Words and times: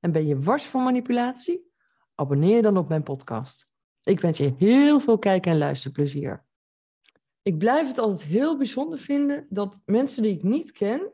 en 0.00 0.12
ben 0.12 0.26
je 0.26 0.38
wars 0.38 0.64
van 0.64 0.82
manipulatie? 0.82 1.70
Abonneer 2.14 2.62
dan 2.62 2.76
op 2.76 2.88
mijn 2.88 3.02
podcast. 3.02 3.68
Ik 4.02 4.20
wens 4.20 4.38
je 4.38 4.54
heel 4.58 5.00
veel 5.00 5.18
kijk- 5.18 5.46
en 5.46 5.58
luisterplezier. 5.58 6.44
Ik 7.42 7.58
blijf 7.58 7.88
het 7.88 7.98
altijd 7.98 8.22
heel 8.28 8.56
bijzonder 8.56 8.98
vinden 8.98 9.46
dat 9.48 9.80
mensen 9.84 10.22
die 10.22 10.34
ik 10.34 10.42
niet 10.42 10.72
ken 10.72 11.12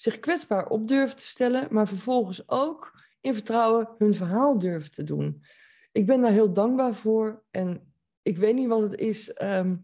zich 0.00 0.18
kwetsbaar 0.18 0.68
op 0.68 0.88
durven 0.88 1.16
te 1.16 1.26
stellen, 1.26 1.68
maar 1.70 1.88
vervolgens 1.88 2.48
ook 2.48 3.02
in 3.20 3.34
vertrouwen 3.34 3.88
hun 3.98 4.14
verhaal 4.14 4.58
durven 4.58 4.90
te 4.90 5.04
doen. 5.04 5.44
Ik 5.92 6.06
ben 6.06 6.20
daar 6.20 6.32
heel 6.32 6.52
dankbaar 6.52 6.94
voor 6.94 7.42
en 7.50 7.92
ik 8.22 8.38
weet 8.38 8.54
niet 8.54 8.68
wat 8.68 8.80
het 8.80 8.94
is, 8.94 9.32
ehm, 9.32 9.76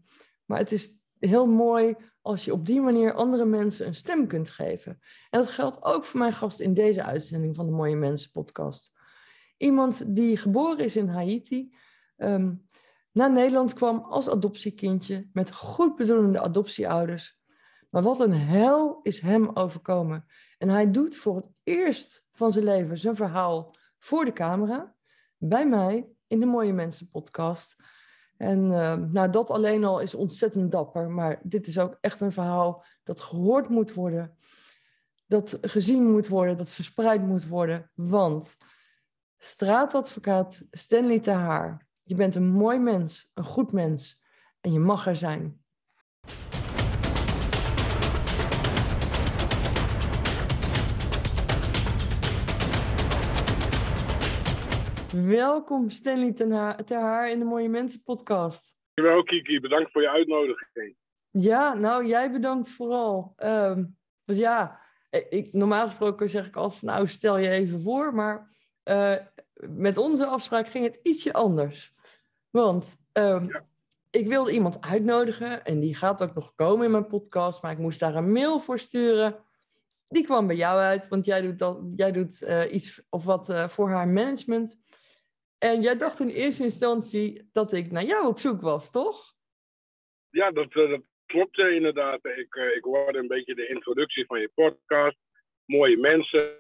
maar 0.45 0.59
het 0.59 0.73
is 0.73 0.99
heel 1.19 1.47
mooi 1.47 1.97
als 2.27 2.45
je 2.45 2.53
op 2.53 2.67
die 2.67 2.81
manier 2.81 3.15
andere 3.15 3.45
mensen 3.45 3.87
een 3.87 3.95
stem 3.95 4.27
kunt 4.27 4.51
geven. 4.51 5.01
En 5.31 5.41
dat 5.41 5.51
geldt 5.51 5.83
ook 5.83 6.05
voor 6.05 6.19
mijn 6.19 6.33
gast 6.33 6.61
in 6.61 6.75
deze 6.75 7.03
uitzending 7.03 7.57
van 7.57 7.67
de 7.67 7.73
Mooie 7.73 7.97
Mensen 7.97 8.31
podcast. 8.31 8.93
Iemand 9.57 10.15
die 10.17 10.37
geboren 10.37 10.85
is 10.85 10.97
in 10.97 11.09
Haiti, 11.09 11.77
ehm, 12.17 12.55
naar 13.13 13.33
Nederland 13.33 13.75
kwam 13.75 13.99
als 13.99 14.29
adoptiekindje 14.29 15.29
met 15.33 15.53
goed 15.53 15.97
bedoelende 15.97 16.41
adoptieouders. 16.41 17.41
Maar 17.91 18.03
wat 18.03 18.21
een 18.21 18.35
hel 18.35 19.01
is 19.03 19.21
hem 19.21 19.51
overkomen. 19.55 20.27
En 20.59 20.69
hij 20.69 20.91
doet 20.91 21.17
voor 21.17 21.37
het 21.37 21.47
eerst 21.63 22.27
van 22.33 22.53
zijn 22.53 22.65
leven 22.65 22.99
zijn 22.99 23.17
verhaal 23.17 23.77
voor 23.99 24.25
de 24.25 24.33
camera, 24.33 24.95
bij 25.37 25.67
mij 25.67 26.09
in 26.27 26.41
de 26.41 26.47
Mooie 26.47 26.73
Mensen 26.73 27.11
podcast. 27.11 27.77
En 28.37 28.71
uh, 28.71 28.95
nou, 28.95 29.31
dat 29.31 29.51
alleen 29.51 29.85
al 29.85 30.01
is 30.01 30.15
ontzettend 30.15 30.73
dapper. 30.73 31.11
Maar 31.11 31.41
dit 31.43 31.67
is 31.67 31.79
ook 31.79 31.99
echt 32.01 32.21
een 32.21 32.33
verhaal 32.33 32.85
dat 33.05 33.21
gehoord 33.21 33.69
moet 33.69 33.95
worden. 33.95 34.37
Dat 35.27 35.59
gezien 35.61 36.11
moet 36.11 36.29
worden, 36.29 36.57
dat 36.57 36.71
verspreid 36.71 37.23
moet 37.23 37.49
worden. 37.49 37.91
Want 37.95 38.57
straatadvocaat 39.39 40.67
Stanley 40.71 41.21
Terhaar, 41.21 41.87
je 42.03 42.15
bent 42.15 42.35
een 42.35 42.51
mooi 42.51 42.79
mens, 42.79 43.31
een 43.35 43.45
goed 43.45 43.73
mens. 43.73 44.25
En 44.61 44.73
je 44.73 44.79
mag 44.79 45.07
er 45.07 45.17
zijn. 45.17 45.65
Welkom 55.25 55.89
Stanley 55.89 56.33
ter 56.33 57.01
haar 57.01 57.31
in 57.31 57.39
de 57.39 57.45
Mooie 57.45 57.69
Mensen 57.69 58.03
podcast. 58.03 58.77
Dankjewel 58.95 59.25
Kiki, 59.25 59.61
bedankt 59.61 59.93
voor 59.93 60.03
je 60.03 60.11
uitnodiging. 60.11 60.97
Ja, 61.31 61.75
nou 61.75 62.07
jij 62.07 62.33
bedankt 62.33 62.71
vooral. 62.71 63.35
Um, 63.37 63.97
dus 64.25 64.39
ja, 64.39 64.81
ik, 65.11 65.53
normaal 65.53 65.87
gesproken 65.87 66.31
zeg 66.31 66.47
ik 66.47 66.57
altijd 66.57 66.81
van 66.81 66.89
nou 66.89 67.09
stel 67.09 67.39
je 67.39 67.49
even 67.49 67.83
voor, 67.83 68.15
maar 68.15 68.51
uh, 68.85 69.17
met 69.61 69.97
onze 69.97 70.27
afspraak 70.27 70.69
ging 70.69 70.85
het 70.85 71.01
ietsje 71.03 71.33
anders. 71.33 71.95
Want 72.51 72.97
um, 73.13 73.45
ja. 73.45 73.65
ik 74.11 74.29
wilde 74.29 74.53
iemand 74.53 74.81
uitnodigen 74.81 75.65
en 75.65 75.81
die 75.81 75.95
gaat 75.95 76.23
ook 76.23 76.35
nog 76.35 76.55
komen 76.55 76.85
in 76.85 76.91
mijn 76.91 77.07
podcast, 77.07 77.63
maar 77.63 77.73
ik 77.73 77.79
moest 77.79 78.01
daar 78.01 78.15
een 78.15 78.33
mail 78.33 78.61
voor 78.61 78.79
sturen. 78.79 79.37
Die 80.09 80.25
kwam 80.25 80.47
bij 80.47 80.57
jou 80.57 80.81
uit, 80.81 81.09
want 81.09 81.25
jij 81.25 81.41
doet, 81.41 81.59
dat, 81.59 81.79
jij 81.97 82.13
doet 82.13 82.43
uh, 82.43 82.73
iets 82.73 83.03
of 83.09 83.25
wat 83.25 83.49
uh, 83.49 83.69
voor 83.69 83.91
haar 83.91 84.09
management. 84.09 84.85
En 85.59 85.83
jij 85.83 85.97
dacht 85.97 86.21
in 86.21 86.29
eerste 86.29 86.63
instantie 86.63 87.49
dat 87.53 87.73
ik 87.73 87.91
naar 87.91 88.05
jou 88.05 88.27
op 88.27 88.39
zoek 88.39 88.61
was, 88.61 88.91
toch? 88.91 89.35
Ja, 90.31 90.51
dat, 90.51 90.73
dat 90.73 91.01
klopt 91.27 91.59
inderdaad. 91.59 92.25
Ik, 92.25 92.55
ik 92.55 92.85
hoorde 92.85 93.19
een 93.19 93.29
beetje 93.29 93.55
de 93.55 93.69
introductie 93.69 94.27
van 94.27 94.41
je 94.41 94.51
podcast. 94.55 95.17
Mooie 95.65 95.97
mensen, 95.97 96.59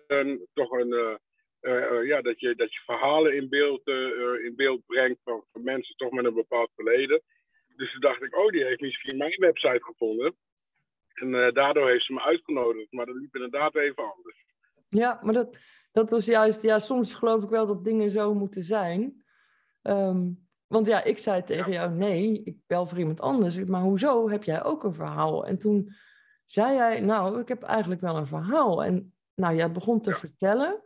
toch 0.54 0.70
een, 0.70 0.92
uh, 0.92 1.14
uh, 1.60 2.06
ja, 2.06 2.22
dat, 2.22 2.40
je, 2.40 2.54
dat 2.54 2.72
je 2.72 2.80
verhalen 2.84 3.36
in 3.36 3.48
beeld, 3.48 3.88
uh, 3.88 4.44
in 4.44 4.56
beeld 4.56 4.86
brengt 4.86 5.20
van, 5.24 5.44
van 5.52 5.62
mensen 5.62 5.96
toch 5.96 6.10
met 6.10 6.24
een 6.24 6.34
bepaald 6.34 6.70
verleden. 6.74 7.22
Dus 7.76 7.92
toen 7.92 8.00
dacht 8.00 8.22
ik, 8.22 8.36
oh, 8.36 8.50
die 8.50 8.64
heeft 8.64 8.80
misschien 8.80 9.16
mijn 9.16 9.40
website 9.40 9.84
gevonden. 9.84 10.36
En 11.14 11.54
daardoor 11.54 11.88
heeft 11.88 12.04
ze 12.04 12.12
me 12.12 12.22
uitgenodigd. 12.22 12.92
Maar 12.92 13.06
dat 13.06 13.16
liep 13.16 13.34
inderdaad 13.34 13.76
even 13.76 14.12
anders. 14.14 14.44
Ja, 14.88 15.18
maar 15.22 15.34
dat, 15.34 15.58
dat 15.96 16.10
was 16.10 16.24
juist, 16.24 16.62
ja, 16.62 16.78
soms 16.78 17.12
geloof 17.12 17.42
ik 17.42 17.48
wel 17.48 17.66
dat 17.66 17.84
dingen 17.84 18.10
zo 18.10 18.34
moeten 18.34 18.64
zijn. 18.64 19.24
Um, 19.82 20.48
want 20.66 20.86
ja, 20.86 21.02
ik 21.02 21.18
zei 21.18 21.42
tegen 21.42 21.72
jou, 21.72 21.90
nee, 21.90 22.42
ik 22.42 22.56
bel 22.66 22.86
voor 22.86 22.98
iemand 22.98 23.20
anders. 23.20 23.64
Maar 23.64 23.82
hoezo 23.82 24.28
heb 24.30 24.44
jij 24.44 24.64
ook 24.64 24.84
een 24.84 24.94
verhaal? 24.94 25.46
En 25.46 25.58
toen 25.58 25.92
zei 26.44 26.74
jij, 26.74 27.00
nou, 27.00 27.40
ik 27.40 27.48
heb 27.48 27.62
eigenlijk 27.62 28.00
wel 28.00 28.16
een 28.16 28.26
verhaal. 28.26 28.84
En 28.84 29.14
nou, 29.34 29.56
jij 29.56 29.72
begon 29.72 30.00
te 30.00 30.10
ja. 30.10 30.16
vertellen. 30.16 30.82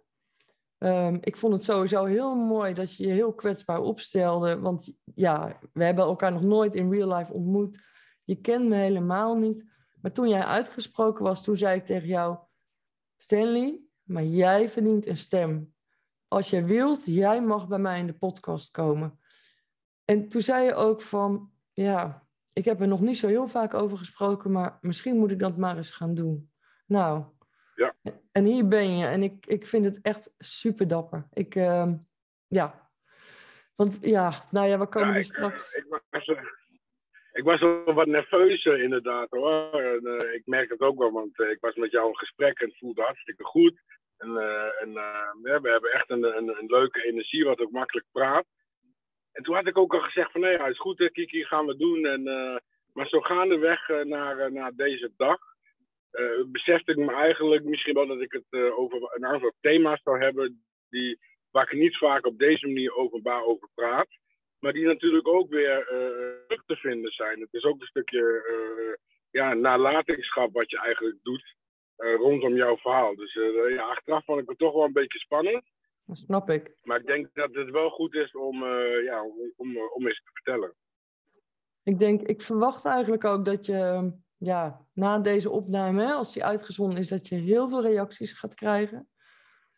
Um, 0.78 1.19
ik 1.20 1.37
vond 1.37 1.53
het 1.53 1.65
sowieso 1.65 2.04
heel 2.04 2.34
mooi 2.34 2.75
dat 2.75 2.94
je 2.94 3.06
je 3.06 3.12
heel 3.12 3.32
kwetsbaar 3.32 3.81
opstelde. 3.81 4.59
Want 4.59 4.93
ja, 5.15 5.59
we 5.72 5.84
hebben 5.84 6.04
elkaar 6.04 6.32
nog 6.32 6.43
nooit 6.43 6.75
in 6.75 6.91
real 6.91 7.16
life 7.16 7.32
ontmoet. 7.32 7.81
Je 8.25 8.41
kent 8.41 8.69
me 8.69 8.76
helemaal 8.76 9.37
niet. 9.37 9.65
Maar 10.00 10.12
toen 10.12 10.28
jij 10.28 10.44
uitgesproken 10.44 11.25
was, 11.25 11.44
toen 11.44 11.56
zei 11.56 11.76
ik 11.76 11.87
tegen 11.87 12.09
jou, 12.09 12.38
Stanley, 13.16 13.81
maar 14.10 14.25
jij 14.25 14.69
verdient 14.69 15.06
een 15.06 15.16
stem. 15.16 15.75
Als 16.28 16.50
je 16.50 16.65
wilt, 16.65 17.04
jij 17.04 17.43
mag 17.43 17.69
bij 17.69 17.78
mij 17.78 17.98
in 17.98 18.06
de 18.06 18.19
podcast 18.19 18.71
komen. 18.71 19.19
En 20.04 20.28
toen 20.28 20.41
zei 20.41 20.65
je 20.65 20.75
ook 20.75 21.03
van, 21.03 21.53
ja, 21.72 22.26
ik 22.53 22.65
heb 22.65 22.81
er 22.81 22.88
nog 22.88 23.00
niet 23.00 23.19
zo 23.19 23.26
heel 23.26 23.49
vaak 23.49 23.75
over 23.75 23.99
gesproken, 23.99 24.53
maar 24.53 24.78
misschien 24.81 25.16
moet 25.16 25.31
ik 25.31 25.38
dat 25.38 25.56
maar 25.56 25.76
eens 25.76 25.91
gaan 25.91 26.15
doen. 26.15 26.50
Nou, 26.87 27.25
ja. 27.75 27.94
en 28.32 28.44
hier 28.44 28.69
ben 28.69 28.99
je. 28.99 29.06
En 29.06 29.22
ik, 29.22 29.47
ik 29.47 29.66
vind 29.66 29.84
het 29.84 30.00
echt 30.03 30.34
super 30.38 30.88
dapper. 30.88 31.28
Ik, 31.32 31.54
uh, 31.54 31.93
ja. 32.47 32.91
Want 33.75 33.99
ja, 34.00 34.44
nou 34.50 34.69
ja, 34.69 34.78
we 34.78 34.87
komen 34.87 35.09
ja, 35.09 35.15
er 35.15 35.20
ik, 35.20 35.26
straks. 35.26 35.75
Ik 35.75 35.87
was, 35.88 36.26
ik 37.32 37.44
was 37.44 37.60
wel 37.60 37.94
wat 37.94 38.06
nerveus 38.06 38.65
inderdaad 38.65 39.31
hoor. 39.31 39.81
En, 39.81 40.06
uh, 40.06 40.34
ik 40.34 40.43
merk 40.44 40.70
het 40.70 40.81
ook 40.81 40.99
wel, 40.99 41.12
want 41.12 41.38
uh, 41.38 41.50
ik 41.50 41.60
was 41.60 41.75
met 41.75 41.91
jou 41.91 42.09
in 42.09 42.16
gesprek 42.16 42.59
en 42.59 42.69
het 42.69 42.78
voelde 42.78 43.03
hartstikke 43.03 43.44
goed. 43.44 43.81
En, 44.20 44.31
uh, 44.31 44.82
en 44.82 44.92
ja, 44.92 45.34
we 45.42 45.70
hebben 45.70 45.92
echt 45.92 46.10
een, 46.10 46.36
een, 46.36 46.48
een, 46.48 46.66
leuke 46.66 47.04
energie, 47.04 47.44
wat 47.44 47.60
ook 47.60 47.70
makkelijk 47.70 48.06
praat. 48.12 48.47
En 49.32 49.42
toen 49.42 49.54
had 49.54 49.66
ik 49.66 49.78
ook 49.78 49.94
al 49.94 50.00
gezegd 50.00 50.32
van, 50.32 50.41
nee, 50.41 50.53
ja, 50.53 50.66
is 50.66 50.78
goed, 50.78 50.98
hè, 50.98 51.10
Kiki, 51.10 51.44
gaan 51.44 51.66
we 51.66 51.76
doen. 51.76 52.06
En, 52.06 52.22
maar 52.92 53.08
zo 53.08 53.20
gaandeweg 53.20 53.88
naar, 53.88 54.53
naar 54.53 54.72
deze 54.75 55.12
dag, 55.16 55.38
besefte 56.47 56.91
ik 56.91 56.97
me 56.97 57.12
eigenlijk 57.12 57.64
misschien 57.64 57.94
wel 57.94 58.06
dat 58.06 58.20
ik 58.20 58.32
het 58.32 58.72
over 58.72 59.14
een 59.14 59.26
aantal 59.26 59.53
thema's 59.60 60.03
zou 60.03 60.22
hebben 60.22 60.64
die, 60.88 61.19
waar 61.50 61.72
ik 61.72 61.78
niet 61.78 61.97
vaak 61.97 62.26
op 62.26 62.38
deze 62.38 62.66
manier 62.66 62.94
openbaar 62.94 63.44
over 63.44 63.69
praat. 63.75 64.08
Maar 64.58 64.72
die 64.72 64.87
natuurlijk 64.87 65.28
ook 65.28 65.50
weer 65.50 65.84
terug 66.47 66.64
te 66.66 66.76
vinden 66.76 67.12
zijn. 67.12 67.41
Het 67.41 67.54
is 67.54 67.64
ook 67.64 67.81
een 67.81 67.87
stukje 67.87 68.42
ja, 69.31 69.55
nalatenschap 69.55 70.52
wat 70.52 70.70
je 70.70 70.78
eigenlijk 70.78 71.19
doet. 71.22 71.58
Uh, 72.00 72.17
rondom 72.17 72.55
jouw 72.55 72.76
verhaal. 72.76 73.14
Dus 73.17 73.35
uh, 73.35 73.75
ja, 73.75 73.82
achteraf 73.82 74.25
vond 74.25 74.41
ik 74.41 74.49
het 74.49 74.58
toch 74.58 74.73
wel 74.73 74.85
een 74.85 74.93
beetje 74.93 75.19
spannend. 75.19 75.62
Dat 76.05 76.19
snap 76.19 76.50
ik. 76.50 76.76
Maar 76.82 77.00
ik 77.00 77.06
denk 77.06 77.35
dat 77.35 77.55
het 77.55 77.70
wel 77.70 77.91
goed 77.91 78.14
is 78.14 78.32
om, 78.35 78.64
ja, 79.05 79.25
om, 79.25 79.52
om, 79.56 79.79
om 79.79 80.06
eens 80.06 80.23
te 80.23 80.31
vertellen. 80.32 80.75
Ik 81.82 81.99
denk, 81.99 82.23
ik 82.23 82.43
verwacht 82.43 82.85
eigenlijk 82.85 83.25
ook 83.25 83.44
dat 83.44 83.67
je 83.67 84.12
ja, 84.37 84.87
na 84.93 85.19
deze 85.19 85.50
opname, 85.50 86.05
hè, 86.05 86.12
als 86.12 86.32
die 86.32 86.44
uitgezonden 86.44 86.99
is, 86.99 87.08
dat 87.08 87.29
je 87.29 87.35
heel 87.35 87.69
veel 87.69 87.82
reacties 87.82 88.32
gaat 88.32 88.55
krijgen. 88.55 89.08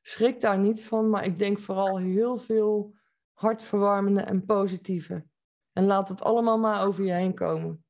Schrik 0.03 0.41
daar 0.41 0.59
niet 0.59 0.85
van, 0.85 1.11
maar 1.11 1.25
ik 1.25 1.39
denk 1.39 1.59
vooral 1.59 1.99
heel 1.99 2.39
veel 2.39 2.95
hartverwarmende 3.33 4.21
en 4.21 4.45
positieve. 4.45 5.25
En 5.73 5.85
laat 5.85 6.09
het 6.09 6.23
allemaal 6.23 6.59
maar 6.59 6.87
over 6.87 7.05
je 7.05 7.13
heen 7.13 7.35
komen. 7.35 7.85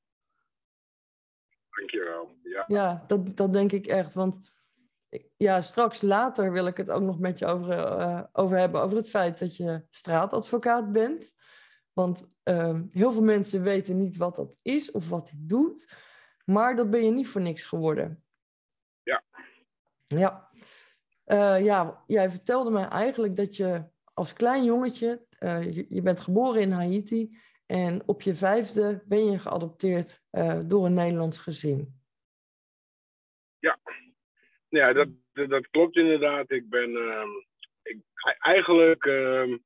Dankjewel. 1.71 2.37
Ja, 2.53 2.65
ja 2.67 3.05
dat, 3.07 3.37
dat 3.37 3.53
denk 3.53 3.73
ik 3.73 3.87
echt. 3.87 4.15
Want 4.15 4.41
ja, 5.37 5.61
straks 5.61 6.03
later 6.03 6.53
wil 6.53 6.67
ik 6.67 6.77
het 6.77 6.91
ook 6.91 7.03
nog 7.03 7.19
met 7.19 7.39
je 7.39 7.47
over, 7.47 7.99
uh, 8.01 8.23
over 8.33 8.59
hebben. 8.59 8.83
Over 8.83 8.97
het 8.97 9.11
feit 9.11 9.39
dat 9.39 9.57
je 9.57 9.85
straatadvocaat 9.91 10.93
bent. 10.93 11.31
Want 11.93 12.27
uh, 12.45 12.81
heel 12.91 13.13
veel 13.13 13.23
mensen 13.23 13.63
weten 13.63 13.99
niet 13.99 14.17
wat 14.17 14.37
dat 14.37 14.59
is 14.63 14.91
of 14.91 15.09
wat 15.09 15.31
hij 15.31 15.39
doet. 15.43 15.95
Maar 16.45 16.77
dat 16.77 16.91
ben 16.91 17.05
je 17.05 17.11
niet 17.11 17.29
voor 17.29 17.41
niks 17.41 17.65
geworden. 17.65 18.25
Ja. 19.03 19.23
Ja. 20.07 20.51
Uh, 21.27 21.65
ja, 21.65 22.03
jij 22.07 22.31
vertelde 22.31 22.71
mij 22.71 22.89
eigenlijk 22.89 23.37
dat 23.37 23.57
je 23.57 23.85
als 24.15 24.33
klein 24.33 24.65
jongetje, 24.65 25.27
uh, 25.41 25.75
je, 25.75 25.87
je, 25.89 26.03
bent 26.03 26.21
geboren 26.21 26.61
in 26.61 26.71
Haiti 26.71 27.39
en 27.67 28.03
op 28.07 28.23
je 28.23 28.35
vijfde 28.35 29.03
ben 29.07 29.31
je 29.31 29.39
geadopteerd 29.39 30.23
door 30.65 30.87
een 30.87 30.95
Nederlands 30.95 31.39
gezin. 31.39 32.02
Ja, 34.73 34.93
dat, 34.93 35.09
dat 35.33 35.69
klopt 35.71 35.97
inderdaad. 35.97 36.51
Ik 36.51 36.69
ben 36.69 36.91
uh, 36.91 37.25
ik, 37.83 37.99
eigenlijk, 38.39 39.05
uh, 39.05 39.57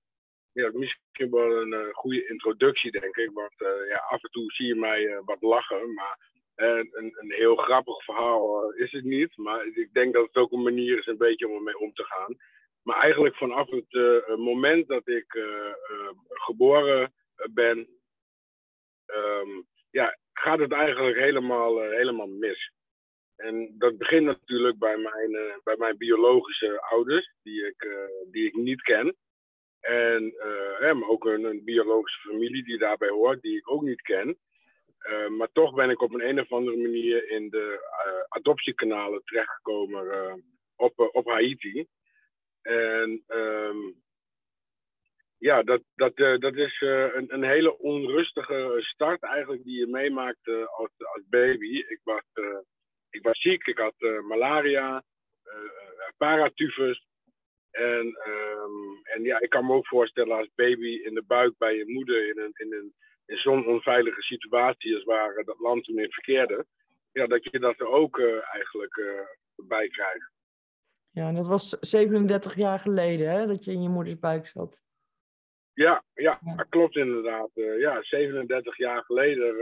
ja, 0.52 0.70
misschien 0.72 1.30
wel 1.30 1.60
een 1.60 1.72
uh, 1.72 1.94
goede 1.94 2.28
introductie, 2.28 2.90
denk 2.90 3.16
ik. 3.16 3.30
Want 3.32 3.54
ja, 3.88 3.96
af 3.96 4.22
en 4.22 4.30
toe 4.30 4.52
zie 4.52 4.66
je 4.66 4.74
mij 4.74 5.20
wat 5.24 5.42
lachen, 5.42 5.94
maar 5.94 6.18
een, 6.54 6.90
een, 6.92 7.32
heel 7.32 7.56
grappig 7.56 8.04
verhaal 8.04 8.72
is 8.72 8.92
het 8.92 9.04
niet. 9.04 9.36
Maar 9.36 9.66
ik 9.66 9.92
denk 9.92 10.14
dat 10.14 10.26
het 10.26 10.36
ook 10.36 10.52
een 10.52 10.62
manier 10.62 10.98
is 10.98 11.06
een 11.06 11.16
beetje 11.16 11.48
om 11.48 11.54
ermee 11.54 11.78
om 11.78 11.92
te 11.92 12.04
gaan. 12.04 12.36
Maar 12.82 13.00
eigenlijk 13.00 13.36
vanaf 13.36 13.70
het 13.70 14.36
moment 14.36 14.88
dat 14.88 15.08
ik 15.08 15.38
geboren 16.28 17.12
ben, 17.50 17.88
um, 19.06 19.66
ja, 19.90 20.18
gaat 20.32 20.58
het 20.58 20.72
eigenlijk 20.72 21.16
helemaal, 21.16 21.80
helemaal 21.80 22.28
mis. 22.28 22.72
En 23.36 23.74
dat 23.78 23.98
begint 23.98 24.24
natuurlijk 24.24 24.78
bij 24.78 24.96
mijn, 24.96 25.30
uh, 25.30 25.54
bij 25.64 25.76
mijn 25.76 25.96
biologische 25.96 26.80
ouders, 26.80 27.34
die 27.42 27.66
ik, 27.66 27.84
uh, 27.84 28.30
die 28.30 28.46
ik 28.46 28.54
niet 28.54 28.82
ken. 28.82 29.16
En 29.80 30.34
uh, 30.80 30.92
maar 30.92 31.08
ook 31.08 31.24
een, 31.24 31.44
een, 31.44 31.64
biologische 31.64 32.28
familie 32.28 32.64
die 32.64 32.78
daarbij 32.78 33.08
hoort, 33.08 33.42
die 33.42 33.56
ik 33.56 33.70
ook 33.70 33.82
niet 33.82 34.02
ken. 34.02 34.38
maar 35.36 35.48
toch 35.52 35.74
ben 35.74 35.90
ik 35.90 36.02
op 36.02 36.14
een, 36.14 36.28
een 36.28 36.40
of 36.40 36.52
andere 36.52 36.76
manier 36.76 37.30
in 37.30 37.48
de 37.48 37.80
adoptiekanalen 38.28 39.22
terechtgekomen 39.24 40.44
op, 40.76 41.10
op 41.12 41.26
Haiti. 41.26 41.86
En 42.62 43.24
um, 43.28 44.02
ja, 45.38 45.62
dat, 45.62 45.82
dat, 45.94 46.16
dat 46.16 46.56
is 46.56 46.80
een, 46.80 47.34
een 47.34 47.44
hele 47.44 47.78
onrustige 47.78 48.76
start 48.78 49.22
eigenlijk 49.22 49.64
die 49.64 49.78
je 49.78 49.86
meemaakt 49.86 50.48
als, 50.48 50.90
als 50.96 51.22
baby. 51.28 51.76
Ik 51.76 52.00
was 52.02 52.22
ik 53.16 53.22
was 53.22 53.40
ziek, 53.40 53.66
ik 53.66 53.78
had 53.78 53.94
uh, 53.98 54.20
malaria, 54.20 55.04
uh, 55.44 55.52
paratyfus. 56.16 57.06
En, 57.70 58.06
um, 58.28 59.00
en 59.02 59.22
ja, 59.22 59.40
ik 59.40 59.50
kan 59.50 59.66
me 59.66 59.72
ook 59.72 59.86
voorstellen 59.86 60.36
als 60.36 60.50
baby 60.54 60.88
in 60.88 61.14
de 61.14 61.22
buik 61.26 61.58
bij 61.58 61.76
je 61.76 61.84
moeder 61.86 62.28
in, 62.28 62.38
een, 62.38 62.52
in, 62.54 62.72
een, 62.72 62.94
in 63.26 63.36
zo'n 63.36 63.66
onveilige 63.66 64.22
situatie 64.22 64.94
als 64.94 65.04
waar 65.04 65.44
dat 65.44 65.58
land 65.58 65.84
toen 65.84 65.98
in 65.98 66.10
verkeerde. 66.10 66.66
Ja, 67.12 67.26
dat 67.26 67.44
je 67.44 67.58
dat 67.58 67.80
er 67.80 67.88
ook 67.88 68.18
uh, 68.18 68.54
eigenlijk 68.54 69.00
bij 69.56 69.88
krijgt. 69.88 70.30
Ja, 71.10 71.28
en 71.28 71.34
dat 71.34 71.46
was 71.46 71.76
37 71.80 72.56
jaar 72.56 72.78
geleden 72.78 73.30
hè, 73.30 73.46
dat 73.46 73.64
je 73.64 73.72
in 73.72 73.82
je 73.82 73.88
moeders 73.88 74.18
buik 74.18 74.46
zat. 74.46 74.82
Ja, 75.72 76.04
ja, 76.14 76.40
ja. 76.44 76.54
dat 76.56 76.68
klopt 76.68 76.96
inderdaad. 76.96 77.50
ja, 77.54 78.02
37 78.02 78.76
jaar 78.76 79.04
geleden 79.04 79.54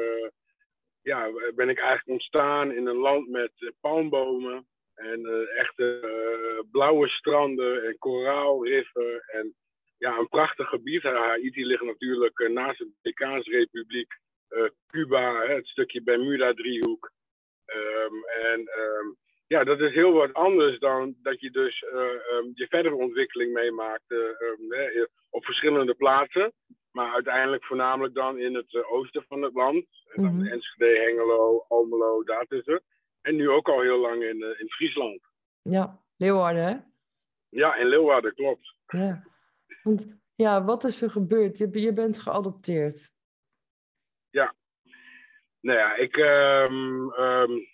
ja, 1.04 1.30
ben 1.54 1.68
ik 1.68 1.78
eigenlijk 1.78 2.08
ontstaan 2.08 2.72
in 2.72 2.86
een 2.86 2.96
land 2.96 3.28
met 3.28 3.52
uh, 3.58 3.70
palmbomen. 3.80 4.66
En 4.94 5.20
uh, 5.20 5.58
echte 5.58 6.00
uh, 6.02 6.70
blauwe 6.70 7.08
stranden 7.08 7.84
en 7.84 7.98
koraalriffen. 7.98 9.22
En 9.26 9.54
ja, 9.98 10.18
een 10.18 10.28
prachtig 10.28 10.68
gebied. 10.68 11.02
Haiti 11.02 11.66
ligt 11.66 11.82
natuurlijk 11.82 12.48
naast 12.48 12.78
de 12.78 12.90
Dominicaanse 13.02 13.50
Republiek. 13.50 14.12
Cuba, 14.86 15.46
het 15.46 15.66
stukje 15.66 16.02
Bermuda-driehoek. 16.02 17.10
Um, 17.66 18.24
en 18.24 18.60
um, 18.60 19.16
ja, 19.46 19.64
dat 19.64 19.80
is 19.80 19.94
heel 19.94 20.12
wat 20.12 20.32
anders 20.32 20.78
dan 20.78 21.14
dat 21.22 21.40
je 21.40 21.50
dus 21.50 21.84
um, 21.92 22.52
je 22.54 22.66
verdere 22.68 22.94
ontwikkeling 22.94 23.52
meemaakt 23.52 24.14
op 25.30 25.44
verschillende 25.44 25.94
plaatsen. 25.94 26.52
Maar 26.94 27.12
uiteindelijk 27.12 27.64
voornamelijk 27.64 28.14
dan 28.14 28.38
in 28.38 28.54
het 28.54 28.74
eh, 28.74 28.92
oosten 28.92 29.24
van 29.28 29.42
het 29.42 29.54
land. 29.54 29.86
En 30.14 30.22
dan 30.22 30.32
mm-hmm. 30.32 30.52
Enschede, 30.52 31.00
Hengelo, 31.00 31.64
Almelo, 31.68 32.22
daartussen. 32.22 32.82
En 33.20 33.36
nu 33.36 33.48
ook 33.50 33.68
al 33.68 33.80
heel 33.80 33.98
lang 33.98 34.22
in, 34.22 34.36
uh, 34.36 34.60
in 34.60 34.68
Friesland. 34.68 35.20
Ja, 35.62 36.00
Leeuwarden 36.16 36.64
hè? 36.64 36.76
Ja, 37.48 37.74
in 37.74 37.86
Leeuwarden, 37.86 38.34
klopt. 38.34 38.74
Ja, 38.86 39.24
want 39.82 40.18
ja, 40.34 40.64
wat 40.64 40.84
is 40.84 41.02
er 41.02 41.10
gebeurd? 41.10 41.58
Je, 41.58 41.80
je 41.80 41.92
bent 41.92 42.18
geadopteerd. 42.18 43.10
Ja, 44.30 44.54
nou 45.60 45.78
ja, 45.78 45.94
ik, 45.94 46.16
um, 46.16 47.12
um, 47.12 47.66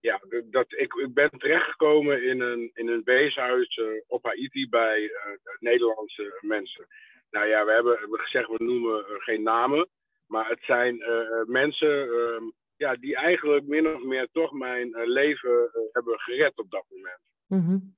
ja, 0.00 0.20
dat, 0.44 0.72
ik, 0.72 0.94
ik 0.94 1.14
ben 1.14 1.30
terechtgekomen 1.30 2.24
in 2.24 2.40
een, 2.40 2.70
in 2.74 2.88
een 2.88 3.02
weeshuis 3.04 3.76
uh, 3.76 3.86
op 4.06 4.24
Haiti 4.24 4.68
bij 4.68 5.02
uh, 5.02 5.10
Nederlandse 5.58 6.38
mensen. 6.40 6.86
Nou 7.34 7.46
ja, 7.46 7.64
we 7.64 7.72
hebben, 7.72 7.98
gezegd, 8.10 8.48
we 8.48 8.64
noemen 8.64 9.04
geen 9.06 9.42
namen. 9.42 9.88
Maar 10.26 10.48
het 10.48 10.62
zijn 10.62 10.96
uh, 10.96 11.44
mensen 11.44 12.06
uh, 12.06 12.50
ja, 12.76 12.96
die 12.96 13.16
eigenlijk 13.16 13.66
min 13.66 13.94
of 13.94 14.02
meer 14.02 14.28
toch 14.32 14.52
mijn 14.52 14.88
uh, 14.88 15.06
leven 15.06 15.70
hebben 15.92 16.18
gered 16.20 16.58
op 16.58 16.70
dat 16.70 16.84
moment. 16.88 17.20
Mm 17.46 17.66
-hmm. 17.66 17.94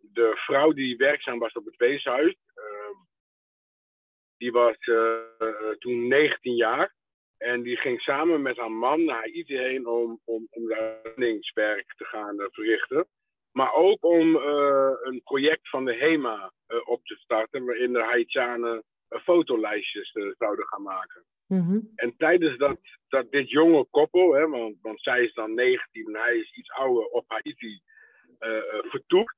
de 0.00 0.32
vrouw 0.34 0.72
die 0.72 0.96
werkzaam 0.96 1.38
was 1.38 1.52
op 1.52 1.64
het 1.64 1.76
weeshuis, 1.76 2.36
ehm, 2.54 2.94
die 4.36 4.52
was 4.52 4.76
toen 5.78 6.08
19 6.08 6.54
jaar. 6.54 6.94
En 7.38 7.62
die 7.62 7.76
ging 7.76 8.00
samen 8.00 8.42
met 8.42 8.56
haar 8.56 8.72
man 8.72 9.04
naar 9.04 9.18
Haiti 9.18 9.56
heen 9.58 9.86
om, 9.86 10.20
om, 10.24 10.46
om 10.50 10.66
te 10.66 12.04
gaan 12.04 12.36
verrichten. 12.50 13.06
Maar 13.56 13.72
ook 13.72 14.04
om 14.04 14.36
uh, 14.36 14.90
een 15.02 15.20
project 15.24 15.68
van 15.68 15.84
de 15.84 15.94
HEMA 15.94 16.52
uh, 16.68 16.88
op 16.88 17.04
te 17.04 17.14
starten, 17.14 17.64
waarin 17.64 17.92
de 17.92 18.02
Haitianen 18.02 18.82
uh, 19.10 19.20
fotolijstjes 19.20 20.12
zouden 20.38 20.66
gaan 20.66 20.82
maken. 20.82 21.24
Mm 21.46 21.66
-hmm. 21.66 21.92
En 21.94 22.16
tijdens 22.16 22.58
dat, 22.58 22.78
dat 23.08 23.30
dit 23.30 23.50
jonge 23.50 23.86
koppel, 23.90 24.32
hè, 24.32 24.48
want, 24.48 24.76
want 24.82 25.00
zij 25.02 25.24
is 25.24 25.34
dan 25.34 25.54
19 25.54 26.06
en 26.06 26.20
hij 26.20 26.36
is 26.36 26.52
iets 26.52 26.70
ouder 26.70 27.04
op 27.04 27.24
Haiti, 27.26 27.80
vertoekt, 28.82 29.34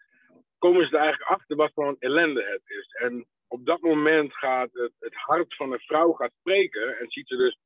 komen 0.58 0.88
ze 0.88 0.96
er 0.96 1.02
eigenlijk 1.02 1.30
achter 1.30 1.56
wat 1.56 1.72
voor 1.74 1.88
een 1.88 1.96
ellende 1.98 2.42
het 2.42 2.62
is. 2.64 2.88
En 2.92 3.26
op 3.48 3.66
dat 3.66 3.80
moment 3.80 4.34
gaat 4.34 4.72
het, 4.72 4.92
het 4.98 5.14
hart 5.14 5.54
van 5.54 5.72
een 5.72 5.78
vrouw 5.78 6.12
gaat 6.12 6.32
spreken 6.38 6.98
en 6.98 7.10
ziet 7.10 7.28
ze 7.28 7.36
dus 7.36 7.58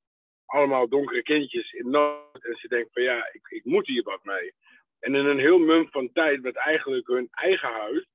allemaal 0.46 0.88
donkere 0.88 1.22
kindjes 1.22 1.72
in 1.72 1.90
nood. 1.90 2.44
En 2.44 2.56
ze 2.56 2.68
denkt 2.68 2.92
van 2.92 3.02
ja, 3.02 3.28
ik, 3.32 3.46
ik 3.48 3.64
moet 3.64 3.86
hier 3.86 4.02
wat 4.02 4.24
mee. 4.24 4.52
En 5.00 5.14
in 5.14 5.26
een 5.26 5.38
heel 5.38 5.58
mum 5.58 5.88
van 5.90 6.12
tijd 6.12 6.40
werd 6.40 6.56
eigenlijk 6.56 7.06
hun 7.06 7.28
eigen 7.30 7.68
huis, 7.68 8.06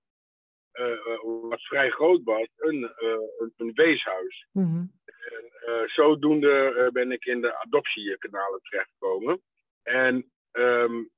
uh, 0.74 1.50
wat 1.50 1.62
vrij 1.62 1.90
groot 1.90 2.24
was, 2.24 2.48
een, 2.56 2.82
uh, 2.82 3.50
een, 3.58 3.72
weeshuis. 3.74 4.48
Mm-hmm. 4.52 4.92
En, 5.06 5.90
zodoende 5.90 6.90
ben 6.94 7.12
ik 7.12 7.26
in 7.26 7.42
de 7.42 7.58
adoptiekanalen 7.58 8.60
terechtgekomen. 8.62 9.42
En 9.84 10.32
um, 10.52 11.10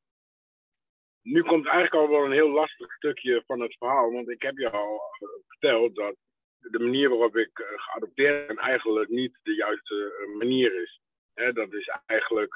nu 1.21 1.41
komt 1.41 1.65
eigenlijk 1.65 1.93
al 1.93 2.09
wel 2.09 2.25
een 2.25 2.31
heel 2.31 2.49
lastig 2.49 2.93
stukje 2.93 3.43
van 3.45 3.59
het 3.59 3.75
verhaal. 3.77 4.11
Want 4.11 4.29
ik 4.29 4.41
heb 4.41 4.57
je 4.57 4.69
al 4.69 5.01
verteld 5.47 5.95
dat 5.95 6.15
de 6.57 6.79
manier 6.79 7.09
waarop 7.09 7.35
ik 7.35 7.49
geadopteerd 7.53 8.47
ben 8.47 8.57
eigenlijk 8.57 9.09
niet 9.09 9.39
de 9.43 9.55
juiste 9.55 10.27
manier 10.37 10.81
is. 10.81 11.01
dat 11.53 11.73
is 11.73 11.89
eigenlijk, 12.05 12.55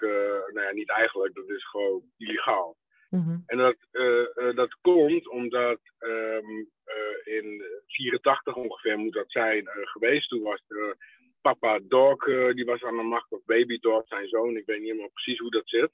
nou 0.54 0.62
ja, 0.62 0.72
niet 0.72 0.90
eigenlijk, 0.90 1.34
dat 1.34 1.50
is 1.50 1.70
gewoon 1.70 2.04
illegaal. 2.18 2.76
Mm-hmm. 3.12 3.44
En 3.46 3.58
dat, 3.58 3.78
uh, 3.92 4.56
dat 4.56 4.78
komt 4.82 5.30
omdat 5.30 5.80
um, 6.00 6.70
uh, 6.86 7.36
in 7.36 7.64
84 7.88 8.56
ongeveer 8.56 8.98
moet 8.98 9.14
dat 9.14 9.32
zijn 9.32 9.70
geweest. 9.74 10.30
Toen 10.30 10.42
was 10.42 10.64
er 10.68 10.98
papa 11.42 11.80
Dog, 11.84 12.26
die 12.54 12.66
was 12.66 12.84
aan 12.84 12.98
de 12.98 13.04
macht, 13.04 13.32
of 13.32 13.46
baby 13.46 13.80
Dog, 13.80 14.08
zijn 14.08 14.28
zoon. 14.28 14.58
Ik 14.58 14.66
weet 14.66 14.80
niet 14.80 14.88
helemaal 14.88 15.12
precies 15.14 15.40
hoe 15.40 15.52
dat 15.52 15.70
zit. 15.70 15.92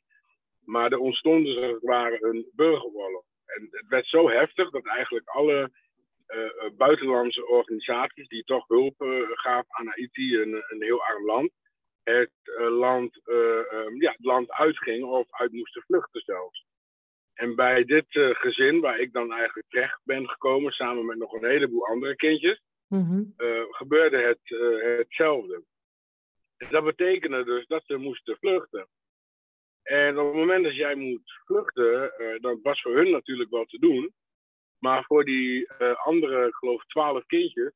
Maar 0.66 0.92
er 0.92 0.98
ontstond 0.98 1.46
dus 1.46 1.56
het 1.56 1.82
ware 1.82 2.18
een 2.22 2.52
burgeroorlog. 2.56 3.24
En 3.46 3.68
het 3.72 3.88
werd 3.88 4.08
zo 4.08 4.30
heftig 4.30 4.70
dat 4.70 4.86
eigenlijk 4.86 5.28
alle 5.28 5.72
buitenlandse 6.78 7.48
organisaties 7.48 8.28
die 8.28 8.44
toch 8.44 8.68
hulp 8.68 8.96
gaven 9.34 9.76
aan 9.76 9.88
Haiti, 9.88 10.36
een, 10.36 10.64
een 10.68 10.82
heel 10.82 11.04
arm 11.04 11.26
land, 11.26 11.52
het, 12.04 12.32
land, 12.70 13.22
um, 13.26 14.02
ja, 14.02 14.12
het 14.12 14.26
land 14.26 14.52
uitging 14.52 15.04
of 15.04 15.28
uit 15.32 15.52
moesten 15.52 15.82
vluchten 15.82 16.22
zelfs. 16.22 16.67
En 17.38 17.56
bij 17.56 17.84
dit 17.84 18.16
uh, 18.16 18.36
gezin, 18.36 18.80
waar 18.80 19.00
ik 19.00 19.14
dan 19.14 19.34
eigenlijk 19.34 19.68
terecht 19.70 20.02
ben 20.04 20.30
gekomen, 20.30 20.72
samen 20.72 21.06
met 21.06 21.18
nog 21.18 21.34
een 21.34 21.50
heleboel 21.50 21.88
andere 21.88 22.16
kindjes, 22.16 22.62
mm-hmm. 22.88 23.34
uh, 23.38 23.62
gebeurde 23.70 24.18
het, 24.18 24.50
uh, 24.50 24.98
hetzelfde. 24.98 25.64
En 26.58 26.68
dat 26.72 26.84
betekende 26.84 27.44
dus 27.44 27.68
dat 27.68 27.84
ze 27.86 27.98
moesten 27.98 28.38
vluchten. 28.38 28.88
En 29.84 30.20
op 30.20 30.26
het 30.26 30.36
moment 30.36 30.64
dat 30.64 30.76
jij 30.76 30.96
moet 30.96 31.32
vluchten, 31.46 32.12
dan 32.42 32.60
was 32.62 32.82
voor 32.82 32.96
hun 32.96 33.12
natuurlijk 33.12 33.50
wel 33.50 33.66
te 33.66 33.80
doen. 33.80 34.14
Maar 34.80 35.04
voor 35.04 35.26
die 35.26 35.72
andere, 36.04 36.48
geloof 36.54 36.82
ik, 36.82 36.88
twaalf 36.88 37.26
kindjes, 37.26 37.72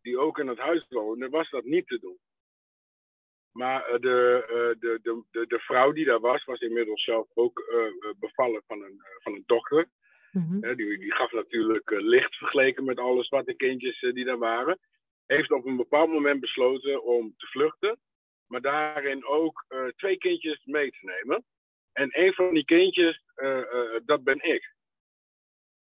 die 0.00 0.18
ook 0.18 0.38
in 0.38 0.46
het 0.46 0.58
huis 0.58 0.86
woonden, 0.88 1.30
was 1.30 1.50
dat 1.50 1.64
niet 1.64 1.86
te 1.86 1.98
doen. 1.98 2.18
Maar 3.52 3.84
eh, 3.84 4.00
de, 4.00 4.44
eh, 4.48 4.80
de, 4.80 4.98
de, 5.02 5.24
de, 5.30 5.46
de, 5.46 5.58
vrouw 5.58 5.92
die 5.92 6.04
daar 6.04 6.20
was, 6.20 6.44
was 6.44 6.60
inmiddels 6.60 7.04
zelf 7.04 7.28
ook 7.34 7.58
eh, 7.58 8.12
bevallen 8.18 8.62
van 8.66 8.82
een, 8.82 9.02
van 9.22 9.34
een 9.34 9.42
dochter. 9.46 9.88
die, 10.76 10.98
die 10.98 11.14
gaf 11.14 11.32
natuurlijk 11.32 11.90
licht 11.90 12.36
vergeleken 12.36 12.84
met 12.84 12.98
alle 12.98 13.24
zwarte 13.24 13.54
kindjes 13.54 14.00
die 14.00 14.24
daar 14.24 14.38
waren. 14.38 14.78
Heeft 15.26 15.50
op 15.50 15.66
een 15.66 15.76
bepaald 15.76 16.10
moment 16.10 16.40
besloten 16.40 17.04
om 17.04 17.34
te 17.36 17.46
vluchten. 17.46 17.98
Maar 18.46 18.60
daarin 18.60 19.26
ook 19.26 19.64
twee 19.96 20.18
kindjes 20.18 20.64
mee 20.64 20.90
te 20.90 20.98
nemen. 21.02 21.44
En 21.92 22.08
een 22.10 22.32
van 22.32 22.54
die 22.54 22.64
kindjes, 22.64 23.22
dat 24.04 24.24
ben 24.24 24.42
ik. 24.42 24.74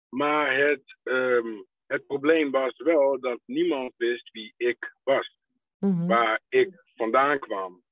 Maar 0.10 0.58
het, 0.58 0.98
ehm, 1.04 1.62
het 1.88 2.06
probleem 2.08 2.52
was 2.52 2.78
wel 2.78 3.20
dat 3.20 3.40
niemand 3.46 3.94
wist 3.98 4.32
wie 4.32 4.54
ik 4.58 4.96
was. 5.04 5.38
Mhm. 5.80 6.08
Waar 6.08 6.42
ik 6.50 6.85
vandaan 6.96 7.40
kwam. 7.40 7.84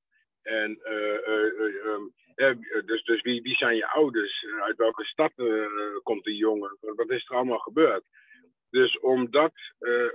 En 0.42 0.80
uh, 2.36 2.56
dus, 2.86 3.04
dus 3.04 3.22
wie, 3.22 3.42
wie 3.42 3.56
zijn 3.56 3.76
je 3.76 3.88
ouders? 3.88 4.46
Uit 4.60 4.78
welke 4.78 5.04
stad 5.04 5.32
komt 6.04 6.24
die 6.24 6.36
jongen? 6.36 6.78
Wat 6.80 7.10
is 7.10 7.30
er 7.30 7.36
allemaal 7.36 7.60
gebeurd? 7.60 8.04
Dus 8.70 9.00
om, 9.00 9.32
dat, 9.32 9.54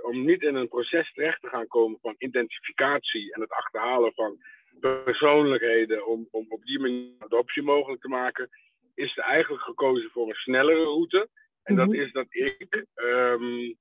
om 0.01 0.25
niet 0.25 0.41
in 0.41 0.55
een 0.55 0.67
proces 0.67 1.13
terecht 1.13 1.41
te 1.41 1.47
gaan 1.47 1.67
komen 1.67 1.99
van 2.01 2.15
identificatie 2.17 3.33
en 3.33 3.41
het 3.41 3.51
achterhalen 3.51 4.13
van 4.13 4.37
persoonlijkheden, 4.79 6.07
om, 6.07 6.27
om 6.31 6.45
op 6.49 6.63
die 6.63 6.79
manier 6.79 7.13
adoptie 7.19 7.63
mogelijk 7.63 8.01
te 8.01 8.07
maken, 8.07 8.49
is 8.95 9.17
er 9.17 9.23
eigenlijk 9.23 9.63
gekozen 9.63 10.09
voor 10.09 10.27
een 10.27 10.35
snellere 10.35 10.83
route. 10.83 11.29
En 11.63 11.75
dat 11.75 11.87
mhm. 11.87 11.99
is 11.99 12.11
dat 12.11 12.25
ik, 12.29 12.85
um, 12.95 13.75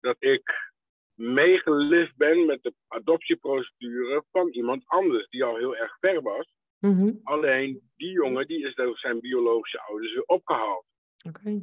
dat 0.00 0.16
ik 0.18 0.69
meegelift 1.20 2.16
ben 2.16 2.46
met 2.46 2.62
de 2.62 2.74
adoptieprocedure 2.88 4.24
van 4.30 4.48
iemand 4.48 4.82
anders 4.86 5.28
die 5.28 5.44
al 5.44 5.56
heel 5.56 5.76
erg 5.76 5.98
ver 5.98 6.22
was. 6.22 6.52
Mhm. 6.78 7.12
Alleen 7.22 7.90
die 7.96 8.10
jongen 8.10 8.46
die 8.46 8.66
is 8.66 8.74
door 8.74 8.98
zijn 8.98 9.20
biologische 9.20 9.80
ouders 9.80 10.12
weer 10.12 10.24
opgehaald. 10.24 10.84
Oké. 11.26 11.62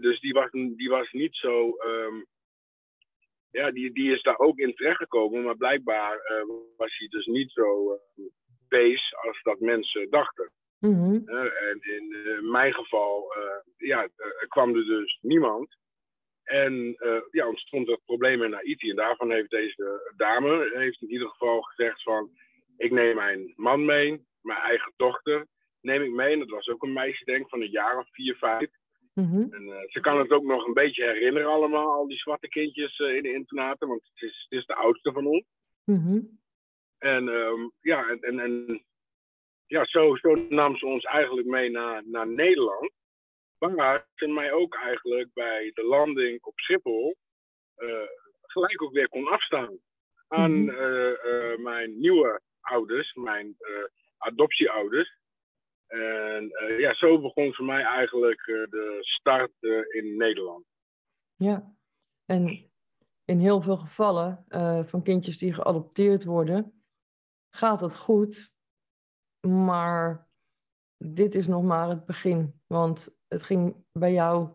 dus 0.00 0.20
die 0.20 0.32
was, 0.32 0.50
die 0.50 0.88
was 0.88 1.12
niet 1.12 1.34
zo. 1.34 1.76
Um, 1.86 2.26
ja, 3.50 3.70
die, 3.70 3.92
die 3.92 4.12
is 4.12 4.22
daar 4.22 4.38
ook 4.38 4.58
in 4.58 4.74
terechtgekomen, 4.74 5.42
maar 5.42 5.56
blijkbaar 5.56 6.14
uh, 6.14 6.54
was 6.76 6.98
hij 6.98 7.08
dus 7.08 7.26
niet 7.26 7.50
zo 7.50 7.98
uh, 8.70 8.96
als 9.10 9.42
dat 9.42 9.60
mensen 9.60 10.10
dachten. 10.10 10.50
Mhm. 10.78 11.28
en 11.68 11.78
in 11.80 12.12
uh, 12.12 12.50
mijn 12.50 12.72
geval 12.72 13.32
ja, 13.76 14.08
kwam 14.48 14.76
er 14.76 14.84
dus 14.84 15.18
niemand. 15.22 15.76
En 16.46 16.96
ja, 17.30 17.48
ontstond 17.48 17.88
het 17.88 18.04
probleem 18.04 18.42
in 18.42 18.52
Haiti. 18.52 18.90
En 18.90 18.96
daarvan 18.96 19.30
heeft 19.30 19.50
deze 19.50 20.12
dame 20.16 20.70
heeft 20.74 21.02
in 21.02 21.10
ieder 21.10 21.28
geval 21.28 21.60
gezegd 21.60 22.02
van... 22.02 22.30
ik 22.76 22.90
neem 22.90 23.14
mijn 23.14 23.52
man 23.56 23.84
mee, 23.84 24.26
mijn 24.40 24.58
eigen 24.58 24.92
dochter 24.96 25.46
neem 25.80 26.02
ik 26.02 26.10
mee. 26.10 26.32
En 26.32 26.38
dat 26.38 26.48
was 26.48 26.68
ook 26.68 26.82
een 26.82 26.92
meisje, 26.92 27.24
denk 27.24 27.42
ik, 27.42 27.48
van 27.48 27.60
een 27.60 27.70
jaar 27.70 27.98
of 27.98 28.08
vier, 28.10 28.36
vijf. 28.36 28.70
Mhm. 29.14 29.40
En 29.50 29.86
ze 29.86 30.00
kan 30.00 30.18
het 30.18 30.30
ook 30.30 30.44
nog 30.44 30.66
een 30.66 30.72
beetje 30.72 31.04
herinneren 31.04 31.50
allemaal, 31.50 31.92
al 31.92 32.06
die 32.06 32.18
zwarte 32.18 32.48
kindjes 32.48 32.98
in 32.98 33.22
de 33.22 33.32
internaten. 33.32 33.88
Want 33.88 34.02
het 34.14 34.22
is, 34.30 34.46
het 34.48 34.58
is 34.58 34.66
de 34.66 34.74
oudste 34.74 35.12
van 35.12 35.26
ons. 35.26 35.44
Mhm. 35.84 36.20
En 36.98 37.28
um, 37.28 37.72
ja, 37.80 38.08
en, 38.08 38.20
en, 38.20 38.38
en 38.38 38.84
ja, 39.66 39.84
zo, 39.84 40.16
zo 40.16 40.34
nam 40.48 40.76
ze 40.76 40.86
ons 40.86 41.04
eigenlijk 41.04 41.46
mee 41.46 41.70
naar, 41.70 42.02
naar 42.06 42.28
Nederland. 42.28 42.92
Waar 43.58 44.06
ze 44.14 44.26
mij 44.26 44.52
ook 44.52 44.74
eigenlijk 44.74 45.32
bij 45.32 45.70
de 45.74 45.84
landing 45.84 46.42
op 46.42 46.58
Schiphol 46.58 47.16
uh, 47.76 48.08
gelijk 48.42 48.82
ook 48.82 48.92
weer 48.92 49.08
kon 49.08 49.28
afstaan. 49.28 49.78
Aan 50.28 50.52
uh, 50.52 51.56
mijn 51.56 51.98
nieuwe 51.98 52.40
ouders, 52.60 53.14
mijn 53.14 53.56
adoptieouders. 54.18 55.18
En 55.86 56.50
ja, 56.78 56.94
zo 56.94 57.20
begon 57.20 57.54
voor 57.54 57.64
mij 57.64 57.82
eigenlijk 57.82 58.44
de 58.44 58.98
start 59.00 59.52
in 59.88 60.16
Nederland. 60.16 60.64
Ja, 61.36 61.74
en 62.24 62.70
in 63.24 63.38
heel 63.38 63.60
veel 63.60 63.76
gevallen 63.76 64.44
van 64.88 65.02
kindjes 65.02 65.38
die 65.38 65.54
geadopteerd 65.54 66.24
worden, 66.24 66.84
gaat 67.50 67.80
het 67.80 67.96
goed. 67.96 68.50
Maar 69.40 70.25
dit 70.96 71.34
is 71.34 71.46
nog 71.46 71.62
maar 71.62 71.88
het 71.88 72.06
begin. 72.06 72.62
Want 72.66 73.18
het 73.28 73.42
ging 73.42 73.84
bij 73.92 74.12
jou 74.12 74.48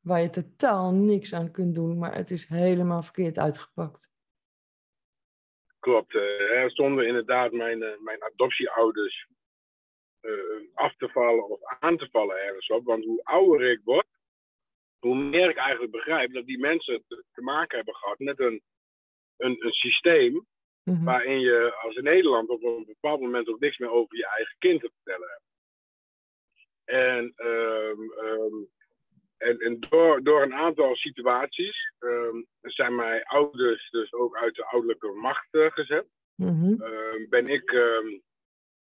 waar 0.00 0.20
je 0.20 0.30
totaal 0.30 0.92
niks 0.92 1.34
aan 1.34 1.50
kunt 1.50 1.74
doen, 1.74 1.98
maar 1.98 2.14
het 2.14 2.30
is 2.30 2.48
helemaal 2.48 3.02
verkeerd 3.02 3.38
uitgepakt. 3.38 4.10
Klopt. 5.78 6.14
Er 6.14 6.70
stonden 6.70 7.06
inderdaad 7.06 7.52
mijn, 7.52 7.82
uh, 7.82 7.98
mijn 7.98 8.22
adoptieouders 8.22 9.26
uh, 10.20 10.32
af 10.74 10.96
te 10.96 11.08
vallen 11.08 11.48
of 11.48 11.60
aan 11.62 11.96
te 11.96 12.08
vallen 12.10 12.36
ergens 12.36 12.68
op. 12.68 12.84
Want 12.84 13.04
hoe 13.04 13.24
ouder 13.24 13.70
ik 13.70 13.80
word, 13.84 14.06
hoe 14.98 15.16
meer 15.16 15.50
ik 15.50 15.56
eigenlijk 15.56 15.92
begrijp 15.92 16.32
dat 16.32 16.46
die 16.46 16.58
mensen 16.58 17.04
te, 17.08 17.24
te 17.32 17.42
maken 17.42 17.76
hebben 17.76 17.94
gehad 17.94 18.18
met 18.18 18.40
een, 18.40 18.62
een, 19.36 19.64
een 19.64 19.72
systeem 19.72 20.46
Mhm. 20.88 21.04
Waarin 21.04 21.40
je 21.40 21.74
als 21.82 21.96
in 21.96 22.04
Nederland 22.04 22.48
op 22.48 22.62
een 22.62 22.84
bepaald 22.86 23.20
moment 23.20 23.48
ook 23.48 23.60
niks 23.60 23.78
meer 23.78 23.90
over 23.90 24.16
je 24.16 24.26
eigen 24.26 24.56
kind 24.58 24.80
te 24.80 24.90
vertellen 24.94 25.28
hebt. 25.28 25.42
En, 26.88 27.34
um, 27.36 28.12
um, 28.24 28.68
en, 29.36 29.58
en 29.58 29.80
door, 29.80 30.22
door 30.22 30.42
een 30.42 30.54
aantal 30.54 30.96
situaties 30.96 31.92
um, 31.98 32.46
zijn 32.60 32.94
mijn 32.94 33.22
ouders 33.24 33.90
dus 33.90 34.12
ook 34.12 34.36
uit 34.36 34.54
de 34.54 34.64
ouderlijke 34.64 35.12
macht 35.12 35.48
uh, 35.50 35.70
gezet. 35.70 36.06
Mm 36.34 36.76
ben 37.28 37.48
ik 37.48 37.74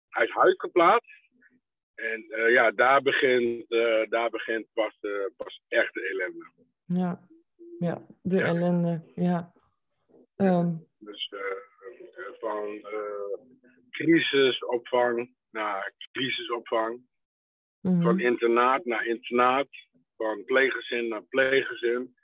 uit 0.10 0.30
huis 0.30 0.56
geplaatst. 0.58 1.30
En 1.96 2.26
uh, 2.28 2.52
ja, 2.52 2.72
daar 2.72 3.02
begint, 3.02 3.72
uh, 3.72 4.10
daar 4.10 4.30
begint 4.30 4.68
pas, 4.74 4.98
pas 5.38 5.62
echt 5.68 5.94
de 5.94 6.08
ellende. 6.08 6.52
Ja, 6.86 7.28
ja 7.80 8.06
de 8.22 8.38
ja. 8.38 8.46
ellende, 8.46 9.02
ja. 9.16 9.54
Dus 10.98 11.34
van 12.40 12.82
crisisopvang 13.90 15.36
naar 15.52 15.94
crisisopvang. 16.12 17.10
Mhm. 17.82 18.02
Van 18.02 18.20
internaat 18.20 18.86
naar 18.86 19.06
internaat. 19.06 19.68
Van 20.16 20.44
pleeggezin 20.46 21.08
naar 21.08 21.24
pleeggezin. 21.24 22.16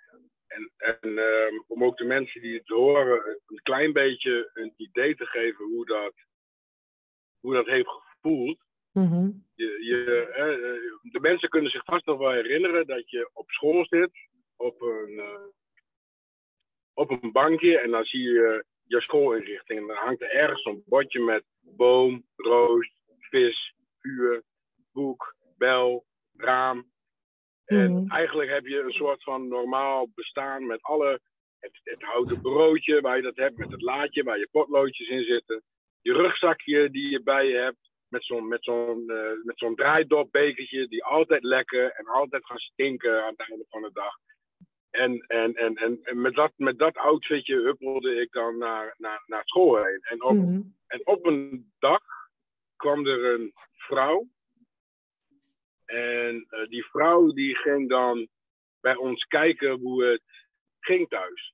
En, 0.47 0.71
en 0.77 1.09
uh, 1.09 1.61
om 1.67 1.83
ook 1.83 1.97
de 1.97 2.03
mensen 2.03 2.41
die 2.41 2.57
het 2.57 2.67
horen 2.67 3.39
een 3.47 3.61
klein 3.61 3.93
beetje 3.93 4.49
een 4.53 4.73
idee 4.77 5.15
te 5.15 5.25
geven 5.25 5.65
hoe 5.65 5.85
dat, 5.85 6.13
hoe 7.39 7.53
dat 7.53 7.65
heeft 7.65 7.89
gevoeld. 7.89 8.65
Mhm. 8.91 9.29
je, 9.55 9.65
je, 9.83 10.27
eh, 10.35 11.11
de 11.11 11.19
mensen 11.19 11.49
kunnen 11.49 11.71
zich 11.71 11.83
vast 11.83 12.05
nog 12.05 12.17
wel 12.17 12.31
herinneren 12.31 12.87
dat 12.87 13.09
je 13.09 13.29
op 13.33 13.51
school 13.51 13.85
zit, 13.85 14.11
op 14.55 14.81
een, 14.81 15.11
uh, 15.11 15.47
op 16.93 17.09
een 17.09 17.31
bankje, 17.31 17.79
en 17.79 17.91
dan 17.91 18.03
zie 18.03 18.21
je 18.21 18.65
je 18.83 19.01
schoolinrichting. 19.01 19.79
En 19.79 19.87
dan 19.87 19.95
hangt 19.95 20.21
er 20.21 20.29
ergens 20.29 20.65
een 20.65 20.83
bordje 20.85 21.19
met 21.19 21.43
boom, 21.59 22.25
roos, 22.35 22.91
vis, 23.19 23.73
vuur, 23.99 24.43
boek, 24.91 25.35
bel, 25.57 26.05
raam. 26.37 26.91
En 27.65 27.91
mhm. 27.91 28.11
eigenlijk 28.11 28.49
heb 28.49 28.65
je 28.65 28.79
een 28.79 28.91
soort 28.91 29.23
van 29.23 29.47
normaal 29.47 30.09
bestaan 30.15 30.65
met 30.65 30.81
alle. 30.81 31.21
Het, 31.59 31.79
het 31.83 32.01
houten 32.01 32.41
broodje 32.41 33.01
waar 33.01 33.15
je 33.15 33.21
dat 33.21 33.35
hebt, 33.35 33.57
met 33.57 33.71
het 33.71 33.81
laadje 33.81 34.23
waar 34.23 34.37
je 34.37 34.47
potloodjes 34.51 35.07
in 35.07 35.23
zitten. 35.23 35.63
Je 36.01 36.13
rugzakje 36.13 36.89
die 36.89 37.09
je 37.09 37.23
bij 37.23 37.47
je 37.47 37.55
hebt, 37.55 37.89
met 38.07 38.23
zo'n 38.23 38.47
met 38.47 38.63
zo'n 38.63 39.03
uh, 39.07 39.43
met 39.43 39.57
zo'n 39.57 39.75
draaidopbekertje 39.75 40.87
die 40.87 41.03
altijd 41.03 41.43
lekker 41.43 41.91
en 41.91 42.05
altijd 42.05 42.45
gaan 42.45 42.57
stinken 42.57 43.23
aan 43.23 43.33
het 43.37 43.49
einde 43.49 43.65
van 43.69 43.81
de 43.81 43.89
dag. 43.93 44.13
En, 44.89 45.19
en, 45.27 45.53
en, 45.53 45.75
en, 45.75 45.99
en 46.03 46.21
met, 46.21 46.35
dat, 46.35 46.51
met 46.55 46.77
dat 46.77 46.97
outfitje 46.97 47.55
huppelde 47.55 48.21
ik 48.21 48.31
dan 48.31 48.57
naar, 48.57 48.95
naar, 48.97 49.23
naar 49.25 49.41
school 49.45 49.83
heen. 49.83 49.99
En 50.01 50.23
op, 50.23 50.35
mhm. 50.35 50.61
en 50.87 51.01
op 51.07 51.25
een 51.25 51.71
dag 51.79 52.01
kwam 52.75 53.07
er 53.07 53.33
een 53.33 53.53
vrouw. 53.71 54.27
En 55.87 56.47
uh, 56.49 56.67
die 56.67 56.85
vrouw 56.85 57.31
die 57.31 57.55
ging 57.55 57.89
dan 57.89 58.27
bij 58.79 58.95
ons 58.95 59.23
kijken 59.23 59.79
hoe 59.79 60.03
het 60.03 60.23
ging 60.79 61.09
thuis. 61.09 61.53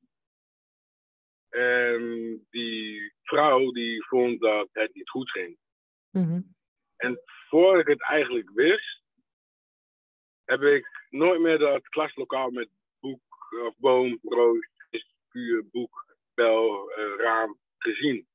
En 1.50 2.02
die 2.50 3.13
vrouw 3.22 3.72
die 3.72 4.06
vond 4.06 4.40
dat 4.40 4.70
het 4.72 4.94
niet 4.94 5.10
goed 5.10 5.32
ging. 5.32 5.58
Mm 6.12 6.56
En 6.96 7.20
voor 7.50 7.80
ik 7.80 7.88
het 7.88 8.02
eigenlijk 8.02 8.50
wist, 8.54 9.02
heb 10.46 10.62
ik 10.62 11.08
nooit 11.10 11.42
meer 11.42 11.58
dat 11.58 11.88
klaslokaal 11.88 12.50
met 12.50 12.70
of 13.62 13.78
boom, 13.78 14.20
roos, 14.24 14.68
vuur, 15.30 15.66
boek, 15.72 16.16
bel, 16.34 16.92
uh, 16.92 17.16
raam 17.18 17.58
gezien. 17.78 18.28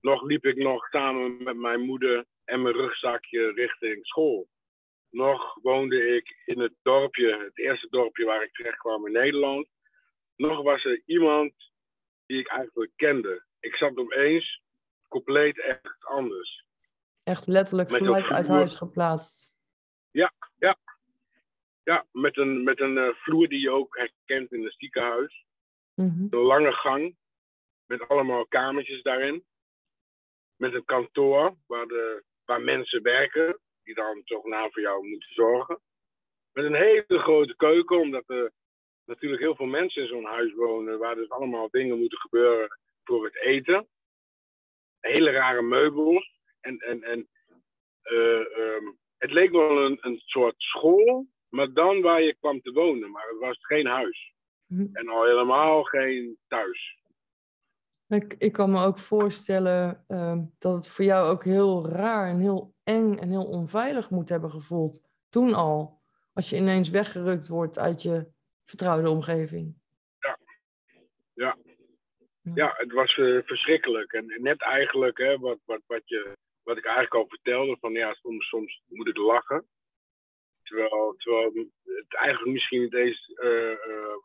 Nog 0.00 0.22
liep 0.22 0.44
ik 0.44 0.56
nog 0.56 0.88
samen 0.88 1.42
met 1.42 1.56
mijn 1.56 1.80
moeder 1.80 2.24
en 2.44 2.62
mijn 2.62 2.74
rugzakje 2.74 3.52
richting 3.52 4.06
school. 4.06 4.48
Nog 5.16 5.58
woonde 5.62 6.16
ik 6.16 6.42
in 6.44 6.60
het 6.60 6.74
dorpje, 6.82 7.38
het 7.44 7.58
eerste 7.58 7.86
dorpje 7.90 8.24
waar 8.24 8.42
ik 8.42 8.52
terecht 8.52 8.78
kwam 8.78 9.06
in 9.06 9.12
Nederland. 9.12 9.68
Nog 10.36 10.62
was 10.62 10.84
er 10.84 11.02
iemand 11.04 11.52
die 12.26 12.38
ik 12.38 12.48
eigenlijk 12.48 12.92
kende. 12.96 13.44
Ik 13.60 13.74
zat 13.76 13.96
opeens 13.96 14.62
compleet 15.08 15.60
echt 15.60 16.04
anders. 16.04 16.64
Echt 17.22 17.46
letterlijk 17.46 17.90
vanuit 17.90 18.24
uit 18.24 18.48
huis 18.48 18.76
geplaatst. 18.76 19.50
Ja, 20.10 20.32
ja. 20.58 20.76
Ja, 21.82 22.06
met 22.12 22.36
een, 22.36 22.64
met 22.64 22.80
een 22.80 22.98
eh, 22.98 23.14
vloer 23.14 23.48
die 23.48 23.60
je 23.60 23.70
ook 23.70 23.96
herkent 23.96 24.52
in 24.52 24.64
een 24.64 24.74
ziekenhuis. 24.76 25.44
Mhm. 25.94 26.26
Een 26.30 26.38
lange 26.38 26.72
gang 26.72 27.16
met 27.86 28.08
allemaal 28.08 28.46
kamertjes 28.46 29.02
daarin. 29.02 29.44
Met 30.56 30.74
een 30.74 30.84
kantoor 30.84 31.56
waar, 31.66 31.86
de, 31.86 32.24
waar 32.44 32.60
mensen 32.60 33.02
werken 33.02 33.60
die 33.86 33.94
dan 33.94 34.20
zogenaamd 34.24 34.72
voor 34.72 34.82
jou 34.82 35.08
moeten 35.08 35.34
zorgen. 35.34 35.80
Met 36.52 36.64
een 36.64 36.74
hele 36.74 37.18
grote 37.18 37.56
keuken, 37.56 38.00
omdat 38.00 38.24
er 38.26 38.52
natuurlijk 39.04 39.42
heel 39.42 39.54
veel 39.54 39.66
mensen 39.66 40.02
in 40.02 40.08
zo'n 40.08 40.24
huis 40.24 40.54
wonen, 40.54 40.98
waar 40.98 41.14
dus 41.14 41.30
allemaal 41.30 41.68
dingen 41.70 41.98
moeten 41.98 42.18
gebeuren 42.18 42.78
voor 43.04 43.24
het 43.24 43.36
eten. 43.36 43.88
Hele 45.00 45.30
rare 45.30 45.62
meubels. 45.62 46.40
En, 46.60 46.78
en, 46.78 47.02
en 47.02 47.28
eh, 48.02 48.58
ehm, 48.58 48.84
het 49.18 49.30
leek 49.30 49.50
wel 49.50 49.84
een, 49.84 49.98
een 50.00 50.18
soort 50.18 50.54
school, 50.56 51.26
maar 51.48 51.72
dan 51.72 52.00
waar 52.00 52.22
je 52.22 52.34
kwam 52.34 52.60
te 52.60 52.72
wonen. 52.72 53.10
Maar 53.10 53.28
het 53.28 53.38
was 53.38 53.58
geen 53.60 53.86
huis. 53.86 54.32
Mhm. 54.66 54.96
En 54.96 55.08
al 55.08 55.24
helemaal 55.24 55.82
geen 55.82 56.38
thuis. 56.48 56.98
Ik, 58.08 58.34
ik 58.38 58.52
kan 58.52 58.70
me 58.70 58.84
ook 58.84 58.98
voorstellen 58.98 60.04
ehm, 60.08 60.44
dat 60.58 60.74
het 60.74 60.88
voor 60.88 61.04
jou 61.04 61.30
ook 61.30 61.44
heel 61.44 61.88
raar 61.88 62.28
en 62.28 62.40
heel 62.40 62.74
eng 62.84 63.16
en 63.16 63.28
heel 63.28 63.46
onveilig 63.46 64.10
moet 64.10 64.28
hebben 64.28 64.50
gevoeld. 64.50 65.08
Toen 65.28 65.54
al. 65.54 66.04
Als 66.32 66.50
je 66.50 66.56
ineens 66.56 66.90
weggerukt 66.90 67.48
wordt 67.48 67.78
uit 67.78 68.02
je 68.02 68.26
vertrouwde 68.64 69.10
omgeving. 69.10 69.74
Ja, 71.34 71.56
ja 72.54 72.74
het 72.76 72.92
was 72.92 73.16
eh, 73.16 73.38
verschrikkelijk. 73.44 74.12
En 74.12 74.34
net 74.36 74.62
eigenlijk, 74.62 75.18
hè, 75.18 75.38
wat, 75.38 75.58
wat, 75.64 75.80
wat, 75.86 76.02
je, 76.04 76.36
wat 76.62 76.76
ik 76.76 76.84
eigenlijk 76.84 77.14
al 77.14 77.28
vertelde, 77.28 77.76
van 77.80 77.92
ja, 77.92 78.14
soms, 78.14 78.48
soms 78.48 78.82
moet 78.88 79.08
ik 79.08 79.16
lachen. 79.16 79.66
Terwijl, 80.62 81.14
terwijl 81.18 81.52
het 81.82 82.14
eigenlijk 82.14 82.52
misschien 82.52 82.80
niet 82.80 82.94
eens 82.94 83.32
eh, 83.34 83.72
eh, 83.72 84.16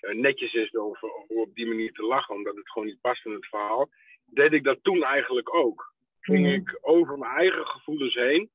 netjes 0.00 0.52
is 0.52 0.70
om 0.70 0.96
op 1.26 1.54
die 1.54 1.66
manier 1.66 1.92
te 1.92 2.02
lachen, 2.02 2.34
omdat 2.34 2.56
het 2.56 2.70
gewoon 2.70 2.88
niet 2.88 3.00
past 3.00 3.24
in 3.26 3.32
het 3.32 3.46
verhaal. 3.46 3.88
Deed 4.24 4.52
ik 4.52 4.64
dat 4.64 4.78
toen 4.82 5.02
eigenlijk 5.04 5.54
ook. 5.54 5.94
Ging 6.20 6.44
Mhm. 6.46 6.54
ik 6.54 6.78
over 6.80 7.18
mijn 7.18 7.32
eigen 7.36 7.66
gevoelens 7.66 8.14
heen, 8.14 8.50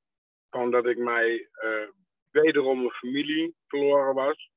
van 0.50 0.71
dat 0.71 0.86
ik 0.86 0.98
mij 0.98 1.48
eh, 1.51 1.88
wederom 2.31 2.83
een 2.83 2.91
familie 2.91 3.55
verloren 3.67 4.13
was, 4.15 4.50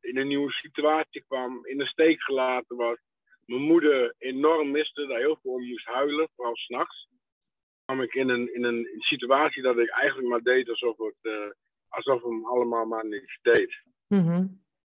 in 0.00 0.16
een 0.16 0.26
nieuwe 0.28 0.52
situatie 0.52 1.24
kwam, 1.28 1.66
in 1.66 1.78
de 1.78 1.86
steek 1.86 2.22
gelaten 2.22 2.76
was, 2.76 2.98
mijn 3.44 3.62
moeder 3.62 4.14
enorm 4.18 4.70
miste, 4.70 5.06
daar 5.06 5.18
heel 5.18 5.38
veel 5.42 5.52
om 5.52 5.66
moest 5.66 5.86
huilen, 5.86 6.28
vooral 6.34 6.56
s'nachts. 6.56 7.06
kwam 7.84 8.02
ik 8.02 8.14
in 8.14 8.28
een, 8.28 8.54
in 8.54 8.64
een 8.64 8.88
situatie 8.98 9.62
dat 9.62 9.78
ik 9.78 9.88
eigenlijk 9.90 10.28
maar 10.28 10.42
deed 10.42 10.68
alsof 10.68 10.96
het, 10.98 11.16
eh, 11.20 11.50
alsof 11.88 12.22
hem 12.22 12.46
allemaal 12.46 12.84
maar 12.86 13.06
niks 13.06 13.38
deed. 13.42 13.82
Mhm. 14.08 14.46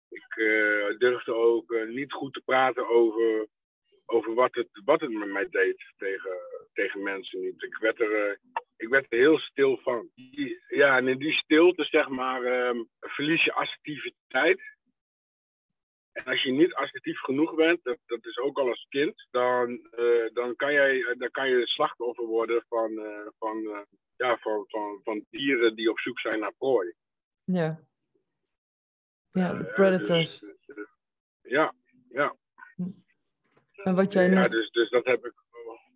Ik 0.10 0.36
eh, 0.36 0.98
durfde 0.98 1.34
ook 1.34 1.72
eh, 1.72 1.88
niet 1.88 2.14
goed 2.14 2.34
te 2.34 2.42
praten 2.46 2.90
over, 2.90 3.48
over 4.06 4.34
wat, 4.34 4.56
het, 4.56 4.68
wat 4.86 5.02
het 5.02 5.12
met 5.12 5.30
mij 5.30 5.48
deed 5.50 5.94
tegen, 5.98 6.38
tegen 6.74 7.04
mensen 7.04 7.42
niet. 7.42 7.64
Ik 7.64 7.78
werd 7.78 8.00
er, 8.00 8.30
eh, 8.30 8.38
ik 8.78 8.88
werd 8.88 9.06
er 9.10 9.18
heel 9.18 9.40
stil 9.40 9.78
van. 9.78 10.10
Ja, 10.68 10.98
en 10.98 11.08
in 11.08 11.18
die 11.18 11.34
stilte, 11.34 11.84
zeg 11.84 12.08
maar, 12.08 12.44
ehm, 12.44 12.84
verlies 13.00 13.44
je 13.44 13.54
assertiviteit. 13.54 14.76
En 16.12 16.24
als 16.26 16.44
je 16.44 16.52
niet 16.52 16.74
assertief 16.74 17.20
genoeg 17.20 17.56
bent, 17.56 17.84
dat, 17.84 17.98
dat 18.06 18.26
is 18.26 18.38
ook 18.38 18.58
al 18.58 18.70
als 18.70 18.86
kind, 18.90 19.28
dan, 19.32 19.90
dan, 20.34 20.56
kan, 20.56 20.74
jij, 20.74 21.16
dan 21.18 21.32
kan 21.32 21.50
je 21.50 21.68
slachtoffer 21.68 22.26
worden 22.26 22.66
van, 22.68 22.92
van, 23.38 23.86
ja, 24.16 24.38
van, 24.38 24.66
van, 24.68 25.00
van 25.04 25.26
dieren 25.30 25.76
die 25.76 25.90
op 25.90 26.00
zoek 26.00 26.20
zijn 26.20 26.40
naar 26.40 26.54
prooi. 26.58 26.94
Ja. 27.44 27.88
Ja, 29.32 29.54
de 29.54 29.68
Eh, 29.68 29.74
predators. 29.74 30.40
dus- 30.40 30.66
dus, 30.66 30.78
eh, 30.78 31.52
ja, 31.52 31.74
ja. 32.10 32.36
En 33.84 33.96
wat 33.96 34.14
jij 34.14 34.30
ja 34.30 34.40
net... 34.40 34.52
dus, 34.52 34.70
dus 34.72 34.90
dat 34.90 35.06
heb 35.06 35.26
ik 35.26 35.34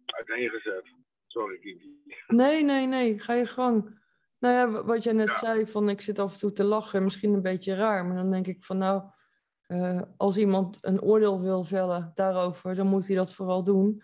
uiteengezet. 0.06 0.84
Sorry, 1.28 1.58
Kiki. 1.60 2.00
Nee, 2.28 2.64
nee, 2.64 2.88
nee, 2.88 3.20
ga 3.20 3.34
je 3.34 3.46
gang. 3.46 4.00
Nou 4.40 4.54
ja, 4.56 4.70
wa- 4.72 4.84
wat 4.84 5.04
jij 5.04 5.14
net 5.14 5.28
Ja. 5.28 5.38
zei, 5.38 5.68
van 5.68 5.90
ik 5.90 6.02
zit 6.02 6.20
af 6.20 6.34
en 6.34 6.40
toe 6.40 6.52
te 6.52 6.64
lachen, 6.64 7.04
misschien 7.04 7.34
een 7.34 7.42
beetje 7.42 7.76
raar, 7.76 8.06
maar 8.06 8.16
dan 8.16 8.32
denk 8.32 8.48
ik 8.48 8.64
van 8.64 8.78
nou, 8.78 9.04
eh, 9.62 10.02
als 10.18 10.38
iemand 10.38 10.78
een 10.82 11.02
oordeel 11.02 11.42
wil 11.42 11.64
vellen 11.64 12.12
daarover, 12.16 12.76
dan 12.76 12.88
moet 12.88 13.08
hij 13.08 13.16
dat 13.16 13.34
vooral 13.34 13.64
doen. 13.64 14.04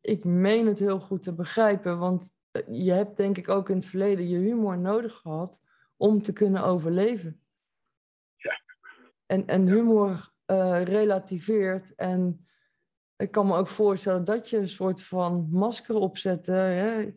Ik 0.00 0.24
meen 0.24 0.66
het 0.66 0.78
heel 0.78 1.00
goed 1.00 1.22
te 1.22 1.34
begrijpen, 1.34 1.98
want 1.98 2.30
je 2.70 2.92
hebt 2.92 3.16
denk 3.16 3.36
ik 3.38 3.48
ook 3.48 3.68
in 3.68 3.76
het 3.76 3.86
verleden 3.86 4.28
je 4.28 4.38
humor 4.38 4.78
nodig 4.78 5.14
gehad 5.14 5.60
om 5.96 6.22
te 6.22 6.32
kunnen 6.32 6.62
overleven. 6.64 7.40
En, 9.26 9.46
en 9.46 9.68
humor 9.68 10.32
eh, 10.44 10.82
relativeert 10.82 11.94
en 11.94 12.46
ik 13.16 13.30
kan 13.30 13.46
me 13.46 13.56
ook 13.56 13.68
voorstellen 13.68 14.24
dat 14.24 14.50
je 14.50 14.56
een 14.56 14.68
soort 14.68 15.02
van 15.02 15.48
masker 15.50 15.94
opzette, 15.94 16.52
hè? 16.52 17.14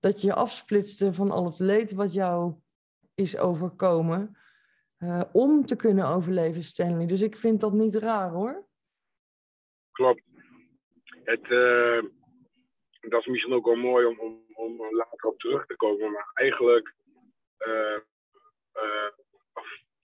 dat 0.00 0.20
je 0.20 0.26
je 0.26 0.34
afsplitste 0.34 1.12
van 1.12 1.30
al 1.30 1.44
het 1.44 1.58
leed 1.58 1.92
wat 1.92 2.12
jou 2.12 2.54
is 3.14 3.38
overkomen, 3.38 4.38
eh, 4.96 5.22
om 5.32 5.66
te 5.66 5.76
kunnen 5.76 6.06
overleven, 6.06 6.62
Stanley. 6.62 7.06
Dus 7.06 7.20
ik 7.20 7.36
vind 7.36 7.60
dat 7.60 7.72
niet 7.72 7.94
raar 7.94 8.30
hoor. 8.30 8.66
Klopt. 9.92 10.22
Het, 11.24 11.42
eh, 11.42 12.02
dat 13.00 13.20
is 13.20 13.26
misschien 13.26 13.52
ook 13.52 13.64
wel 13.64 13.76
mooi 13.76 14.06
om, 14.06 14.20
om, 14.20 14.44
om 14.54 14.80
er 14.80 14.94
later 14.94 15.28
op 15.28 15.38
terug 15.38 15.66
te 15.66 15.76
komen. 15.76 16.12
Maar 16.12 16.30
eigenlijk 16.34 16.94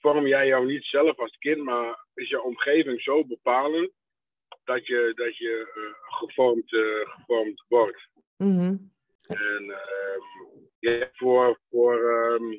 vorm 0.01 0.27
jij 0.27 0.47
jou 0.47 0.67
niet 0.67 0.85
zelf 0.85 1.19
als 1.19 1.37
kind, 1.39 1.63
maar 1.63 2.05
is 2.15 2.29
je 2.29 2.43
omgeving 2.43 3.03
zo 3.03 3.25
bepalend 3.25 3.91
dat 4.65 4.87
je, 4.87 5.13
dat 5.15 5.37
je 5.37 5.71
eh, 5.75 6.17
gevormd, 6.19 6.73
eh, 6.73 7.11
gevormd 7.15 7.65
wordt. 7.69 8.09
Mhm. 8.37 8.77
En 9.27 9.71
ehm, 9.71 10.23
ja, 10.79 11.09
voor, 11.13 11.59
voor 11.71 12.11
ehm, 12.11 12.59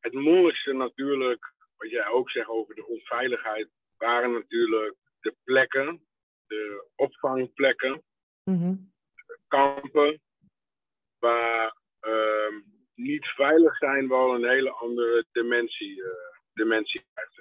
het 0.00 0.12
moeilijkste 0.12 0.72
natuurlijk, 0.72 1.52
wat 1.76 1.90
jij 1.90 2.06
ook 2.06 2.30
zegt 2.30 2.48
over 2.48 2.74
de 2.74 2.86
onveiligheid, 2.86 3.68
waren 3.98 4.32
natuurlijk 4.32 4.94
de 5.20 5.34
plekken, 5.44 6.06
de 6.46 6.86
opvangplekken, 6.96 8.02
Mhm. 8.44 8.74
kampen, 9.48 10.20
waar 11.18 11.76
ehm, 12.00 12.54
niet 12.94 13.26
veilig 13.26 13.76
zijn 13.76 14.08
wel 14.08 14.34
een 14.34 14.48
hele 14.48 14.70
andere 14.70 15.26
dimensie, 15.32 16.02
dimensie 16.54 17.04
krijgt. 17.12 17.32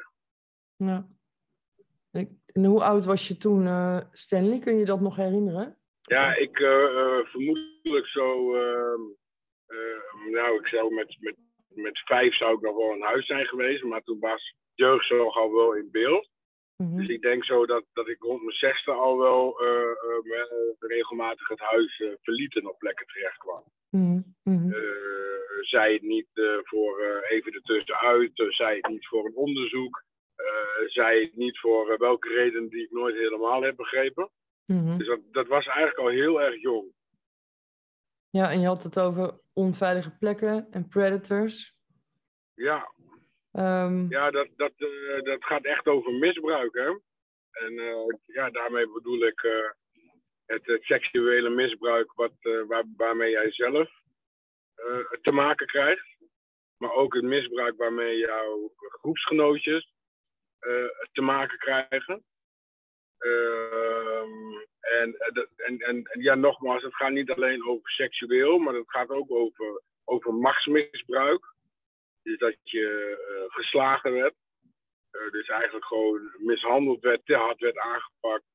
Ja. 0.75 1.07
En 2.53 2.65
hoe 2.65 2.83
oud 2.83 3.05
was 3.05 3.27
je 3.27 3.37
toen, 3.37 3.67
eh, 3.67 3.99
Stanley? 4.11 4.59
Kun 4.59 4.77
je 4.77 4.85
dat 4.85 5.01
nog 5.01 5.15
herinneren? 5.15 5.77
Ja, 6.01 6.35
ik 6.35 6.59
eh, 6.59 6.83
eh, 6.83 7.25
vermoedelijk 7.25 8.07
zo, 8.07 8.55
ehm, 8.55 9.01
eh, 9.65 10.31
nou 10.31 10.59
ik 10.59 10.67
zou 10.67 10.93
met, 10.93 11.17
met, 11.19 11.35
met 11.67 11.99
vijf 11.99 12.35
zou 12.35 12.55
ik 12.55 12.61
nog 12.61 12.75
wel 12.75 12.93
in 12.93 13.01
huis 13.01 13.25
zijn 13.25 13.45
geweest, 13.45 13.83
maar 13.83 14.03
toen 14.03 14.19
was 14.19 14.55
jeugdzorg 14.73 15.37
al 15.37 15.53
wel 15.53 15.75
in 15.75 15.91
beeld. 15.91 16.29
Mhm. 16.83 16.97
Dus 16.97 17.07
ik 17.07 17.21
denk 17.21 17.45
zo 17.45 17.65
dat, 17.65 17.83
dat 17.93 18.07
ik 18.07 18.21
rond 18.21 18.41
mijn 18.41 18.55
zesde 18.55 18.91
al 18.91 19.17
wel 19.17 19.59
eh, 19.59 19.67
eh, 19.67 20.73
regelmatig 20.79 21.47
het 21.47 21.59
huis 21.59 21.99
eh, 21.99 22.09
verliet 22.21 22.55
en 22.55 22.67
op 22.67 22.77
plekken 22.77 23.07
terecht 23.07 23.37
kwam. 23.37 23.63
Eh, 24.43 24.71
zij 25.61 25.93
het 25.93 26.01
niet 26.01 26.27
voor 26.63 27.21
even 27.29 27.53
ertussenuit, 27.53 28.39
uh, 28.39 28.49
zij 28.49 28.75
het 28.75 28.87
niet 28.87 29.07
voor 29.07 29.25
een 29.25 29.35
onderzoek, 29.35 30.03
zij 30.87 31.21
het 31.21 31.35
niet 31.35 31.59
voor 31.59 31.97
welke 31.97 32.29
reden 32.29 32.69
die 32.69 32.83
ik 32.83 32.91
nooit 32.91 33.15
helemaal 33.15 33.61
heb 33.61 33.75
begrepen. 33.75 34.29
Mhm. 34.65 34.97
Dus 34.97 35.07
dat, 35.07 35.19
dat 35.31 35.47
was 35.47 35.65
eigenlijk 35.65 35.97
al 35.97 36.07
heel 36.07 36.41
erg 36.41 36.61
jong. 36.61 36.93
Ja, 38.29 38.51
en 38.51 38.59
je 38.59 38.67
had 38.67 38.83
het 38.83 38.99
over 38.99 39.39
onveilige 39.53 40.17
plekken 40.17 40.67
en 40.71 40.87
predators. 40.87 41.75
Ja, 42.53 42.93
Ehm, 43.53 44.09
ja 44.09 44.31
dat, 44.31 44.47
dat, 44.55 44.73
eh, 44.77 45.23
dat 45.23 45.43
gaat 45.45 45.65
echt 45.65 45.87
over 45.87 46.13
misbruik. 46.13 46.73
Hè? 46.73 46.87
En 47.51 47.79
eh, 47.79 48.17
ja, 48.25 48.49
daarmee 48.49 48.91
bedoel 48.91 49.25
ik 49.25 49.43
eh, 49.43 49.69
het, 50.45 50.77
seksuele 50.83 51.49
misbruik 51.49 52.13
wat, 52.13 52.33
waar, 52.67 52.83
waarmee 52.97 53.31
jij 53.31 53.51
zelf 53.51 53.89
te 55.21 55.31
maken 55.31 55.67
krijgt. 55.67 56.07
Maar 56.77 56.91
ook 56.91 57.13
het 57.13 57.23
misbruik 57.23 57.77
waarmee 57.77 58.17
jouw 58.17 58.71
groepsgenootjes 58.75 59.93
te 61.11 61.21
maken 61.21 61.57
krijgen. 61.57 62.23
Ehm, 63.17 64.53
en, 64.79 65.15
en, 65.55 65.79
en, 65.79 66.03
en 66.03 66.21
ja, 66.21 66.35
nogmaals, 66.35 66.83
het 66.83 66.95
gaat 66.95 67.11
niet 67.11 67.31
alleen 67.31 67.67
over 67.67 67.89
seksueel, 67.89 68.57
maar 68.57 68.73
het 68.73 68.91
gaat 68.91 69.09
ook 69.09 69.31
over, 69.31 69.81
over 70.03 70.33
machtsmisbruik. 70.33 71.52
Dus 72.23 72.37
dat 72.37 72.55
je 72.63 73.17
eh, 73.27 73.55
geslagen 73.55 74.13
werd. 74.13 74.33
Eh, 75.11 75.31
dus 75.31 75.47
eigenlijk 75.47 75.85
gewoon 75.85 76.31
mishandeld 76.37 77.01
werd, 77.01 77.25
te 77.25 77.35
hard 77.35 77.59
werd 77.59 77.77
aangepakt, 77.77 78.45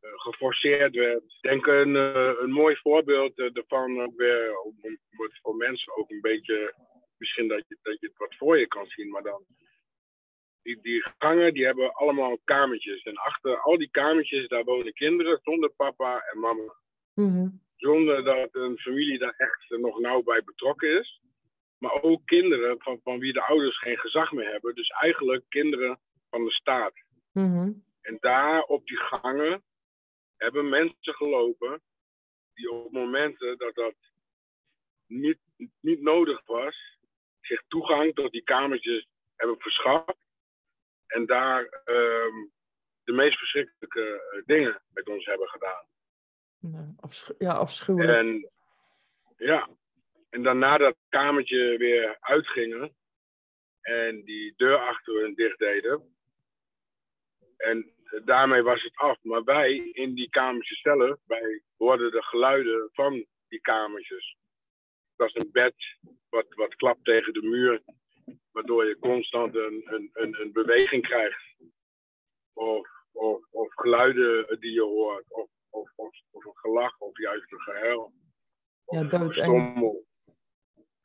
eh, 0.00 0.10
geforceerd 0.14 0.94
werd. 0.94 1.22
Ik 1.22 1.40
denk 1.40 1.66
een, 1.66 1.94
een 2.42 2.50
mooi 2.50 2.76
voorbeeld 2.76 3.36
daarvan 3.36 4.02
ook 4.02 4.16
weer, 4.16 4.60
om, 4.60 4.76
voor 5.42 5.56
mensen 5.56 5.96
ook 5.96 6.10
een 6.10 6.20
beetje, 6.20 6.74
misschien 7.18 7.48
dat 7.48 7.64
je, 7.68 7.78
dat 7.82 8.00
je 8.00 8.06
het 8.06 8.16
wat 8.16 8.36
voor 8.36 8.58
je 8.58 8.66
kan 8.66 8.86
zien, 8.86 9.10
maar 9.10 9.22
dan 9.22 9.44
die, 10.66 10.80
die 10.82 11.06
gangen 11.18 11.54
die 11.54 11.64
hebben 11.64 11.94
allemaal 11.94 12.38
kamertjes. 12.44 13.02
En 13.02 13.16
achter 13.16 13.60
al 13.60 13.78
die 13.78 13.90
kamertjes, 13.90 14.48
daar 14.48 14.64
wonen 14.64 14.92
kinderen 14.92 15.40
zonder 15.42 15.70
papa 15.70 16.24
en 16.32 16.40
mama. 16.40 16.74
Mhm. 17.14 17.48
Zonder 17.76 18.24
dat 18.24 18.48
een 18.52 18.78
familie 18.78 19.18
daar 19.18 19.34
echt 19.36 19.80
nog 19.80 19.98
nauw 20.00 20.22
bij 20.22 20.42
betrokken 20.44 20.98
is. 21.00 21.20
Maar 21.78 22.02
ook 22.02 22.26
kinderen 22.26 22.80
van, 22.80 23.00
van 23.02 23.18
wie 23.18 23.32
de 23.32 23.42
ouders 23.46 23.78
geen 23.78 23.98
gezag 23.98 24.32
meer 24.32 24.50
hebben. 24.50 24.74
Dus 24.74 24.88
eigenlijk 24.88 25.44
kinderen 25.48 25.98
van 26.30 26.44
de 26.44 26.50
staat. 26.50 26.94
Mhm. 27.32 27.72
En 28.00 28.16
daar 28.20 28.62
op 28.62 28.86
die 28.86 28.96
gangen 28.98 29.62
hebben 30.36 30.68
mensen 30.68 31.14
gelopen 31.14 31.82
die 32.54 32.70
op 32.70 32.92
momenten 32.92 33.58
dat 33.58 33.74
dat 33.74 33.94
niet, 35.06 35.38
niet 35.80 36.00
nodig 36.00 36.42
was, 36.44 36.98
zich 37.40 37.62
toegang 37.68 38.14
tot 38.14 38.32
die 38.32 38.42
kamertjes 38.42 39.08
hebben 39.36 39.60
verschaft. 39.60 40.16
En 41.06 41.26
daar 41.26 41.64
ehm, 41.84 42.46
de 43.04 43.12
meest 43.12 43.38
verschrikkelijke 43.38 44.22
eh, 44.32 44.42
dingen 44.46 44.82
met 44.88 45.08
ons 45.08 45.24
hebben 45.24 45.48
gedaan. 45.48 45.86
Ja, 46.58 46.94
afschu- 47.00 47.34
ja, 47.38 47.52
afschuwelijk. 47.52 48.18
En 48.18 48.50
ja, 49.36 49.68
en 50.30 50.42
daarna 50.42 50.76
dat 50.78 50.96
kamertje 51.08 51.76
weer 51.78 52.16
uitgingen 52.20 52.96
en 53.80 54.22
die 54.24 54.54
deur 54.56 54.76
achter 54.76 55.20
hun 55.20 55.34
dicht 55.34 55.58
deden. 55.58 56.16
En 57.56 57.92
daarmee 58.24 58.62
was 58.62 58.82
het 58.82 58.96
af. 58.96 59.18
Maar 59.22 59.44
wij 59.44 59.76
in 59.76 60.14
die 60.14 60.28
kamertjes 60.28 60.80
zelf, 60.80 61.18
wij 61.26 61.62
hoorden 61.76 62.10
de 62.10 62.22
geluiden 62.22 62.88
van 62.92 63.26
die 63.48 63.60
kamertjes. 63.60 64.36
Dat 65.16 65.28
is 65.28 65.34
een 65.34 65.52
bed 65.52 65.74
wat, 66.28 66.46
wat 66.48 66.74
klapt 66.74 67.04
tegen 67.04 67.32
de 67.32 67.42
muur, 67.42 67.82
waardoor 68.50 68.84
je 68.86 68.98
constant 68.98 69.54
een, 69.54 69.82
een, 69.84 70.10
een, 70.12 70.40
een 70.40 70.52
beweging 70.52 71.02
krijgt. 71.02 71.54
Of, 72.52 72.88
of, 73.12 73.46
of 73.50 73.74
geluiden 73.74 74.60
die 74.60 74.72
je 74.72 74.82
hoort, 74.82 75.32
of, 75.32 75.50
of, 75.70 75.92
of, 75.96 76.20
of 76.30 76.44
een 76.44 76.56
gelach, 76.56 76.98
of 76.98 77.18
juist 77.18 77.52
een 77.52 77.60
gehuil. 77.60 78.12
Ja, 78.84 79.02
doodeng. 79.04 80.04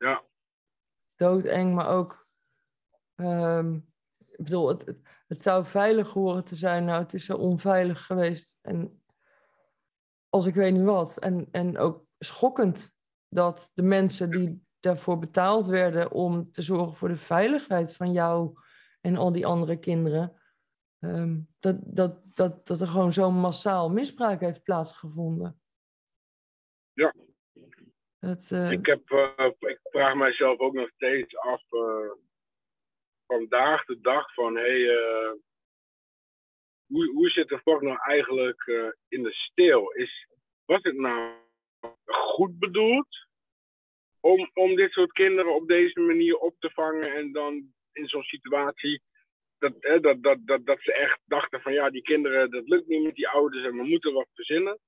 Ja, 0.02 0.22
doodeng, 1.16 1.74
maar 1.74 1.88
ook. 1.88 2.26
ehm, 3.14 3.74
ik 4.18 4.44
bedoel, 4.44 4.68
het, 4.68 4.86
het, 4.86 4.98
het 5.26 5.42
zou 5.42 5.64
veilig 5.66 6.12
horen 6.12 6.44
te 6.44 6.56
zijn. 6.56 6.84
Nou, 6.84 7.02
het 7.02 7.14
is 7.14 7.24
zo 7.24 7.36
onveilig 7.36 8.06
geweest. 8.06 8.58
En 8.62 9.02
als 10.28 10.46
ik 10.46 10.54
weet 10.54 10.72
niet 10.72 10.82
wat. 10.84 11.18
En, 11.18 11.48
en 11.50 11.78
ook 11.78 12.06
schokkend 12.18 12.94
dat 13.28 13.70
de 13.74 13.82
mensen 13.82 14.30
die 14.30 14.66
daarvoor 14.80 15.18
betaald 15.18 15.66
werden 15.66 16.10
om 16.10 16.50
te 16.52 16.62
zorgen 16.62 16.96
voor 16.96 17.08
de 17.08 17.16
veiligheid 17.16 17.96
van 17.96 18.12
jou 18.12 18.58
en 19.00 19.16
al 19.16 19.32
die 19.32 19.46
andere 19.46 19.78
kinderen. 19.78 20.40
ehm, 20.98 21.40
dat, 21.58 21.76
dat, 21.80 22.20
dat, 22.36 22.66
dat 22.66 22.80
er 22.80 22.86
gewoon 22.88 23.12
zo'n 23.12 23.34
massaal 23.40 23.90
misbruik 23.90 24.40
heeft 24.40 24.62
plaatsgevonden. 24.62 25.60
Ja. 26.92 27.14
Eh, 28.18 28.70
Ik, 28.70 28.86
heb, 28.86 29.10
eh, 29.10 29.50
ik 29.58 29.80
vraag 29.92 30.14
mijzelf 30.14 30.58
ook 30.58 30.72
nog 30.72 30.90
steeds 30.94 31.36
af, 31.36 31.62
eh, 31.70 32.10
vandaag 33.26 33.84
de 33.84 34.00
dag, 34.00 34.34
van 34.34 34.56
hé, 34.56 34.62
hey, 34.62 34.88
eh, 34.88 35.32
hoe, 36.86 37.12
hoe 37.12 37.30
zit 37.30 37.48
de 37.48 37.60
volk 37.62 37.82
nou 37.82 37.98
eigenlijk 38.02 38.66
eh, 38.66 38.90
in 39.08 39.22
de 39.22 39.32
steel? 39.32 39.92
Is, 39.92 40.26
was 40.64 40.82
het 40.82 40.96
nou 40.96 41.34
goed 42.04 42.58
bedoeld 42.58 43.26
om, 44.20 44.50
om 44.54 44.76
dit 44.76 44.92
soort 44.92 45.12
kinderen 45.12 45.54
op 45.54 45.68
deze 45.68 46.00
manier 46.00 46.36
op 46.36 46.54
te 46.58 46.70
vangen 46.70 47.14
en 47.14 47.32
dan 47.32 47.72
in 47.92 48.06
zo'n 48.06 48.22
situatie 48.22 49.02
dat, 49.58 49.74
hè, 49.78 50.00
dat, 50.00 50.22
dat, 50.22 50.38
dat, 50.46 50.66
dat 50.66 50.80
ze 50.80 50.92
echt 50.92 51.20
dachten 51.24 51.60
van 51.60 51.72
ja, 51.72 51.90
die 51.90 52.02
kinderen, 52.02 52.50
dat 52.50 52.68
lukt 52.68 52.86
niet 52.86 53.02
met 53.02 53.14
die 53.14 53.28
ouders 53.28 53.64
en 53.64 53.76
we 53.76 53.82
moeten 53.82 54.12
wat 54.12 54.28
verzinnen? 54.34 54.78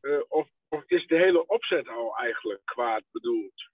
Eh, 0.00 0.20
of, 0.28 0.48
of 0.68 0.84
is 0.86 1.06
de 1.06 1.16
hele 1.16 1.46
opzet 1.46 1.88
al 1.88 2.16
eigenlijk 2.16 2.60
kwaad 2.64 3.02
bedoeld? 3.10 3.72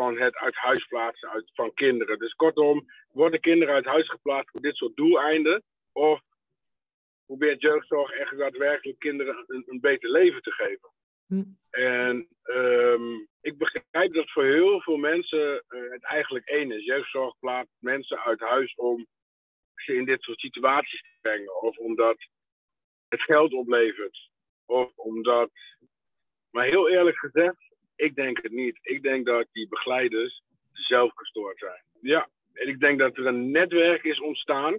Van 0.00 0.18
het 0.18 0.36
uit 0.36 0.54
huis 0.54 0.86
plaatsen 0.86 1.30
uit, 1.30 1.50
van 1.54 1.74
kinderen. 1.74 2.18
Dus 2.18 2.34
kortom, 2.34 2.86
worden 3.12 3.40
kinderen 3.40 3.74
uit 3.74 3.84
huis 3.84 4.08
geplaatst 4.08 4.50
voor 4.50 4.60
dit 4.60 4.76
soort 4.76 4.96
doeleinden? 4.96 5.62
Of 5.92 6.20
probeert 7.26 7.60
jeugdzorg 7.60 8.10
echt 8.10 8.38
daadwerkelijk 8.38 8.98
kinderen 8.98 9.44
een, 9.46 9.64
een 9.66 9.80
beter 9.80 10.10
leven 10.10 10.42
te 10.42 10.50
geven? 10.50 10.90
Hm. 11.26 11.44
En 11.70 12.28
ehm, 12.42 13.14
ik 13.40 13.58
begrijp 13.58 14.12
dat 14.14 14.30
voor 14.30 14.44
heel 14.44 14.80
veel 14.80 14.96
mensen 14.96 15.64
eh, 15.68 15.90
het 15.90 16.04
eigenlijk 16.04 16.46
één 16.46 16.72
is. 16.72 16.84
Jeugdzorg 16.84 17.38
plaatst 17.38 17.76
mensen 17.78 18.18
uit 18.18 18.40
huis 18.40 18.74
om 18.74 19.06
ze 19.74 19.94
in 19.94 20.04
dit 20.04 20.22
soort 20.22 20.38
situaties 20.38 21.00
te 21.00 21.18
brengen. 21.20 21.62
Of 21.62 21.76
omdat 21.76 22.16
het 23.08 23.22
geld 23.22 23.52
oplevert. 23.52 24.30
Of 24.66 24.96
omdat. 24.96 25.50
Maar 26.50 26.64
heel 26.64 26.88
eerlijk 26.90 27.16
gezegd, 27.18 27.69
ik 28.00 28.14
denk 28.14 28.42
het 28.42 28.52
niet. 28.52 28.78
Ik 28.82 29.02
denk 29.02 29.26
dat 29.26 29.46
die 29.52 29.68
begeleiders 29.68 30.42
zelf 30.72 31.12
gestoord 31.14 31.58
zijn. 31.58 31.82
Ja, 32.00 32.28
en 32.52 32.68
ik 32.68 32.80
denk 32.80 32.98
dat 32.98 33.16
er 33.16 33.26
een 33.26 33.50
netwerk 33.50 34.04
is 34.04 34.20
ontstaan 34.20 34.78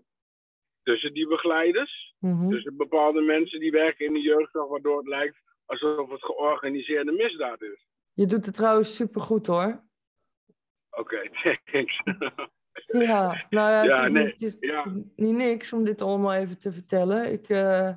tussen 0.83 1.13
die 1.13 1.27
begeleiders. 1.27 2.15
mhm. 2.19 2.49
Tussen 2.49 2.77
bepaalde 2.77 3.21
mensen 3.21 3.59
die 3.59 3.71
werken 3.71 4.05
in 4.05 4.13
de 4.13 4.21
jeugdzorg, 4.21 4.69
waardoor 4.69 4.97
het 4.97 5.07
lijkt 5.07 5.41
alsof 5.65 6.09
het 6.09 6.23
georganiseerde 6.23 7.11
misdaad 7.11 7.61
is. 7.61 7.85
Je 8.13 8.25
doet 8.25 8.45
het 8.45 8.55
trouwens 8.55 8.95
supergoed 8.95 9.47
hoor. 9.47 9.83
Oké, 10.89 11.29
thanks. 11.71 12.01
Ja, 12.85 13.45
nou 13.49 13.71
ja, 13.71 13.81
het, 13.81 13.85
Ja, 13.85 14.05
is, 14.05 14.11
nee, 14.11 14.23
niet, 14.23 14.31
het 14.31 14.41
is 14.41 14.57
ja. 14.59 14.85
niet 15.15 15.35
niks 15.35 15.73
om 15.73 15.83
dit 15.83 16.01
allemaal 16.01 16.33
even 16.33 16.59
te 16.59 16.71
vertellen. 16.71 17.31
Ik, 17.31 17.49
eh, 17.49 17.95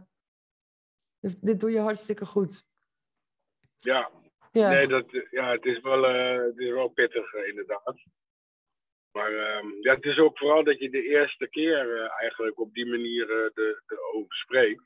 dus 1.20 1.36
dit 1.40 1.60
doe 1.60 1.70
je 1.70 1.80
hartstikke 1.80 2.26
goed. 2.26 2.64
ja, 3.76 4.10
Ja, 4.54 4.70
nee, 4.70 4.86
dat, 4.86 5.06
ja 5.30 5.50
het, 5.50 5.64
is 5.64 5.80
wel, 5.80 6.06
eh, 6.06 6.44
het 6.44 6.58
is 6.58 6.70
wel 6.70 6.88
pittig 6.88 7.32
eh, 7.34 7.48
inderdaad. 7.48 7.96
Maar 9.12 9.32
ehm, 9.32 9.66
ja, 9.80 9.94
het 9.94 10.04
is 10.04 10.18
ook 10.18 10.38
vooral 10.38 10.64
dat 10.64 10.78
je 10.78 10.90
de 10.90 11.02
eerste 11.02 11.48
keer 11.48 11.96
eh, 12.02 12.20
eigenlijk 12.20 12.58
op 12.60 12.74
die 12.74 12.86
manier 12.86 13.22
eh, 13.22 13.50
de, 13.54 13.82
de 13.86 14.12
over 14.14 14.34
spreekt. 14.34 14.82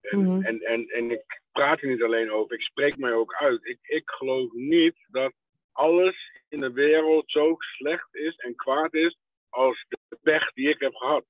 En, 0.00 0.18
Mhm. 0.22 0.42
en, 0.42 0.60
en, 0.60 0.88
en 0.88 1.10
ik 1.10 1.40
praat 1.52 1.80
er 1.80 1.88
niet 1.88 2.02
alleen 2.02 2.30
over, 2.30 2.54
ik 2.54 2.62
spreek 2.62 2.96
mij 2.96 3.12
ook 3.12 3.34
uit. 3.34 3.64
Ik, 3.64 3.78
ik 3.82 4.10
geloof 4.10 4.52
niet 4.52 5.06
dat 5.10 5.32
alles 5.72 6.40
in 6.48 6.60
de 6.60 6.72
wereld 6.72 7.30
zo 7.30 7.56
slecht 7.58 8.14
is 8.14 8.36
en 8.36 8.54
kwaad 8.54 8.94
is 8.94 9.18
als 9.48 9.84
de 9.88 10.18
pech 10.22 10.52
die 10.52 10.68
ik 10.68 10.80
heb 10.80 10.94
gehad. 10.94 11.24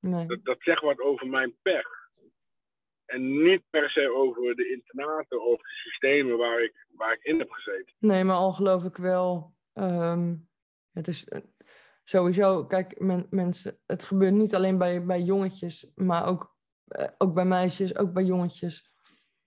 nee. 0.00 0.26
Dat, 0.26 0.44
dat 0.44 0.62
zegt 0.62 0.80
wat 0.82 1.00
over 1.00 1.26
mijn 1.26 1.56
pech. 1.62 2.01
En 3.12 3.42
niet 3.42 3.62
per 3.70 3.90
se 3.90 4.14
over 4.14 4.56
de 4.56 4.70
internaten 4.70 5.44
of 5.44 5.62
de 5.62 5.68
systemen 5.68 6.38
waar 6.38 6.62
ik, 6.62 6.86
waar 6.88 7.12
ik 7.12 7.22
in 7.22 7.38
heb 7.38 7.50
gezeten. 7.50 7.94
nee, 7.98 8.24
maar 8.24 8.36
al 8.36 8.52
geloof 8.52 8.84
ik 8.84 8.96
wel. 8.96 9.54
ehm, 9.72 10.34
het 10.92 11.08
is 11.08 11.28
eh, 11.28 11.40
sowieso, 12.04 12.66
kijk, 12.66 13.00
men, 13.00 13.26
mensen, 13.30 13.78
het 13.86 14.04
gebeurt 14.04 14.34
niet 14.34 14.54
alleen 14.54 14.78
bij, 14.78 15.04
bij 15.04 15.20
jongetjes, 15.20 15.92
maar 15.94 16.26
ook, 16.26 16.56
eh, 16.84 17.08
ook 17.18 17.34
bij 17.34 17.44
meisjes, 17.44 17.96
ook 17.96 18.12
bij 18.12 18.24
jongetjes. 18.24 18.90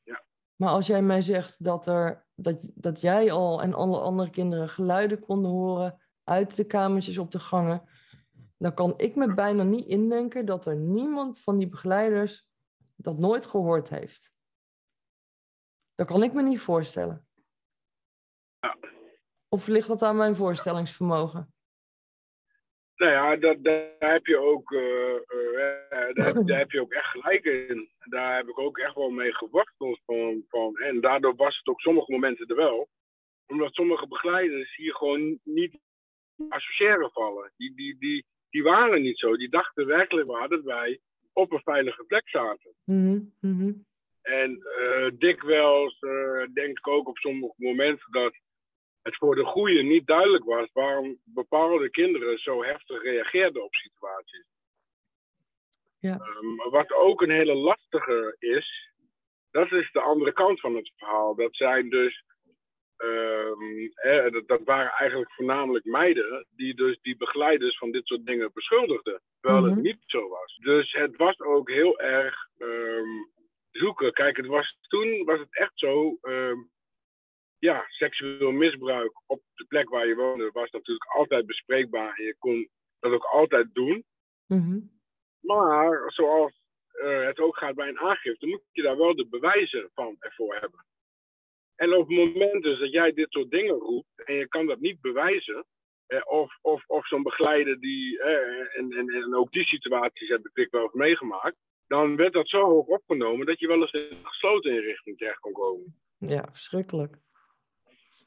Ja. 0.04 0.26
Maar 0.56 0.70
als 0.70 0.88
jij 0.88 1.02
mij 1.02 1.22
zegt 1.22 1.64
dat, 1.64 1.88
er, 1.88 2.26
dat, 2.36 2.72
dat 2.74 3.02
jij 3.02 3.32
al 3.32 3.62
en 3.62 3.74
alle 3.74 4.00
andere 4.00 4.30
kinderen 4.30 4.70
geluiden 4.70 5.20
konden 5.20 5.52
horen 5.52 6.02
uit 6.24 6.56
de 6.56 6.66
kamertjes 6.66 7.18
op 7.18 7.32
de 7.32 7.40
gangen, 7.40 7.90
dan 8.58 8.74
kan 8.74 8.94
ik 8.98 9.16
me 9.16 9.34
bijna 9.34 9.64
niet 9.64 9.86
indenken 9.86 10.46
dat 10.46 10.66
er 10.66 10.76
niemand 10.76 11.42
van 11.42 11.58
die 11.58 11.70
begeleiders 11.70 12.54
dat 12.96 13.18
nooit 13.18 13.46
gehoord 13.46 13.90
heeft. 13.90 14.34
Dat 15.96 16.08
kan 16.08 16.24
ik 16.24 16.34
me 16.34 16.42
niet 16.42 16.60
voorstellen. 16.60 17.28
Ja. 18.60 18.78
Of 19.50 19.68
ligt 19.68 19.88
dat 19.88 20.04
aan 20.04 20.16
mijn 20.16 20.36
voorstellingsvermogen? 20.36 21.54
Nou 22.96 23.12
ja, 23.12 23.36
dat, 23.36 23.64
daar 23.64 23.96
heb 24.00 24.26
je 24.26 24.38
ook, 24.38 24.72
eh, 24.72 25.16
eh, 25.16 26.14
daar, 26.14 26.26
heb, 26.26 26.36
daar 26.48 26.58
heb 26.58 26.72
je 26.72 26.82
ook 26.82 26.94
echt 26.94 27.08
gelijk 27.08 27.46
in. 27.46 27.90
Daar 28.00 28.36
heb 28.36 28.48
ik 28.48 28.60
ook 28.60 28.78
echt 28.78 28.96
wel 28.96 29.10
mee 29.10 29.34
geworsteld. 29.34 30.00
Van, 30.06 30.44
van, 30.48 30.78
en 30.78 31.02
daardoor 31.02 31.36
was 31.36 31.58
het 31.58 31.68
ook 31.68 31.80
sommige 31.80 32.12
momenten 32.12 32.48
er 32.48 32.56
wel. 32.56 32.88
Omdat 33.46 33.74
sommige 33.74 34.08
begeleiders 34.08 34.76
hier 34.76 34.96
gewoon 34.96 35.40
niet 35.44 35.80
associëren 36.50 37.12
vallen. 37.12 37.54
Die, 37.58 37.76
die, 37.76 37.98
die, 38.00 38.26
die 38.50 38.64
waren 38.64 39.02
niet 39.02 39.20
zo. 39.20 39.38
Die 39.38 39.50
dachten 39.50 39.86
werkelijk 39.86 40.28
waar 40.28 40.50
dat 40.50 40.64
wij 40.64 41.00
op 41.36 41.52
een 41.52 41.62
veilige 41.64 42.04
plek 42.04 42.30
zaten. 42.30 42.72
Mhm, 42.84 43.20
mhm. 43.40 43.72
En 44.22 44.62
eh, 44.62 45.12
dikwijls 45.14 46.00
eh, 46.00 46.44
denk 46.54 46.78
ik 46.78 46.88
ook 46.88 47.08
op 47.08 47.18
sommige 47.18 47.54
momenten 47.58 48.12
dat 48.12 48.34
het 49.02 49.16
voor 49.16 49.36
de 49.36 49.46
goeie 49.46 49.84
niet 49.84 50.08
duidelijk 50.08 50.44
was 50.44 50.70
waarom 50.74 51.20
bepaalde 51.24 51.90
kinderen 51.90 52.38
zo 52.38 52.64
heftig 52.64 53.04
reageerden 53.04 53.64
op 53.64 53.74
situaties. 53.74 54.46
Ja. 56.00 56.18
Ehm, 56.18 56.70
wat 56.70 56.92
ook 56.92 57.22
een 57.22 57.32
hele 57.32 57.54
lastige 57.54 58.36
is, 58.40 58.94
dat 59.52 59.72
is 59.72 59.92
de 59.92 60.02
andere 60.02 60.34
kant 60.34 60.60
van 60.60 60.76
het 60.76 60.92
verhaal. 60.96 61.36
Dat 61.36 61.56
zijn 61.56 61.90
dus 61.90 62.24
eh, 62.98 63.48
ehm, 63.96 64.32
dat, 64.32 64.48
dat, 64.48 64.64
waren 64.64 64.92
eigenlijk 64.92 65.32
voornamelijk 65.32 65.86
meiden 65.86 66.46
die 66.56 66.76
dus 66.76 67.00
die 67.02 67.18
begeleiders 67.18 67.78
van 67.78 67.92
dit 67.92 68.06
soort 68.06 68.26
dingen 68.26 68.52
beschuldigden. 68.54 69.22
Terwijl 69.40 69.64
het 69.64 69.74
mhm. 69.74 69.82
niet 69.82 70.04
zo 70.06 70.30
was. 70.30 70.56
Dus 70.56 70.92
het 70.92 71.16
was 71.16 71.40
ook 71.40 71.70
heel 71.70 72.00
erg 72.00 72.48
ehm, 72.58 73.10
zoeken. 73.72 74.14
Kijk, 74.14 74.38
het 74.38 74.46
was, 74.46 74.78
toen 74.82 75.24
was 75.26 75.40
het 75.40 75.58
echt 75.58 75.72
zo. 75.74 76.18
Ehm, 76.22 76.58
ja, 77.60 77.86
seksueel 77.88 78.52
misbruik 78.52 79.22
op 79.26 79.42
de 79.54 79.66
plek 79.66 79.90
waar 79.90 80.08
je 80.08 80.16
woonde 80.16 80.50
was 80.54 80.72
natuurlijk 80.72 81.12
altijd 81.12 81.46
bespreekbaar. 81.46 82.18
En 82.18 82.24
je 82.24 82.36
kon 82.40 82.70
dat 83.00 83.12
ook 83.12 83.24
altijd 83.24 83.74
doen. 83.74 84.06
Mhm. 84.48 84.80
Maar 85.42 86.12
zoals 86.12 86.54
uh, 86.94 87.26
het 87.26 87.40
ook 87.40 87.58
gaat 87.58 87.76
bij 87.76 87.88
een 87.88 88.00
aangifte, 88.00 88.48
moet 88.48 88.62
je 88.72 88.82
daar 88.82 88.98
wel 88.98 89.16
de 89.16 89.28
bewijzen 89.28 89.90
van 89.94 90.16
ervoor 90.20 90.54
hebben. 90.54 90.86
En 91.76 91.94
op 91.94 92.08
het 92.08 92.18
moment 92.18 92.64
dus 92.64 92.80
dat 92.80 92.92
jij 92.92 93.14
dit 93.14 93.32
soort 93.32 93.52
dingen 93.52 93.76
roept 93.76 94.24
en 94.26 94.36
je 94.36 94.48
kan 94.48 94.66
dat 94.66 94.80
niet 94.80 95.02
bewijzen, 95.02 95.66
eh, 96.08 96.22
of, 96.24 96.58
of, 96.62 96.84
of 96.88 97.08
zo'n 97.08 97.24
begeleider 97.24 97.80
die, 97.80 98.22
eh, 98.22 98.78
en, 98.78 98.92
en, 98.92 99.10
en 99.10 99.36
ook 99.36 99.52
die 99.52 99.66
situaties 99.66 100.30
heb 100.30 100.50
ik 100.54 100.72
wel 100.72 100.90
meegemaakt, 100.94 101.56
dan 101.88 102.16
werd 102.16 102.34
dat 102.34 102.50
zo 102.50 102.62
hoog 102.62 102.88
opgenomen 102.88 103.46
dat 103.46 103.60
je 103.60 103.68
wel 103.68 103.82
eens 103.82 103.92
in 103.92 104.08
een 104.10 104.26
gesloten 104.26 104.72
inrichting 104.72 105.18
terecht 105.18 105.40
kon 105.40 105.54
komen. 105.54 105.96
Ja, 106.18 106.48
verschrikkelijk. 106.52 107.18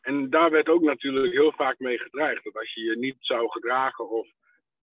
En 0.00 0.30
daar 0.30 0.50
werd 0.50 0.68
ook 0.68 0.82
natuurlijk 0.82 1.32
heel 1.32 1.52
vaak 1.52 1.78
mee 1.78 1.98
gedreigd. 1.98 2.44
Dat 2.44 2.56
als 2.56 2.74
je 2.74 2.80
je 2.80 2.96
niet 2.96 3.16
zou 3.18 3.50
gedragen 3.50 4.10
of 4.10 4.28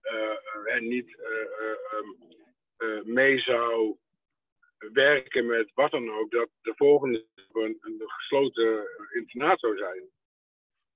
uh, 0.02 0.80
niet 0.80 1.18
um, 2.78 3.14
mee 3.14 3.38
zou 3.38 3.96
werken 4.78 5.46
met 5.46 5.70
wat 5.74 5.90
dan 5.90 6.10
ook, 6.10 6.30
dat 6.30 6.48
de 6.60 6.72
volgende 6.76 7.26
een, 7.52 7.78
een 7.80 8.02
gesloten 8.06 8.88
internaat 9.12 9.60
zou 9.60 9.76
zijn. 9.76 10.08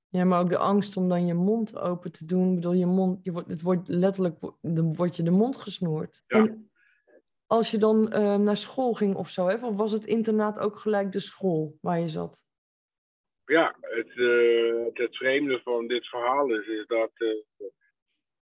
Ja, 0.08 0.24
maar 0.24 0.40
ook 0.40 0.48
de 0.48 0.58
angst 0.58 0.96
om 0.96 1.08
dan 1.08 1.26
je 1.26 1.34
mond 1.34 1.78
open 1.78 2.12
te 2.12 2.24
doen. 2.24 2.48
Ik 2.48 2.54
bedoel, 2.54 2.72
je 2.72 2.86
mond, 2.86 3.24
je 3.24 3.32
wordt, 3.32 3.48
het 3.48 3.62
wordt 3.62 3.88
letterlijk, 3.88 4.36
dan 4.60 4.94
wordt 4.94 5.16
je 5.16 5.22
de 5.22 5.30
mond 5.30 5.56
gesnoerd. 5.56 6.22
Ja. 6.26 6.38
En 6.38 6.70
als 7.46 7.70
je 7.70 7.78
dan 7.78 8.08
naar 8.42 8.56
school 8.56 8.94
ging 8.94 9.14
of 9.14 9.28
zo, 9.28 9.46
hè, 9.46 9.66
of 9.66 9.76
was 9.76 9.92
het 9.92 10.04
internaat 10.04 10.58
ook 10.58 10.78
gelijk 10.78 11.12
de 11.12 11.20
school 11.20 11.78
waar 11.80 12.00
je 12.00 12.08
zat? 12.08 12.48
ja, 13.50 13.76
het, 13.80 14.16
uh, 14.16 14.84
het, 14.92 15.16
vreemde 15.16 15.60
van 15.62 15.86
dit 15.86 16.06
verhaal 16.08 16.54
is, 16.54 16.66
is 16.66 16.86
dat 16.86 17.10
uh, 17.18 17.34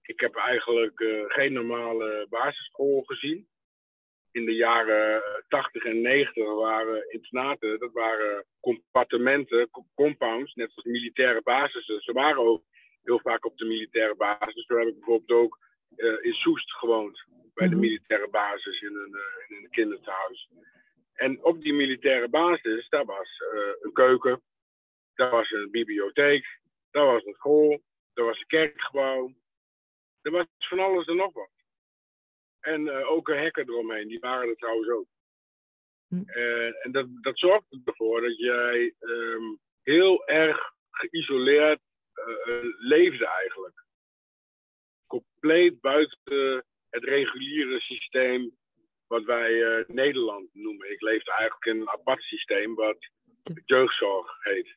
ik 0.02 0.20
heb 0.20 0.36
eigenlijk 0.36 1.04
geen 1.28 1.54
normale 1.54 2.26
basisschool 2.30 3.02
gezien. 3.02 3.48
In 4.32 4.46
de 4.46 4.56
jaren 4.56 5.24
80 5.48 5.84
en 5.84 6.02
90 6.02 6.54
waren 6.54 7.12
internaten, 7.12 7.80
dat 7.80 7.92
waren 7.92 8.46
compartimenten, 8.60 9.70
compounds, 9.96 10.54
net 10.54 10.72
als 10.76 10.86
militaire 10.86 11.42
basissen. 11.42 12.02
Ze 12.02 12.12
waren 12.12 12.38
ook 12.38 12.64
heel 13.04 13.20
vaak 13.20 13.46
op 13.46 13.58
de 13.58 13.66
militaire 13.66 14.16
basis. 14.16 14.66
Zo 14.66 14.78
heb 14.78 14.88
ik 14.88 14.94
bijvoorbeeld 14.94 15.40
ook 15.40 15.60
in 16.22 16.34
Soest 16.34 16.72
gewoond, 16.72 17.26
bij 17.54 17.68
de 17.68 17.76
mhm. 17.76 17.84
militaire 17.84 18.30
basis 18.30 18.82
in 18.82 18.96
een, 18.96 19.20
in 19.48 19.56
een 19.56 19.70
kinderthuis. 19.70 20.50
En 21.14 21.44
op 21.44 21.62
die 21.62 21.74
militaire 21.74 22.30
basis, 22.30 22.90
daar 22.90 23.06
was 23.06 23.30
een 23.82 23.94
keuken, 23.94 24.42
daar 25.16 25.32
was 25.32 25.52
een 25.52 25.72
bibliotheek, 25.72 26.60
daar 26.92 27.06
was 27.06 27.26
een 27.26 27.34
school, 27.34 27.82
daar 28.14 28.26
was 28.26 28.40
een 28.40 28.48
kerkgebouw. 28.48 29.34
Er 30.22 30.32
was 30.32 30.46
van 30.58 30.80
alles 30.80 31.06
en 31.06 31.16
nog 31.16 31.34
wat. 31.34 31.50
En 32.68 32.82
uh, 32.82 33.12
ook 33.12 33.28
hekken 33.28 33.70
eromheen, 33.70 34.08
die 34.08 34.20
waren 34.20 34.50
er 34.50 34.56
trouwens 34.56 34.90
ook. 34.90 35.08
Hm. 36.08 36.24
Uh, 36.26 36.86
en 36.86 36.92
dat, 36.92 37.08
dat 37.22 37.38
zorgde 37.40 37.82
ervoor 37.86 38.22
dat 38.22 38.38
jij 38.38 38.94
um, 39.00 39.60
heel 39.82 40.28
erg 40.28 40.74
geïsoleerd 40.92 41.80
uh, 42.14 42.64
leefde 42.78 43.28
eigenlijk. 43.28 43.86
Compleet 45.08 45.82
buiten 45.82 46.66
het 46.90 47.04
reguliere 47.04 47.80
systeem 47.80 48.56
wat 49.08 49.24
wij 49.24 49.84
Nederland 49.88 50.50
noemen. 50.54 50.92
Ik 50.92 51.02
leefde 51.02 51.32
eigenlijk 51.32 51.66
in 51.66 51.82
een 51.82 51.90
apart 51.90 52.22
systeem 52.22 52.76
wat 52.76 53.10
jeugdzorg 53.66 54.44
heet 54.44 54.76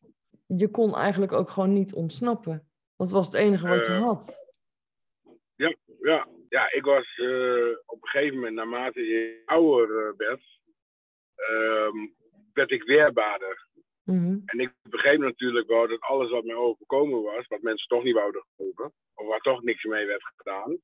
je 0.56 0.70
kon 0.70 0.94
eigenlijk 0.94 1.32
ook 1.32 1.50
gewoon 1.50 1.72
niet 1.72 1.94
ontsnappen. 1.94 2.68
Dat 2.96 3.10
was 3.10 3.26
het 3.26 3.34
enige 3.34 3.68
wat 3.68 3.86
je 3.86 3.92
eh, 3.92 4.02
had. 4.02 4.48
Ja, 5.56 5.76
ja. 6.00 6.28
Ja 6.50 6.72
ik 6.72 6.84
was 6.84 7.16
uh, 7.16 7.76
op 7.86 8.02
een 8.02 8.08
gegeven 8.08 8.34
moment, 8.34 8.54
naarmate 8.54 9.00
ik 9.00 9.42
ouder 9.44 9.88
uh, 9.88 10.16
werd, 10.16 10.42
um, 11.50 12.14
werd 12.52 12.70
ik 12.70 12.82
weerbaarder. 12.82 13.68
Mm 14.04 14.42
En 14.44 14.60
ik 14.60 14.72
begreep 14.82 15.18
natuurlijk 15.18 15.68
wel 15.68 15.88
dat 15.88 16.00
alles 16.00 16.30
wat 16.30 16.44
mij 16.44 16.54
overkomen 16.54 17.22
was, 17.22 17.46
wat 17.46 17.62
mensen 17.62 17.88
toch 17.88 18.02
niet 18.02 18.14
wouden 18.14 18.44
geloven, 18.56 18.92
of 19.14 19.26
waar 19.26 19.40
toch 19.40 19.62
niks 19.62 19.84
mee 19.84 20.06
werd 20.06 20.32
gedaan, 20.36 20.78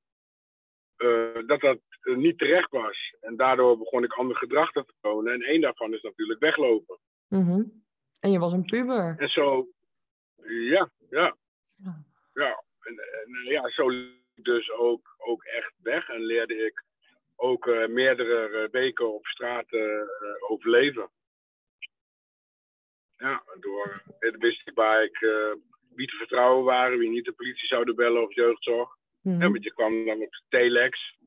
uh, 0.96 1.46
dat 1.46 1.61
dat 1.61 1.79
niet 2.02 2.38
terecht 2.38 2.70
was. 2.70 3.14
En 3.20 3.37
daardoor 3.37 3.79
begon 3.79 4.05
ik 4.05 4.12
ander 4.12 4.37
gedrag 4.37 4.72
te 4.72 4.85
tonen. 5.00 5.33
En 5.33 5.42
één 5.42 5.61
daarvan 5.61 5.94
is 5.94 6.02
natuurlijk 6.02 6.40
weglopen. 6.40 6.98
Mm 7.29 7.85
en 8.20 8.33
je 8.33 8.38
was 8.38 8.52
een 8.52 8.64
puber. 8.64 9.14
En 9.18 9.29
zo, 9.29 9.68
ja, 10.46 10.90
ja. 11.11 11.37
Ja, 12.33 12.64
en, 12.81 12.94
en 12.94 13.44
ja, 13.44 13.70
zo 13.70 13.90
dus 14.42 14.70
ook, 14.70 15.14
ook 15.18 15.44
echt 15.44 15.72
weg. 15.83 16.09
En 16.09 16.20
leerde 16.20 16.66
ik 16.66 16.85
ook 17.37 17.66
uh, 17.66 17.87
meerdere 17.87 18.49
eh, 18.49 18.70
weken 18.70 19.14
op 19.14 19.27
straat 19.27 19.72
uh, 19.72 20.03
overleven. 20.49 21.11
Ja, 23.16 23.44
door 23.61 24.03
het 24.18 24.37
wist 24.37 24.68
ik 24.68 24.75
waar 24.75 25.03
ik 25.05 25.18
wie 25.94 26.07
te 26.07 26.16
vertrouwen 26.16 26.64
waren, 26.64 26.99
wie 26.99 27.11
niet 27.11 27.25
de 27.25 27.33
politie 27.33 27.66
zouden 27.66 27.96
bellen 27.96 28.22
of 28.22 28.35
jeugdzorg. 28.35 28.96
Mm 29.22 29.33
-hmm. 29.33 29.53
want 29.53 29.64
je 29.64 29.72
kwam 29.72 30.05
dan 30.05 30.20
op 30.20 30.33
de 30.33 30.42
telex. 30.49 31.18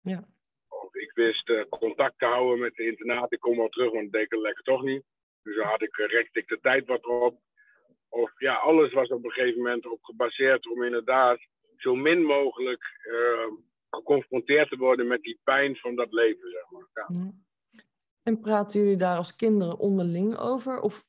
Ja. 0.00 0.24
Of 0.68 0.94
ik 0.94 1.12
wist 1.12 1.66
contact 1.68 2.18
te 2.18 2.24
houden 2.24 2.58
met 2.58 2.74
de 2.74 2.86
internaat. 2.86 3.32
Ik 3.32 3.40
kom 3.40 3.56
wel 3.56 3.68
terug, 3.68 3.92
want 3.92 4.02
dat 4.02 4.12
deed 4.12 4.32
ik 4.32 4.38
lekker 4.38 4.64
toch 4.64 4.82
niet. 4.82 5.04
Dus 5.42 5.56
dan 5.56 5.66
had 5.66 5.82
ik, 5.82 5.98
eh, 5.98 6.06
rekte 6.06 6.38
ik 6.38 6.48
de 6.48 6.60
tijd 6.60 6.86
wat 6.86 7.06
op. 7.06 7.40
Of 8.08 8.40
ja, 8.40 8.54
alles 8.54 8.92
was 8.92 9.08
op 9.08 9.24
een 9.24 9.30
gegeven 9.30 9.62
moment 9.62 9.86
op 9.86 10.04
gebaseerd 10.04 10.68
om 10.68 10.82
inderdaad 10.82 11.40
zo 11.82 11.94
min 11.94 12.24
mogelijk 12.24 13.00
uh, 13.04 13.52
geconfronteerd 13.90 14.68
te 14.68 14.76
worden 14.76 15.06
met 15.06 15.22
die 15.22 15.40
pijn 15.44 15.76
van 15.76 15.94
dat 15.94 16.12
leven, 16.12 16.50
zeg 16.50 16.70
maar. 16.70 16.88
Ja. 16.92 17.32
En 18.22 18.40
praten 18.40 18.80
jullie 18.80 18.96
daar 18.96 19.16
als 19.16 19.36
kinderen 19.36 19.78
onderling 19.78 20.38
over? 20.38 20.80
Of 20.80 21.04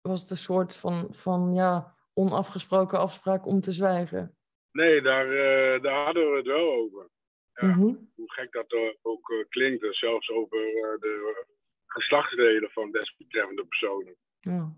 was 0.00 0.20
het 0.20 0.30
een 0.30 0.36
soort 0.36 0.76
van, 0.76 1.14
van 1.14 1.54
ja, 1.54 1.94
onafgesproken 2.14 2.98
afspraak 2.98 3.46
om 3.46 3.60
te 3.60 3.72
zwijgen? 3.72 4.36
Nee, 4.72 5.02
daar, 5.02 5.26
uh, 5.26 5.82
daar 5.82 6.04
hadden 6.04 6.30
we 6.30 6.36
het 6.36 6.46
wel 6.46 6.72
over. 6.72 7.08
Ja, 7.54 7.66
mm 7.66 8.10
Hoe 8.14 8.32
gek 8.32 8.52
dat 8.52 8.72
ook 9.02 9.30
uh, 9.30 9.44
klinkt, 9.48 9.96
zelfs 9.96 10.30
over 10.30 10.58
de 11.00 11.44
geslachtsdelen 11.86 12.70
van 12.70 12.90
desbetreffende 12.90 13.64
personen. 13.64 14.16
Ja. 14.40 14.76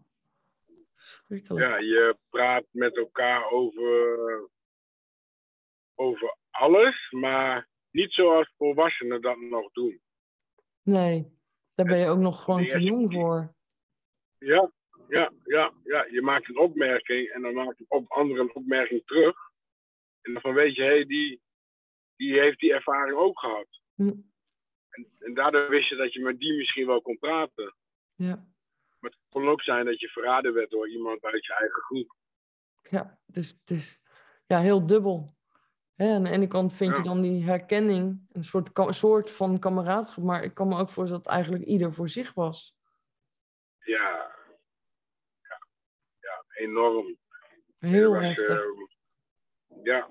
Ja, 1.29 1.79
je 1.79 2.17
praat 2.31 2.65
met 2.71 2.97
elkaar 2.97 3.51
over, 3.51 4.49
over 6.01 6.37
alles, 6.51 7.11
maar 7.11 7.69
niet 7.91 8.13
zoals 8.13 8.53
volwassenen 8.57 9.21
dat 9.21 9.37
nog 9.39 9.73
doen. 9.73 10.01
Nee, 10.83 11.39
daar 11.75 11.87
ben 11.87 11.99
je 11.99 12.09
ook 12.09 12.19
nog 12.19 12.45
gewoon 12.45 12.67
te 12.67 12.81
jong 12.81 13.13
voor. 13.13 13.55
Ja, 14.39 14.73
ja, 15.09 15.33
ja, 15.45 15.73
ja. 15.85 16.07
Je 16.11 16.23
maakt 16.23 16.49
een 16.49 16.59
opmerking 16.59 17.29
en 17.29 17.43
dan 17.43 17.55
maakt 17.55 17.81
een 17.81 17.87
op 17.89 18.11
andere 18.11 18.41
een 18.41 18.55
opmerking 18.55 19.07
terug. 19.07 19.37
En 20.21 20.39
dan 20.43 20.55
weet 20.55 20.75
je, 20.75 20.83
hé, 20.83 20.89
hey, 20.89 21.05
die, 21.05 21.41
die 22.17 22.41
heeft 22.41 22.59
die 22.59 22.73
ervaring 22.73 23.17
ook 23.17 23.39
gehad. 23.39 23.69
Hm. 23.95 24.13
En, 24.89 25.11
en, 25.19 25.35
daardoor 25.35 25.69
wist 25.69 25.89
je 25.89 25.97
dat 25.97 26.13
je 26.13 26.21
met 26.21 26.39
die 26.39 26.57
misschien 26.57 26.87
wel 26.87 27.03
kon 27.03 27.19
praten. 27.19 27.75
Ja. 28.15 28.49
Maar 28.99 29.11
het 29.11 29.19
kon 29.29 29.49
ook 29.49 29.63
zijn 29.63 29.85
dat 29.85 30.01
je 30.01 30.09
verraden 30.09 30.55
werd 30.55 30.71
door 30.71 30.89
iemand 30.89 31.25
uit 31.25 31.47
je 31.47 31.55
eigen 31.55 31.83
groep. 31.83 32.17
Ja, 32.91 33.21
dus 33.27 33.49
het 33.49 33.71
is 33.71 34.01
ja, 34.47 34.61
heel 34.61 34.87
dubbel. 34.87 35.39
Hè, 36.01 36.15
aan 36.15 36.25
de 36.25 36.31
ene 36.31 36.47
kant 36.47 36.75
vind 36.75 36.97
je 36.97 37.03
dan 37.03 37.21
die 37.21 37.45
herkenning, 37.45 38.27
een 38.33 38.45
soort, 38.45 38.71
soort 38.89 39.31
van 39.31 39.59
kameraadschap, 39.59 40.25
maar 40.25 40.43
ik 40.45 40.55
kan 40.55 40.69
me 40.69 40.79
ook 40.79 40.91
voorstellen 40.91 41.23
dat 41.23 41.33
eigenlijk 41.33 41.65
ieder 41.65 41.93
voor 41.93 42.09
zich 42.09 42.35
was. 42.35 42.75
Ja, 43.79 44.37
ja, 45.43 45.67
ja 46.21 46.45
enorm. 46.55 47.17
Heel 47.79 48.13
was, 48.13 48.23
heftig. 48.23 48.65
Uh, 48.65 48.87
ja, 49.83 50.09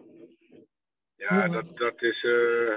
ja 1.15 1.47
dat, 1.47 1.77
dat 1.77 2.01
is. 2.01 2.23
Uh, 2.23 2.73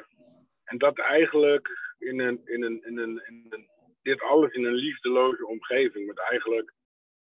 en 0.64 0.79
dat 0.79 0.98
eigenlijk 0.98 1.94
in 1.98 2.20
een, 2.20 2.40
in 2.44 2.62
een, 2.62 2.85
in 2.85 2.98
een, 2.98 3.22
in 3.27 3.46
een, 3.48 3.68
dit 4.03 4.20
alles 4.20 4.53
in 4.53 4.64
een 4.64 4.75
liefdeloze 4.75 5.46
omgeving. 5.46 6.07
Met 6.07 6.18
eigenlijk 6.18 6.72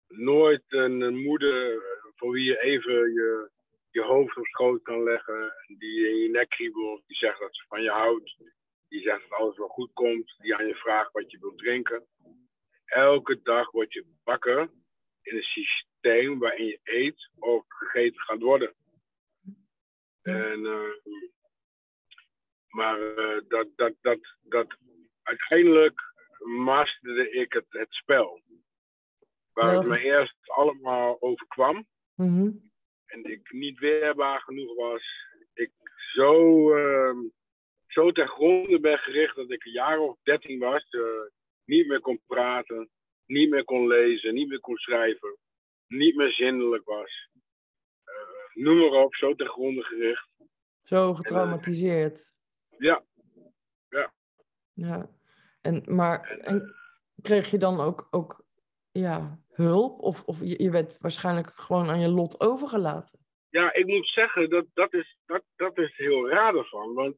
nooit 0.06 0.64
een, 0.68 1.22
moeder 1.22 1.82
voor 2.16 2.32
wie 2.32 2.44
je 2.44 2.60
even 2.60 2.92
je, 2.92 3.50
je 3.90 4.02
hoofd 4.02 4.36
op 4.36 4.46
schoot 4.46 4.82
kan 4.82 5.02
leggen. 5.02 5.52
Die 5.66 6.08
in 6.08 6.16
je 6.16 6.28
nek 6.30 6.48
kriebelt. 6.48 7.02
Die 7.06 7.16
zegt 7.16 7.40
dat 7.40 7.54
ze 7.54 7.64
van 7.68 7.82
je 7.82 7.90
houdt. 7.90 8.36
Die 8.88 9.02
zegt 9.02 9.20
dat 9.28 9.38
alles 9.38 9.56
wel 9.56 9.68
goed 9.68 9.92
komt. 9.92 10.34
Die 10.38 10.56
aan 10.56 10.66
je 10.66 10.74
vraagt 10.74 11.12
wat 11.12 11.30
je 11.30 11.38
wilt 11.38 11.58
drinken. 11.58 12.06
Elke 12.84 13.40
dag 13.42 13.70
word 13.70 13.92
je 13.92 14.04
wakker 14.24 14.70
in 15.22 15.36
een 15.36 15.42
systeem 15.42 16.38
waarin 16.38 16.66
je 16.66 16.80
eet 16.82 17.30
of 17.38 17.64
gegeten 17.68 18.20
gaat 18.20 18.40
worden. 18.40 18.74
En, 20.22 20.60
uh, 20.60 21.14
maar 22.68 22.98
uh, 22.98 23.40
dat, 23.48 23.68
dat, 23.76 23.94
dat, 24.00 24.18
dat 24.42 24.76
uiteindelijk 25.22 26.00
masterde 26.38 27.30
ik 27.30 27.52
het, 27.52 27.66
het 27.68 27.92
spel. 27.92 28.42
Waar 29.52 29.74
het 29.74 29.86
me 29.86 30.00
eerst 30.00 30.36
allemaal 30.44 31.16
overkwam. 31.20 31.86
Mm 32.14 32.69
En 33.10 33.24
ik 33.24 33.52
niet 33.52 33.78
weerbaar 33.78 34.40
genoeg 34.40 34.74
was. 34.74 35.02
Ik 35.54 35.70
zo, 36.14 36.34
uh, 36.76 37.16
zo 37.86 38.12
ten 38.12 38.28
gronde 38.28 38.80
ben 38.80 38.98
gericht 38.98 39.36
dat 39.36 39.50
ik 39.50 39.64
een 39.64 39.72
jaar 39.72 39.98
of 39.98 40.18
dertien 40.22 40.58
was. 40.58 40.92
Uh, 40.92 41.02
niet 41.64 41.86
meer 41.86 42.00
kon 42.00 42.20
praten. 42.26 42.90
Niet 43.26 43.50
meer 43.50 43.64
kon 43.64 43.86
lezen. 43.86 44.34
Niet 44.34 44.48
meer 44.48 44.60
kon 44.60 44.76
schrijven. 44.76 45.36
Niet 45.86 46.16
meer 46.16 46.32
zindelijk 46.32 46.84
was. 46.84 47.28
Uh, 48.04 48.64
noem 48.64 48.78
maar 48.78 49.02
op, 49.02 49.14
zo 49.14 49.34
ten 49.34 49.48
gronde 49.48 49.82
gericht. 49.82 50.28
Zo 50.82 51.14
getraumatiseerd. 51.14 52.30
En, 52.70 52.76
ja. 52.78 53.04
Ja. 53.88 54.12
Ja. 54.72 55.10
En, 55.60 55.82
maar 55.86 56.28
en 56.28 56.74
kreeg 57.22 57.50
je 57.50 57.58
dan 57.58 57.80
ook, 57.80 58.08
ook 58.10 58.44
ja, 58.92 59.38
hulp? 59.64 60.00
Of, 60.00 60.22
of 60.24 60.40
je, 60.40 60.62
je 60.62 60.70
werd 60.70 60.98
waarschijnlijk 61.00 61.52
gewoon 61.54 61.88
aan 61.88 62.00
je 62.00 62.08
lot 62.08 62.40
overgelaten? 62.40 63.18
Ja, 63.48 63.74
ik 63.74 63.86
moet 63.86 64.08
zeggen, 64.08 64.50
dat, 64.50 64.64
dat, 64.74 64.94
is, 64.94 65.16
dat, 65.26 65.42
dat 65.56 65.78
is 65.78 65.96
heel 65.96 66.28
raar 66.28 66.54
ervan. 66.54 66.94
Want 66.94 67.16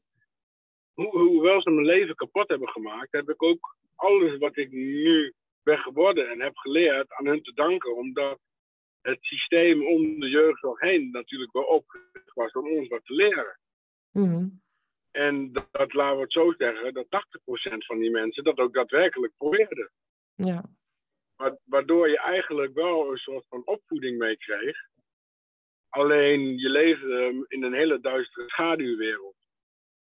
ho 0.95 1.11
hoewel 1.11 1.63
ze 1.63 1.71
mijn 1.71 1.87
leven 1.87 2.15
kapot 2.15 2.49
hebben 2.49 2.69
gemaakt, 2.69 3.13
heb 3.13 3.29
ik 3.29 3.43
ook 3.43 3.77
alles 3.95 4.39
wat 4.39 4.57
ik 4.57 4.71
nu 4.71 5.35
ben 5.63 5.79
geworden 5.79 6.31
en 6.31 6.41
heb 6.41 6.57
geleerd 6.57 7.13
aan 7.13 7.27
hun 7.27 7.43
te 7.43 7.53
danken. 7.55 7.97
Omdat 7.97 8.39
het 9.01 9.19
systeem 9.21 9.87
om 9.87 10.21
de 10.21 10.29
jeugdzorg 10.29 10.81
heen 10.81 11.11
natuurlijk 11.11 11.53
wel 11.53 11.63
opgericht 11.63 12.35
was 12.35 12.53
om 12.53 12.69
ons 12.69 12.89
wat 12.89 13.05
te 13.05 13.15
leren. 13.15 13.59
Mm 14.13 14.63
en 15.13 15.53
dat, 15.53 15.69
dat, 15.71 15.93
laten 15.93 16.17
we 16.17 16.23
het 16.23 16.33
zo 16.33 16.55
zeggen, 16.59 16.95
dat 16.95 17.07
80% 17.07 17.09
van 17.79 17.99
die 17.99 18.11
mensen 18.11 18.45
dat 18.45 18.59
ook 18.59 18.75
daadwerkelijk 18.75 19.33
probeerden. 19.37 19.91
Ja. 20.35 20.65
Waardoor 21.65 22.09
je 22.09 22.19
eigenlijk 22.19 22.75
wel 22.75 23.11
een 23.11 23.17
soort 23.17 23.47
van 23.49 23.67
opvoeding 23.67 24.19
meekreeg. 24.19 24.77
Alleen 25.89 26.59
je 26.59 26.69
leefde 26.69 27.45
in 27.49 27.63
een 27.63 27.75
hele 27.75 28.01
duistere 28.01 28.49
schaduwwereld. 28.49 29.37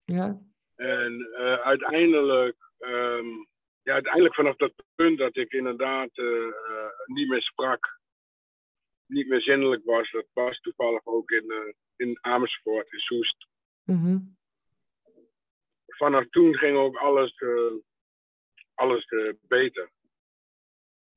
Ja. 0.03 0.41
En 0.75 1.27
uh, 1.31 1.53
uiteindelijk, 1.53 2.55
um, 2.79 3.47
ja, 3.81 3.93
uiteindelijk 3.93 4.35
vanaf 4.35 4.55
dat 4.55 4.73
punt 4.95 5.17
dat 5.17 5.37
ik 5.37 5.51
inderdaad 5.51 6.17
uh, 6.17 6.25
uh, 6.45 6.87
niet 7.05 7.29
meer 7.29 7.41
sprak, 7.41 7.99
niet 9.05 9.27
meer 9.27 9.41
zinnelijk 9.41 9.85
was, 9.85 10.11
dat 10.11 10.27
was 10.33 10.59
toevallig 10.59 11.05
ook 11.05 11.31
in, 11.31 11.75
in 11.95 12.17
Amersfoort, 12.21 12.91
in 12.91 12.99
Soest. 12.99 13.47
Mm 13.83 14.37
vanaf 15.99 16.29
toen 16.29 16.55
ging 16.55 16.77
ook 16.77 16.97
alles, 16.97 17.43
alles 18.73 19.05
beter. 19.47 19.89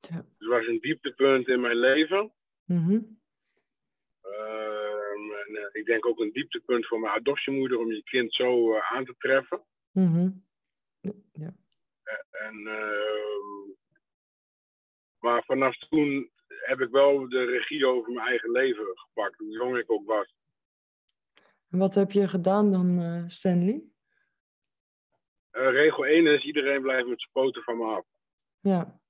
Ja. 0.09 0.17
Het 0.17 0.49
was 0.49 0.67
een 0.67 0.81
dieptepunt 0.81 1.49
in 1.49 1.61
mijn 1.61 1.77
leven. 1.77 2.33
Mm 2.65 2.85
-hmm. 2.85 3.21
uh, 4.25 5.11
en, 5.41 5.71
ik 5.73 5.85
denk 5.85 6.07
ook 6.07 6.19
een 6.19 6.33
dieptepunt 6.33 6.87
voor 6.87 7.01
mijn 7.01 7.12
adoptiemoeder 7.12 7.79
om 7.79 7.93
je 7.93 8.03
kind 8.03 8.35
zo 8.35 8.79
aan 8.79 9.05
te 9.05 9.15
treffen. 9.19 9.62
Mm 9.93 10.12
-hmm. 10.12 10.45
ja. 11.33 11.55
En, 12.31 12.67
ehm, 12.67 13.71
maar 15.19 15.45
vanaf 15.45 15.79
toen 15.79 16.31
heb 16.47 16.81
ik 16.81 16.91
wel 16.91 17.29
de 17.29 17.45
regie 17.45 17.87
over 17.87 18.12
mijn 18.12 18.27
eigen 18.27 18.51
leven 18.51 18.85
gepakt, 18.95 19.38
hoe 19.38 19.51
jong 19.51 19.77
ik 19.77 19.91
ook 19.91 20.07
was. 20.07 20.35
En 21.71 21.79
wat 21.79 21.95
heb 21.95 22.11
je 22.11 22.29
gedaan 22.29 22.73
dan, 22.73 23.31
Stanley? 23.31 23.83
Regel 25.51 26.07
1 26.07 26.27
is 26.27 26.45
iedereen 26.45 26.83
blijft 26.83 27.09
met 27.09 27.21
zijn 27.21 27.33
poten 27.33 27.62
van 27.62 27.77
me 27.77 27.85
af. 27.85 28.05
Ja. 28.61 29.02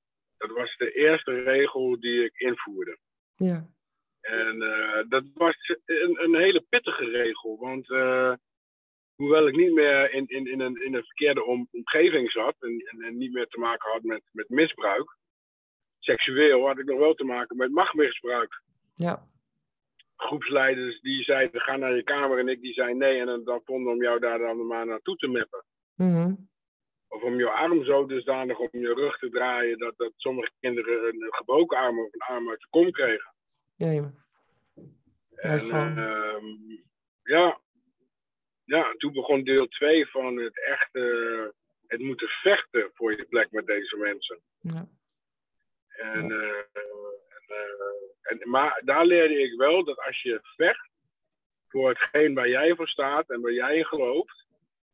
Dat 0.43 0.57
was 0.57 0.77
de 0.77 0.93
eerste 0.93 1.43
regel 1.43 2.01
die 2.01 2.25
ik 2.25 2.35
invoerde. 2.35 2.99
Ja. 3.37 3.67
En 4.21 4.57
uh, 4.57 5.03
dat 5.09 5.25
was 5.35 5.57
een, 5.85 6.23
een, 6.23 6.35
hele 6.37 6.65
pittige 6.69 7.05
regel. 7.05 7.59
Want 7.59 7.89
uh, 7.89 8.35
hoewel 9.15 9.47
ik 9.47 9.57
niet 9.57 9.73
meer 9.73 10.13
in, 10.13 10.27
in, 10.27 10.47
in, 10.47 10.61
een, 10.61 10.85
in 10.85 10.95
een 10.95 11.05
verkeerde 11.05 11.45
om, 11.45 11.69
omgeving 11.71 12.31
zat 12.31 12.55
en, 12.59 12.89
en, 12.91 13.03
en, 13.03 13.17
niet 13.17 13.33
meer 13.33 13.47
te 13.47 13.59
maken 13.59 13.91
had 13.91 14.03
met, 14.03 14.23
met 14.33 14.49
misbruik, 14.49 15.17
seksueel 15.99 16.67
had 16.67 16.79
ik 16.79 16.85
nog 16.85 16.99
wel 16.99 17.15
te 17.15 17.25
maken 17.25 17.57
met 17.57 17.71
machtmisbruik. 17.71 18.63
Ja. 18.95 19.27
Groepsleiders 20.17 21.01
die 21.01 21.23
zeiden 21.23 21.61
ga 21.61 21.77
naar 21.77 21.97
je 21.97 22.03
kamer 22.03 22.39
en 22.39 22.49
ik 22.49 22.61
die 22.61 22.73
zei 22.73 22.95
nee 22.95 23.21
en 23.21 23.45
dan 23.45 23.61
vonden 23.65 23.93
om 23.93 24.03
jou 24.03 24.19
daar 24.21 24.39
dan 24.39 24.67
maar 24.67 24.87
naartoe 24.87 25.17
te 25.17 25.29
meppen. 25.29 25.65
Mm 25.95 26.15
-hmm. 26.15 26.51
Of 27.13 27.23
om 27.23 27.39
je 27.39 27.51
arm 27.51 27.85
zo 27.85 28.07
dusdanig 28.07 28.59
om 28.59 28.69
je 28.71 28.95
rug 28.95 29.19
te 29.19 29.31
draaien 29.31 29.79
dat, 29.79 29.95
dat 29.97 30.13
sommige 30.17 30.51
kinderen 30.61 31.07
een 31.07 31.27
gebroken 31.31 31.79
arm 31.79 31.99
of 31.99 32.13
een 32.13 32.21
arm 32.21 32.51
uit 32.51 32.61
de 32.61 32.67
kom 32.71 32.91
kregen. 32.91 33.35
Ja, 33.77 33.91
ja. 33.91 34.13
En 35.35 35.67
uh, 35.67 36.43
ja, 37.23 37.61
ja, 38.65 38.95
toen 38.97 39.13
begon 39.13 39.45
deel 39.45 39.69
2 39.69 40.07
van 40.07 40.37
het 40.37 40.65
echte, 40.65 41.55
het 41.87 42.01
moeten 42.01 42.29
vechten 42.29 42.91
voor 42.95 43.17
je 43.17 43.25
plek 43.25 43.51
met 43.51 43.67
deze 43.67 43.97
mensen. 43.97 44.41
Ja. 44.61 44.89
En, 45.89 46.29
ja. 46.29 46.35
Uh, 46.35 46.57
en, 46.79 47.47
uh, 47.49 48.41
en, 48.43 48.51
maar 48.51 48.81
daar 48.85 49.07
leerde 49.07 49.43
ik 49.43 49.57
wel 49.57 49.85
dat 49.85 49.99
als 49.99 50.23
je 50.23 50.41
vecht 50.57 50.91
voor 51.69 51.89
hetgeen 51.89 52.35
waar 52.35 52.49
jij 52.49 52.75
voor 52.75 52.89
staat 52.89 53.31
en 53.31 53.41
waar 53.41 53.53
jij 53.53 53.77
in 53.77 53.85
gelooft, 53.85 54.42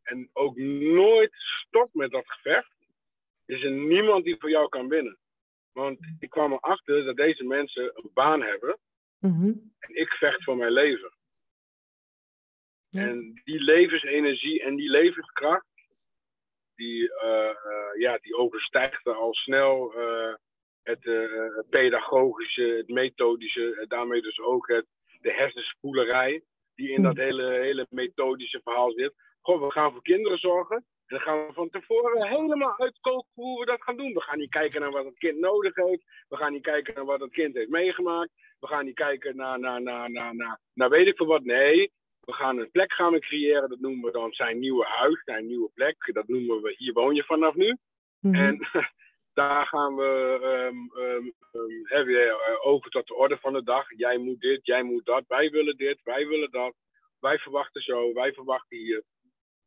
en 0.09 0.31
ook 0.33 0.57
nooit 0.57 1.33
stopt 1.35 1.95
met 1.95 2.11
dat 2.11 2.27
gevecht, 2.27 2.75
is 3.47 3.63
er 3.63 3.71
niemand 3.71 4.25
die 4.25 4.37
voor 4.39 4.51
jou 4.51 4.69
kan 4.69 4.89
winnen. 4.89 5.19
Want 5.73 5.99
ik 6.19 6.31
kwam 6.31 6.53
erachter 6.53 7.05
dat 7.05 7.17
deze 7.17 7.45
mensen 7.45 7.91
een 7.95 8.11
baan 8.15 8.43
hebben 8.43 8.79
mm 9.19 9.41
-hmm. 9.41 9.73
en 9.79 9.95
ik 9.95 10.09
vecht 10.09 10.45
voor 10.45 10.57
mijn 10.57 10.73
leven. 10.73 11.13
Ja. 12.89 13.01
En 13.01 13.41
die 13.45 13.61
levensenergie 13.61 14.63
en 14.63 14.77
die 14.77 14.91
levenskracht, 14.91 15.67
die, 16.75 17.03
uh, 17.03 17.55
uh, 17.67 18.01
ja, 18.01 18.19
die 18.19 18.37
overstijgt 18.37 19.07
al 19.07 19.35
snel 19.35 19.95
uh, 19.97 20.35
het 20.83 21.01
pedagogische, 21.71 22.63
het 22.63 22.89
methodische, 22.89 23.85
daarmee 23.89 24.23
dus 24.23 24.41
ook 24.41 24.69
het, 24.69 24.87
de 25.21 25.33
hersenspoelerij 25.33 26.43
die 26.75 26.91
in 26.91 27.03
dat 27.03 27.17
hele, 27.17 27.51
hele 27.51 27.87
methodische 27.91 28.61
verhaal 28.65 28.91
zit. 28.91 29.15
Goh, 29.49 29.61
we 29.61 29.73
gaan 29.73 29.93
voor 29.93 30.03
kinderen 30.03 30.39
zorgen. 30.39 30.77
En 30.77 30.85
dan 31.17 31.21
gaan 31.21 31.47
we 31.47 31.53
van 31.53 31.71
tevoren 31.71 32.29
helemaal 32.29 32.79
uitkoken 32.79 33.31
hoe 33.35 33.61
we 33.61 33.67
dat 33.67 33.83
gaan 33.83 33.97
doen. 33.97 34.13
We 34.13 34.21
gaan 34.21 34.39
niet 34.39 34.51
kijken 34.51 34.81
naar 34.81 34.91
wat 34.91 35.05
het 35.05 35.19
kind 35.19 35.39
nodig 35.39 35.75
heeft. 35.75 36.05
We 36.29 36.37
gaan 36.37 36.53
niet 36.53 36.63
kijken 36.63 36.95
naar 36.95 37.05
wat 37.05 37.21
het 37.21 37.33
kind 37.33 37.55
heeft 37.55 37.69
meegemaakt. 37.69 38.31
We 38.61 38.67
gaan 38.67 38.85
niet 38.85 38.95
kijken 38.95 39.37
naar, 39.37 39.59
naar, 39.59 39.83
naar, 39.83 40.11
naar, 40.11 40.35
naar, 40.35 40.61
naar 40.75 40.89
weet 40.89 41.07
ik 41.07 41.17
veel 41.17 41.27
wat. 41.27 41.45
Nee, 41.45 41.93
we 42.21 42.33
gaan 42.33 42.59
een 42.59 42.71
plek 42.71 42.93
gaan 42.93 43.13
we 43.13 43.19
creëren. 43.19 43.69
Dat 43.69 43.81
noemen 43.81 44.05
we 44.05 44.11
dan 44.11 44.33
zijn 44.33 44.59
nieuwe 44.59 44.85
huis, 44.85 45.23
zijn 45.25 45.47
nieuwe 45.47 45.71
plek. 45.75 46.11
Dat 46.13 46.29
noemen 46.29 46.63
we 46.63 46.75
hier 46.79 46.93
woon 46.93 47.15
je 47.15 47.25
vanaf 47.25 47.55
nu. 47.55 47.77
Mhm. 48.21 48.35
En 48.35 48.69
daar 49.41 49.67
gaan 49.67 49.97
we 49.97 50.39
um, 50.43 51.03
um, 51.03 51.33
um, 51.53 52.05
weer 52.05 52.61
over 52.63 52.91
tot 52.91 53.07
de 53.07 53.15
orde 53.15 53.39
van 53.39 53.53
de 53.53 53.63
dag. 53.63 53.87
Jij 53.97 54.19
moet 54.19 54.41
dit, 54.41 54.67
jij 54.67 54.83
moet 54.83 55.05
dat. 55.05 55.25
Wij 55.29 55.51
willen 55.51 55.77
dit, 55.77 56.01
wij 56.03 56.27
willen 56.27 56.51
dat. 56.51 56.75
Wij 57.21 57.39
verwachten 57.39 57.83
zo, 57.83 58.13
wij 58.13 58.33
verwachten 58.33 58.79
hier. 58.79 59.03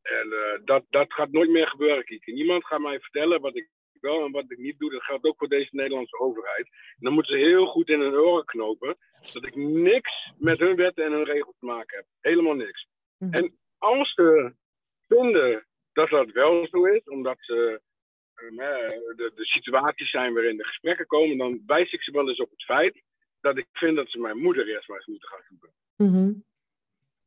En 0.01 0.27
uh, 0.27 0.65
dat, 0.65 0.83
dat 0.89 1.13
gaat 1.13 1.31
nooit 1.31 1.49
meer 1.49 1.67
gebeuren, 1.67 2.03
Kiki. 2.03 2.33
Niemand 2.33 2.65
gaat 2.65 2.79
mij 2.79 2.99
vertellen 2.99 3.41
wat 3.41 3.55
ik 3.55 3.69
wel 4.01 4.25
en 4.25 4.31
wat 4.31 4.51
ik 4.51 4.57
niet 4.57 4.79
doe. 4.79 4.91
Dat 4.91 5.03
geldt 5.03 5.25
ook 5.25 5.37
voor 5.37 5.47
deze 5.47 5.69
Nederlandse 5.71 6.19
overheid. 6.19 6.65
En 6.67 6.99
dan 6.99 7.13
moeten 7.13 7.39
ze 7.39 7.45
heel 7.45 7.65
goed 7.65 7.89
in 7.89 7.99
hun 7.99 8.13
oren 8.13 8.45
knopen. 8.45 8.97
Dat 9.33 9.45
ik 9.45 9.55
niks 9.55 10.31
met 10.37 10.59
hun 10.59 10.75
wetten 10.75 11.05
en 11.05 11.11
hun 11.11 11.23
regels 11.23 11.55
te 11.59 11.65
maken 11.65 11.97
heb. 11.97 12.05
Helemaal 12.19 12.55
niks. 12.55 12.87
Mhm. 13.17 13.29
Mm. 13.29 13.33
En 13.33 13.57
als 13.77 14.13
ze 14.13 14.53
vinden 15.07 15.65
dat 15.93 16.09
dat 16.09 16.31
wel 16.31 16.67
zo 16.67 16.85
is, 16.85 17.03
omdat 17.03 17.37
ze 17.39 17.81
uh, 18.35 18.87
de, 19.15 19.31
de 19.35 19.45
situaties 19.45 20.09
zijn 20.09 20.33
waarin 20.33 20.57
de 20.57 20.65
gesprekken 20.65 21.05
komen, 21.05 21.37
dan 21.37 21.63
wijs 21.65 21.91
ik 21.91 22.01
ze 22.01 22.11
wel 22.11 22.29
eens 22.29 22.41
op 22.41 22.49
het 22.49 22.63
feit 22.63 23.01
dat 23.41 23.57
ik 23.57 23.67
vind 23.71 23.95
dat 23.95 24.09
ze 24.09 24.19
mijn 24.19 24.37
moeder 24.37 24.67
eerst 24.67 24.87
maar 24.87 24.97
eens 24.97 25.07
moeten 25.07 25.29
gaan 25.29 25.43
zoeken. 25.49 25.69
Mm 25.97 26.13
-hmm. 26.13 26.43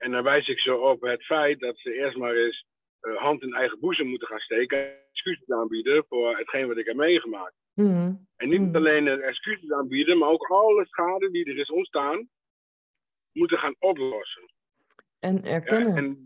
En 0.04 0.10
dan 0.10 0.22
wijs 0.22 0.48
ik 0.48 0.58
ze 0.58 0.76
op 0.76 1.00
het 1.00 1.24
feit 1.24 1.60
dat 1.60 1.78
ze 1.78 1.94
eerst 1.94 2.16
maar 2.16 2.34
eens 2.34 2.66
uh, 3.02 3.16
hand 3.16 3.42
in 3.42 3.54
eigen 3.54 3.80
boezem 3.80 4.06
moeten 4.06 4.28
gaan 4.28 4.38
steken 4.38 4.78
en 4.78 4.98
excuses 5.10 5.50
aanbieden 5.50 6.04
voor 6.08 6.36
hetgeen 6.38 6.66
wat 6.66 6.76
ik 6.76 6.86
heb 6.86 6.96
meegemaakt. 6.96 7.54
Mm 7.74 7.86
-hmm. 7.86 8.26
En 8.36 8.48
niet 8.48 8.60
Mm. 8.60 8.76
alleen 8.76 9.08
excuses 9.08 9.70
aanbieden, 9.72 10.18
maar 10.18 10.28
ook 10.28 10.46
alle 10.46 10.86
schade 10.86 11.30
die 11.30 11.44
er 11.44 11.58
is 11.58 11.70
ontstaan, 11.70 12.28
moeten 13.32 13.58
gaan 13.58 13.76
oplossen. 13.78 14.42
En 15.18 15.42
erkennen. 15.42 15.94
Ja, 15.94 15.96
en, 15.96 16.24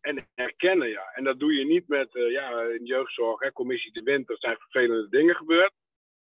en 0.00 0.28
erkennen, 0.34 0.88
ja. 0.88 1.12
En 1.14 1.24
dat 1.24 1.38
doe 1.38 1.54
je 1.54 1.64
niet 1.64 1.88
met, 1.88 2.14
uh, 2.14 2.30
ja, 2.30 2.62
in 2.62 2.84
jeugdzorg, 2.84 3.40
hè, 3.40 3.52
commissie 3.52 3.92
de 3.92 4.02
winter 4.02 4.36
zijn 4.38 4.56
vervelende 4.56 5.08
dingen 5.08 5.36
gebeurd. 5.36 5.72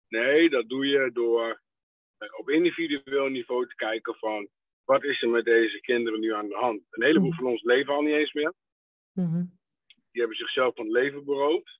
Nee, 0.07 0.49
dat 0.49 0.69
doe 0.69 0.87
je 0.87 1.09
door 1.13 1.61
op 2.37 2.49
individueel 2.49 3.27
niveau 3.27 3.67
te 3.67 3.75
kijken 3.75 4.15
van 4.15 4.49
wat 4.87 5.03
is 5.03 5.21
er 5.21 5.29
met 5.29 5.45
deze 5.45 5.79
kinderen 5.81 6.19
nu 6.19 6.33
aan 6.33 6.47
de 6.47 6.55
hand. 6.55 6.81
Een 6.89 7.03
heleboel 7.03 7.29
Mhm. 7.29 7.37
van 7.37 7.47
ons 7.51 7.63
leven 7.63 7.93
al 7.93 8.01
niet 8.01 8.13
eens 8.15 8.33
meer. 8.33 8.53
Mhm. 9.11 9.43
Die 10.11 10.21
hebben 10.21 10.37
zichzelf 10.37 10.75
van 10.75 10.85
het 10.85 10.93
leven 10.93 11.25
beroofd. 11.25 11.79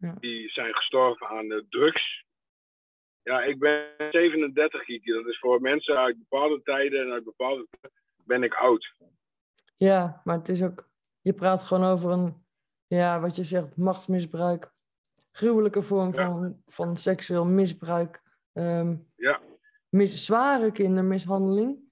Ja. 0.00 0.14
Die 0.20 0.48
zijn 0.48 0.74
gestorven 0.74 1.26
aan 1.28 1.48
de 1.48 1.66
drugs. 1.68 2.24
Ja, 3.22 3.42
ik 3.42 3.58
ben 3.58 3.86
37, 4.10 4.84
Kiki. 4.84 5.12
Dat 5.12 5.26
is 5.26 5.38
voor 5.38 5.60
mensen 5.60 5.96
uit 5.98 6.18
bepaalde 6.18 6.62
tijden 6.62 7.00
en 7.06 7.12
uit 7.12 7.24
bepaalde 7.24 7.66
ben 8.24 8.42
ik 8.42 8.54
oud. 8.54 8.94
Ja, 9.76 10.20
maar 10.24 10.36
het 10.38 10.48
is 10.48 10.62
ook, 10.62 10.88
je 11.20 11.32
praat 11.32 11.64
gewoon 11.64 11.90
over 11.90 12.10
een, 12.10 12.34
ja, 12.86 13.20
wat 13.20 13.36
je 13.36 13.44
zegt, 13.44 13.76
machtsmisbruik, 13.76 14.72
gruwelijke 15.32 15.82
vorm 15.82 16.14
Ja. 16.14 16.24
van, 16.26 16.62
van 16.66 16.96
seksueel 16.96 17.44
misbruik, 17.46 18.22
ehm, 18.52 18.96
Ja, 19.16 19.40
mis, 19.90 20.24
zware 20.24 20.72
kindermishandeling. 20.72 21.88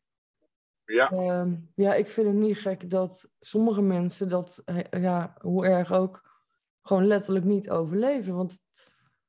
ja, 0.85 1.11
Ehm, 1.11 1.57
ja, 1.75 1.95
ik 1.95 2.09
vind 2.09 2.27
het 2.27 2.37
niet 2.37 2.59
gek 2.59 2.91
dat 2.91 3.31
sommige 3.41 3.81
mensen 3.83 4.29
dat, 4.29 4.63
eh, 4.65 5.03
ja, 5.03 5.35
hoe 5.41 5.67
erg 5.67 5.93
ook, 5.93 6.41
gewoon 6.83 7.07
letterlijk 7.07 7.45
niet 7.45 7.71
overleven. 7.71 8.35
Want 8.35 8.59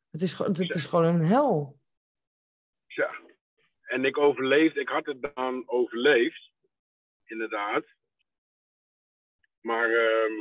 het 0.10 0.22
is, 0.22 0.34
gewoon- 0.34 0.52
het 0.52 0.76
is 0.76 0.86
gewoon 0.86 1.06
een 1.06 1.26
hel. 1.26 1.80
ja. 2.86 3.14
En 3.82 4.06
ik 4.06 4.18
overleefde, 4.18 4.80
ik 4.80 4.90
had 4.90 5.06
het 5.06 5.32
dan 5.36 5.64
overleefd, 5.70 6.52
inderdaad. 7.26 7.86
Maar 9.62 9.90
ehm, 9.90 10.34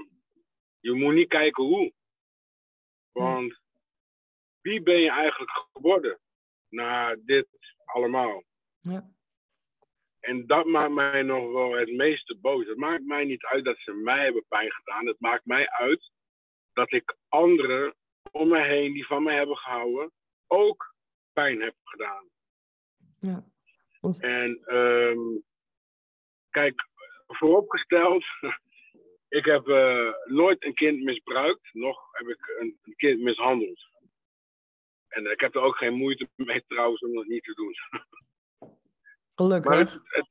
je 0.81 0.93
moet 0.93 1.15
niet 1.15 1.29
kijken 1.29 1.65
hoe. 1.65 1.93
Want 3.13 3.61
wie 4.61 4.83
ben 4.83 5.01
je 5.01 5.11
eigenlijk 5.11 5.51
geworden 5.73 6.19
na 6.69 7.17
dit 7.25 7.47
allemaal? 7.89 8.45
Ja. 8.81 9.11
En 10.21 10.47
dat 10.47 10.67
maakt 10.67 10.91
mij 10.91 11.23
nog 11.23 11.53
wel 11.53 11.73
het 11.73 11.93
meeste 11.93 12.37
boos. 12.41 12.67
Het 12.67 12.77
maakt 12.77 13.05
mij 13.05 13.25
niet 13.25 13.45
uit 13.45 13.65
dat 13.65 13.79
ze 13.79 13.93
mij 13.93 14.25
hebben 14.25 14.45
pijn 14.49 14.73
gedaan. 14.73 15.07
Het 15.07 15.21
maakt 15.21 15.47
mij 15.47 15.71
uit 15.71 16.11
dat 16.73 16.93
ik 16.93 17.17
anderen 17.29 17.95
om 18.31 18.49
me 18.49 18.63
heen 18.63 18.93
die 18.93 19.07
van 19.07 19.23
mij 19.23 19.37
hebben 19.37 19.57
gehouden 19.57 20.13
ook 20.47 20.95
pijn 21.33 21.61
heb 21.61 21.75
gedaan. 21.83 22.29
Ja. 23.21 23.45
En 24.19 24.61
ehm, 24.65 25.39
kijk, 26.51 26.89
vooropgesteld, 27.27 28.25
ik 29.39 29.45
heb 29.45 29.69
eh, 29.69 30.13
nooit 30.25 30.65
een 30.65 30.75
kind 30.75 31.03
misbruikt, 31.03 31.69
nog 31.73 32.09
heb 32.13 32.29
ik 32.29 32.57
een, 32.59 32.79
een 32.83 32.97
kind 32.97 33.21
mishandeld. 33.21 33.89
En 35.09 35.31
ik 35.31 35.41
heb 35.41 35.55
er 35.55 35.61
ook 35.61 35.77
geen 35.77 35.95
moeite 35.95 36.29
mee 36.37 36.65
trouwens 36.67 37.01
om 37.01 37.15
dat 37.15 37.27
niet 37.27 37.45
te 37.45 37.55
doen. 37.55 37.75
gelukkig. 39.39 39.71
Maar 39.71 39.79
het, 39.79 40.01
het, 40.05 40.29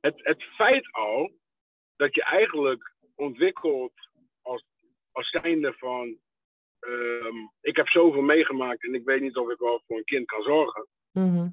het, 0.00 0.20
het 0.24 0.42
feit 0.42 0.92
al 0.92 1.32
dat 1.96 2.14
je 2.14 2.22
eigenlijk 2.24 2.94
ontwikkelt 3.14 3.92
als, 4.42 4.64
als 5.12 5.30
zijnde 5.30 5.72
van. 5.72 6.18
ehm, 6.78 7.36
ik 7.60 7.76
heb 7.76 7.88
zoveel 7.88 8.22
meegemaakt 8.22 8.84
en 8.84 8.94
ik 8.94 9.04
weet 9.04 9.20
niet 9.20 9.36
of 9.36 9.50
ik 9.50 9.58
wel 9.58 9.82
voor 9.86 9.96
een 9.96 10.04
kind 10.04 10.26
kan 10.26 10.42
zorgen. 10.42 10.86
Mhm. 11.12 11.48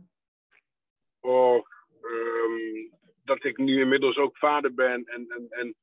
Of 1.20 1.68
ehm, 2.02 2.88
dat 3.24 3.44
ik 3.44 3.58
nu 3.58 3.82
inmiddels 3.82 4.18
ook 4.18 4.38
vader 4.38 4.74
ben 4.74 5.06
en, 5.06 5.30
en, 5.30 5.48
en 5.50 5.76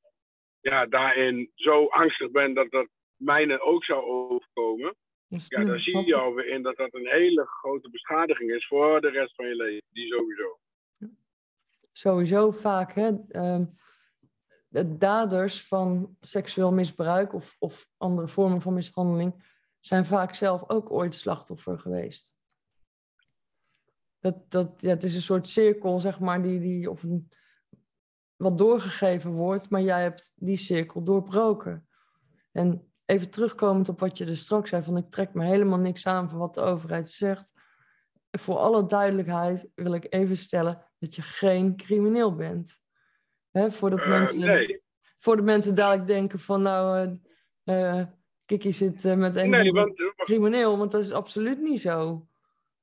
ja, 0.61 0.87
daarin 0.87 1.51
zo 1.55 1.87
angstig 1.87 2.31
ben 2.31 2.55
dat 2.55 2.71
dat 2.71 2.89
mijne 3.17 3.61
ook 3.61 3.85
zou 3.85 4.05
overkomen. 4.05 4.97
Ja, 5.29 5.65
dan 5.65 5.81
zie 5.81 6.07
je 6.07 6.15
alweer 6.15 6.49
in 6.49 6.63
dat 6.63 6.77
dat 6.77 6.95
een 6.95 7.09
hele 7.09 7.47
grote 7.47 7.91
beschadiging 7.91 8.51
is 8.51 8.67
voor 8.67 9.01
de 9.01 9.11
rest 9.11 9.35
van 9.35 9.47
je 9.47 9.55
leven. 9.55 9.87
Die 9.93 10.07
sowieso. 10.07 10.59
sowieso 11.93 12.51
vaak, 12.51 12.93
hè, 12.93 13.13
ehm, 13.29 13.65
de 14.69 14.97
daders 14.97 15.67
van 15.67 16.17
seksueel 16.21 16.73
misbruik 16.73 17.33
of, 17.33 17.57
of 17.59 17.89
andere 17.97 18.29
vormen 18.29 18.61
van 18.61 18.75
mishandeling 18.75 19.45
zijn 19.81 20.07
vaak 20.07 20.35
zelf 20.35 20.71
ook 20.71 20.91
ooit 20.91 21.15
slachtoffer 21.15 21.79
geweest. 21.79 22.39
Dat, 24.19 24.51
dat, 24.51 24.83
ja, 24.83 24.89
het 24.89 25.05
is 25.05 25.15
een 25.15 25.21
soort 25.21 25.49
cirkel, 25.49 26.01
zeg 26.01 26.21
maar, 26.21 26.43
die, 26.43 26.61
die 26.61 26.91
of 26.91 27.03
een, 27.03 27.31
wat 28.37 28.59
doorgegeven 28.59 29.31
wordt, 29.31 29.71
maar 29.71 29.83
jij 29.83 30.03
hebt 30.03 30.33
die 30.35 30.57
cirkel 30.57 31.05
doorbroken. 31.05 31.89
En 32.53 32.93
even 33.07 33.31
terugkomend 33.31 33.89
op 33.89 34.01
wat 34.01 34.19
je 34.19 34.25
dus 34.25 34.41
straks 34.41 34.71
zei, 34.71 34.83
van 34.83 34.97
ik 34.97 35.11
trek 35.11 35.35
me 35.35 35.45
helemaal 35.45 35.79
niks 35.79 36.07
aan 36.07 36.31
van 36.31 36.39
wat 36.39 36.55
de 36.55 36.61
overheid 36.61 37.09
zegt. 37.09 37.53
Voor 38.31 38.57
alle 38.57 38.87
duidelijkheid 38.87 39.69
wil 39.75 39.95
ik 39.95 40.07
even 40.09 40.37
stellen 40.37 40.85
dat 40.99 41.15
je 41.15 41.23
geen 41.23 41.77
crimineel 41.77 42.35
bent. 42.35 42.79
Hè, 43.51 43.71
voordat 43.71 44.01
Eh, 44.01 44.09
mensen, 44.09 44.41
nee, 44.41 44.85
Voordat 45.19 45.45
mensen 45.45 45.75
dadelijk 45.75 46.07
denken 46.07 46.39
van 46.39 46.63
nou, 46.63 47.19
eh, 47.65 48.03
Kiki 48.45 48.73
zit 48.73 49.03
met 49.17 49.37
een 49.37 49.51
nee, 49.51 49.73
want, 49.73 49.95
crimineel, 50.17 50.79
want 50.79 50.93
dat 50.93 51.03
is 51.03 51.13
absoluut 51.13 51.61
niet 51.61 51.81
zo. 51.81 52.27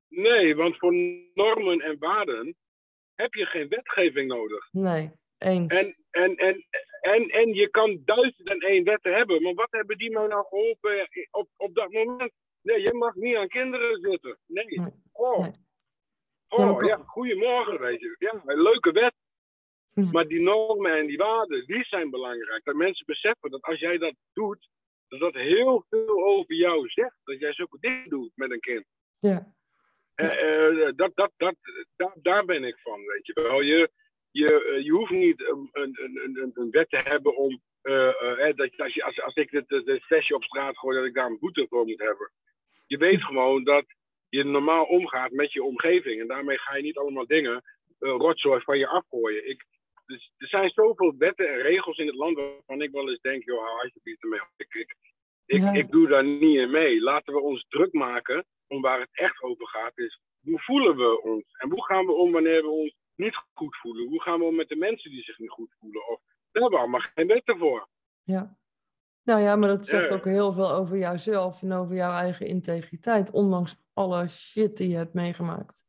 nee, 0.08 0.56
want 0.56 0.78
voor 0.78 0.94
normen 1.34 1.80
en 1.80 1.98
waarden 2.00 2.56
heb 3.16 3.34
je 3.34 3.46
geen 3.46 3.68
wetgeving 3.68 4.28
nodig. 4.28 4.68
Nee, 4.72 5.12
eens. 5.38 5.74
En, 5.74 5.96
en, 6.10 6.36
en, 6.36 6.66
en, 7.04 7.28
en 7.28 7.54
je 7.54 7.70
kan 7.70 8.02
duizend 8.06 8.50
en 8.50 8.60
één 8.60 8.84
wetten 8.84 9.14
hebben, 9.14 9.42
maar 9.42 9.54
wat 9.54 9.72
hebben 9.72 9.98
die 9.98 10.12
mij 10.12 10.28
nou 10.28 10.46
geholpen 10.50 11.08
op, 11.32 11.48
op 11.58 11.76
dat 11.76 11.92
moment? 11.92 12.32
Nee, 12.62 12.82
je 12.82 12.94
mag 12.94 13.16
niet 13.16 13.36
aan 13.36 13.48
kinderen 13.48 14.00
zitten. 14.02 14.38
Nee. 14.48 14.80
Oh, 15.12 15.48
oh 16.48 16.84
ja, 16.86 16.98
goedemorgen, 17.06 17.80
weet 17.80 18.00
je. 18.00 18.16
Ja, 18.20 18.42
een 18.46 18.62
leuke 18.62 18.92
wet. 18.92 19.14
Maar 20.12 20.28
die 20.28 20.42
normen 20.42 20.98
en 20.98 21.08
die 21.08 21.18
waarden, 21.18 21.66
die 21.66 21.84
zijn 21.84 22.10
belangrijk. 22.10 22.64
Dat 22.64 22.76
mensen 22.76 23.06
beseffen 23.06 23.50
dat 23.52 23.62
als 23.62 23.80
jij 23.80 23.98
dat 23.98 24.16
doet, 24.34 24.70
dat 25.08 25.20
dat 25.20 25.34
heel 25.34 25.86
veel 25.90 26.24
over 26.26 26.56
jou 26.56 26.88
zegt. 26.90 27.16
Dat 27.24 27.40
jij 27.40 27.54
zulke 27.54 27.78
dingen 27.80 28.10
doet 28.10 28.32
met 28.36 28.52
een 28.52 28.60
kind. 28.60 28.86
Ja, 29.20 29.54
Eh, 30.16 30.88
eh, 30.88 30.96
dat, 30.96 31.12
dat, 31.16 31.32
dat, 31.38 31.56
daar, 31.96 32.16
daar 32.22 32.46
ben 32.46 32.64
ik 32.64 32.80
van, 32.80 33.06
weet 33.06 33.26
je 33.26 33.34
wel. 33.34 33.62
Je, 33.62 33.92
je, 34.34 34.64
eh, 34.64 34.84
je 34.84 34.92
hoeft 34.92 35.12
niet 35.12 35.42
een, 35.42 35.70
een, 35.72 36.00
een, 36.24 36.52
een, 36.54 36.72
wet 36.72 36.90
te 36.90 36.98
hebben 36.98 37.36
om... 37.36 37.62
eh, 37.82 38.48
eh, 38.48 38.56
dat 38.56 38.78
als, 38.78 38.94
je, 38.94 39.04
als, 39.04 39.22
als 39.22 39.36
ik 39.36 39.52
dit 39.86 40.04
flesje 40.04 40.36
op 40.36 40.44
straat 40.44 40.78
gooi, 40.78 40.98
dat 40.98 41.06
ik 41.06 41.14
daar 41.14 41.26
een 41.30 41.40
boete 41.40 41.66
voor 41.70 41.86
moet 41.86 42.00
hebben. 42.00 42.32
Je 42.88 42.98
weet 42.98 43.24
gewoon 43.24 43.64
dat 43.64 43.86
je 44.30 44.44
normaal 44.44 44.86
omgaat 44.86 45.32
met 45.32 45.54
je 45.54 45.64
omgeving. 45.64 46.22
En 46.22 46.28
daarmee 46.28 46.60
ga 46.60 46.76
je 46.76 46.84
niet 46.84 46.98
allemaal 46.98 47.28
dingen, 47.28 47.64
rotzooi 48.00 48.62
van 48.62 48.78
je 48.78 48.88
afgooien. 48.88 49.50
Ik, 49.50 49.66
dus, 50.06 50.32
er 50.38 50.48
zijn 50.48 50.70
zoveel 50.70 51.16
wetten 51.18 51.48
en 51.50 51.62
regels 51.62 51.98
in 51.98 52.08
het 52.08 52.16
land 52.16 52.38
waarvan 52.38 52.82
ik 52.82 52.92
wel 52.92 53.10
eens 53.10 53.22
denk, 53.22 53.44
joh, 53.44 53.64
hou 53.66 53.82
alsjeblieft 53.82 54.24
ermee. 54.24 54.40
Ik, 54.58 54.74
ik, 54.74 54.96
ik, 55.46 55.62
Ja. 55.62 55.72
ik 55.74 55.92
doe 55.92 56.08
daar 56.08 56.24
niet 56.26 56.58
in 56.58 56.72
mee. 56.72 57.02
Laten 57.02 57.34
we 57.34 57.40
ons 57.40 57.66
druk 57.70 57.94
maken 57.94 58.46
om 58.68 58.82
waar 58.82 59.00
het 59.00 59.10
echt 59.12 59.42
over 59.42 59.68
gaat. 59.68 59.98
Is 59.98 60.20
hoe 60.44 60.60
voelen 60.60 60.96
we 60.96 61.22
ons? 61.22 61.44
En 61.58 61.70
hoe 61.70 61.86
gaan 61.86 62.06
we 62.06 62.12
om 62.12 62.32
wanneer 62.32 62.62
we 62.62 62.70
ons 62.70 62.96
niet 63.16 63.36
goed 63.54 63.76
voelen? 63.78 64.08
Hoe 64.08 64.22
gaan 64.22 64.40
we 64.40 64.46
om 64.46 64.56
met 64.56 64.68
de 64.70 64.76
mensen 64.76 65.12
die 65.12 65.24
zich 65.24 65.38
niet 65.40 65.50
goed 65.50 65.76
voelen? 65.80 66.08
Of, 66.08 66.20
daar 66.52 66.62
hebben 66.62 66.72
we 66.72 66.78
allemaal 66.78 67.10
geen 67.14 67.28
wetten 67.28 67.58
voor. 67.58 67.88
ja. 68.24 68.58
Nou 69.26 69.42
ja, 69.42 69.56
maar 69.56 69.70
dat 69.70 69.88
zegt 69.88 70.10
Ja. 70.10 70.16
ook 70.16 70.26
heel 70.26 70.54
veel 70.54 70.72
over 70.72 70.98
jouzelf 70.98 71.62
en 71.62 71.72
over 71.72 71.96
jouw 71.96 72.12
eigen 72.12 72.46
integriteit, 72.48 73.32
ondanks 73.32 73.76
alle 73.94 74.28
shit 74.30 74.78
die 74.78 74.90
je 74.90 74.96
hebt 74.96 75.14
meegemaakt. 75.14 75.84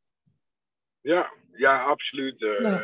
Ja, 1.01 1.33
ja 1.53 1.85
absoluut. 1.85 2.43
Eh, 2.43 2.61
Ja. 2.61 2.83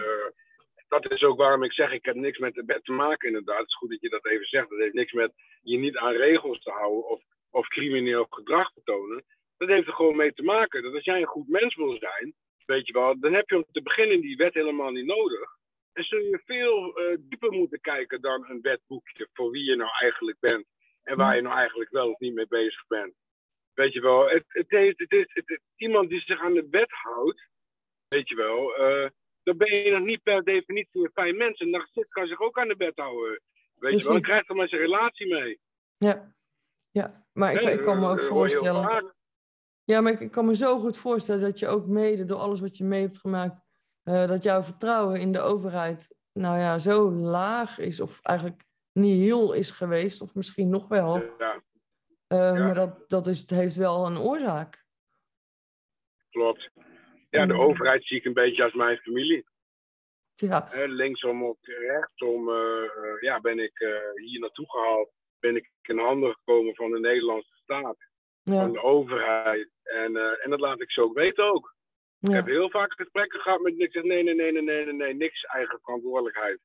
dat 0.88 1.11
is 1.11 1.22
ook 1.22 1.38
waarom 1.38 1.62
ik 1.62 1.72
zeg, 1.72 1.93
ik 1.93 2.05
heb 2.05 2.14
niks 2.14 2.38
met 2.38 2.55
de 2.55 2.62
wet 2.66 2.84
te 2.84 2.93
maken 2.93 3.26
inderdaad. 3.28 3.59
Het 3.59 3.66
is 3.68 3.76
goed 3.76 3.91
dat 3.91 4.01
je 4.01 4.09
dat 4.09 4.26
even 4.26 4.47
zegt. 4.47 4.68
Dat 4.70 4.78
heeft 4.78 4.95
niks 4.95 5.12
met 5.12 5.32
je 5.62 5.78
niet 5.78 5.97
aan 5.97 6.12
regels 6.12 6.61
te 6.62 6.70
houden 6.70 7.09
of, 7.09 7.22
of 7.51 7.66
crimineel 7.68 8.26
gedrag 8.30 8.72
te 8.72 8.80
tonen. 8.84 9.24
Dat 9.57 9.68
heeft 9.68 9.86
er 9.86 9.93
gewoon 9.95 10.16
mee 10.16 10.32
te 10.32 10.43
maken 10.43 10.82
dat 10.82 10.95
als 10.95 11.05
jij 11.05 11.20
een 11.20 11.26
goed 11.26 11.49
mens 11.49 11.76
wil 11.76 11.97
zijn, 11.99 12.34
weet 12.67 12.87
je 12.87 12.93
wel, 12.93 13.21
dan 13.21 13.33
heb 13.35 13.49
je 13.49 13.57
om 13.57 13.65
te 13.73 13.83
beginnen 13.83 14.21
die 14.21 14.37
wet 14.37 14.55
helemaal 14.55 14.91
niet 14.91 15.07
nodig. 15.07 15.59
En 15.93 16.05
zul 16.05 16.19
je 16.19 16.41
veel 16.45 16.97
eh, 16.99 17.17
dieper 17.21 17.53
moeten 17.53 17.81
kijken 17.81 18.21
dan 18.21 18.45
een 18.49 18.61
wetboekje 18.61 19.29
voor 19.33 19.51
wie 19.51 19.65
je 19.65 19.77
nou 19.77 19.91
eigenlijk 19.99 20.37
bent 20.41 20.67
en 21.03 21.17
waar 21.17 21.37
je 21.37 21.43
nou 21.43 21.57
eigenlijk 21.57 21.91
wel 21.91 22.11
of 22.11 22.19
niet 22.19 22.35
mee 22.35 22.47
bezig 22.47 22.87
bent. 22.87 23.15
Weet 23.75 23.93
je 23.93 24.01
wel, 24.01 24.29
het, 24.29 24.45
het, 24.49 24.71
heeft, 24.71 24.99
het 24.99 25.13
is 25.13 25.25
het, 25.33 25.49
het- 25.49 25.61
iemand 25.77 26.09
die 26.09 26.21
zich 26.21 26.41
aan 26.41 26.55
de 26.55 26.67
wet 26.71 26.91
houdt, 26.91 27.49
weet 28.09 28.29
je 28.29 28.35
wel, 28.35 28.77
eh, 28.77 29.09
dan 29.43 29.57
ben 29.57 29.77
je 29.77 29.91
nog 29.91 30.05
niet 30.05 30.23
per 30.23 30.45
definitie 30.45 31.03
een 31.05 31.11
fijn 31.13 31.37
mens. 31.37 31.61
Een 31.61 31.71
narcist 31.71 32.09
kan 32.09 32.27
zich 32.27 32.41
ook 32.41 32.59
aan 32.59 32.69
de 32.69 32.75
wet 32.77 32.97
houden. 32.97 33.41
Weet 33.75 33.99
je 33.99 34.05
wel, 34.05 34.13
dan 34.13 34.23
krijgt 34.23 34.49
er 34.49 34.55
maar 34.55 34.69
zijn 34.69 34.81
relatie 34.81 35.27
mee. 35.35 35.61
Ja, 35.99 36.35
ja. 36.91 37.25
maar 37.33 37.53
ik, 37.53 37.61
ik 37.69 37.83
kan 37.83 37.99
me 37.99 38.05
eh, 38.05 38.11
ook 38.11 38.19
heel 38.19 38.29
voorstellen. 38.29 39.15
Ja, 39.91 40.01
maar 40.01 40.20
ik, 40.20 40.30
kan 40.30 40.47
me 40.47 40.55
zo 40.55 40.78
goed 40.78 40.97
voorstellen 40.97 41.43
dat 41.43 41.59
je 41.59 41.68
ook 41.68 41.86
mede 41.86 42.24
door 42.24 42.38
alles 42.38 42.61
wat 42.61 42.76
je 42.76 42.84
mee 42.84 43.01
hebt 43.01 43.18
gemaakt, 43.18 43.61
eh, 44.03 44.26
dat 44.26 44.43
jouw 44.43 44.62
vertrouwen 44.62 45.20
in 45.20 45.32
de 45.32 45.41
overheid, 45.41 46.16
nou 46.32 46.59
ja, 46.59 46.78
zo 46.78 47.11
laag 47.11 47.78
is, 47.78 48.01
of 48.01 48.20
eigenlijk 48.22 48.64
niet 48.93 49.20
heel 49.20 49.53
is 49.53 49.70
geweest, 49.70 50.20
of 50.20 50.34
misschien 50.34 50.68
nog 50.68 50.88
wel. 50.88 51.16
Ja, 51.38 51.62
Eh, 52.26 52.38
ja. 52.38 52.53
Maar 52.53 52.74
dat, 52.74 53.09
dat 53.09 53.26
is, 53.26 53.41
het 53.41 53.51
heeft 53.51 53.76
wel 53.76 54.07
een 54.07 54.18
oorzaak. 54.18 54.84
klopt. 56.30 56.70
Ja, 57.30 57.47
de 57.47 57.59
overheid 57.59 58.05
zie 58.05 58.16
ik 58.16 58.24
een 58.24 58.32
beetje 58.32 58.64
als 58.64 58.74
mijn 58.74 58.97
familie. 58.97 59.45
Ja, 60.34 60.68
Hè, 60.70 60.86
linksom 60.86 61.45
of 61.45 61.57
rechtsom 61.62 62.49
eh, 62.49 63.20
ja, 63.20 63.41
ben 63.41 63.59
ik 63.59 63.78
hier 64.14 64.41
naartoe 64.41 64.70
gehaald. 64.70 65.11
Ben 65.41 65.57
ik 65.57 65.70
in 65.82 65.99
handen 65.99 66.32
gekomen 66.32 66.74
van 66.74 66.91
de 66.91 67.01
Nederlandse 67.01 67.55
staat, 67.55 67.97
van 68.45 68.55
ja, 68.55 68.66
de 68.66 68.82
overheid. 68.82 69.68
En, 69.91 70.16
eh, 70.16 70.45
en 70.45 70.51
dat 70.51 70.61
laat 70.61 70.80
ik 70.80 70.91
zo 70.91 71.03
ook 71.03 71.14
weten 71.14 71.45
ook. 71.45 71.74
Ik 72.20 72.30
heb 72.30 72.47
heel 72.47 72.70
vaak 72.70 72.93
gesprekken 72.93 73.41
gehad 73.41 73.61
met 73.61 73.78
ik 73.78 73.93
zeg 73.93 74.03
nee, 74.03 74.22
nee, 74.22 74.34
nee, 74.34 74.53
nee, 74.53 74.62
nee, 74.62 74.84
nee, 74.84 74.95
nee, 74.95 75.14
niks 75.14 75.45
eigen 75.45 75.80
verantwoordelijkheid. 75.82 76.61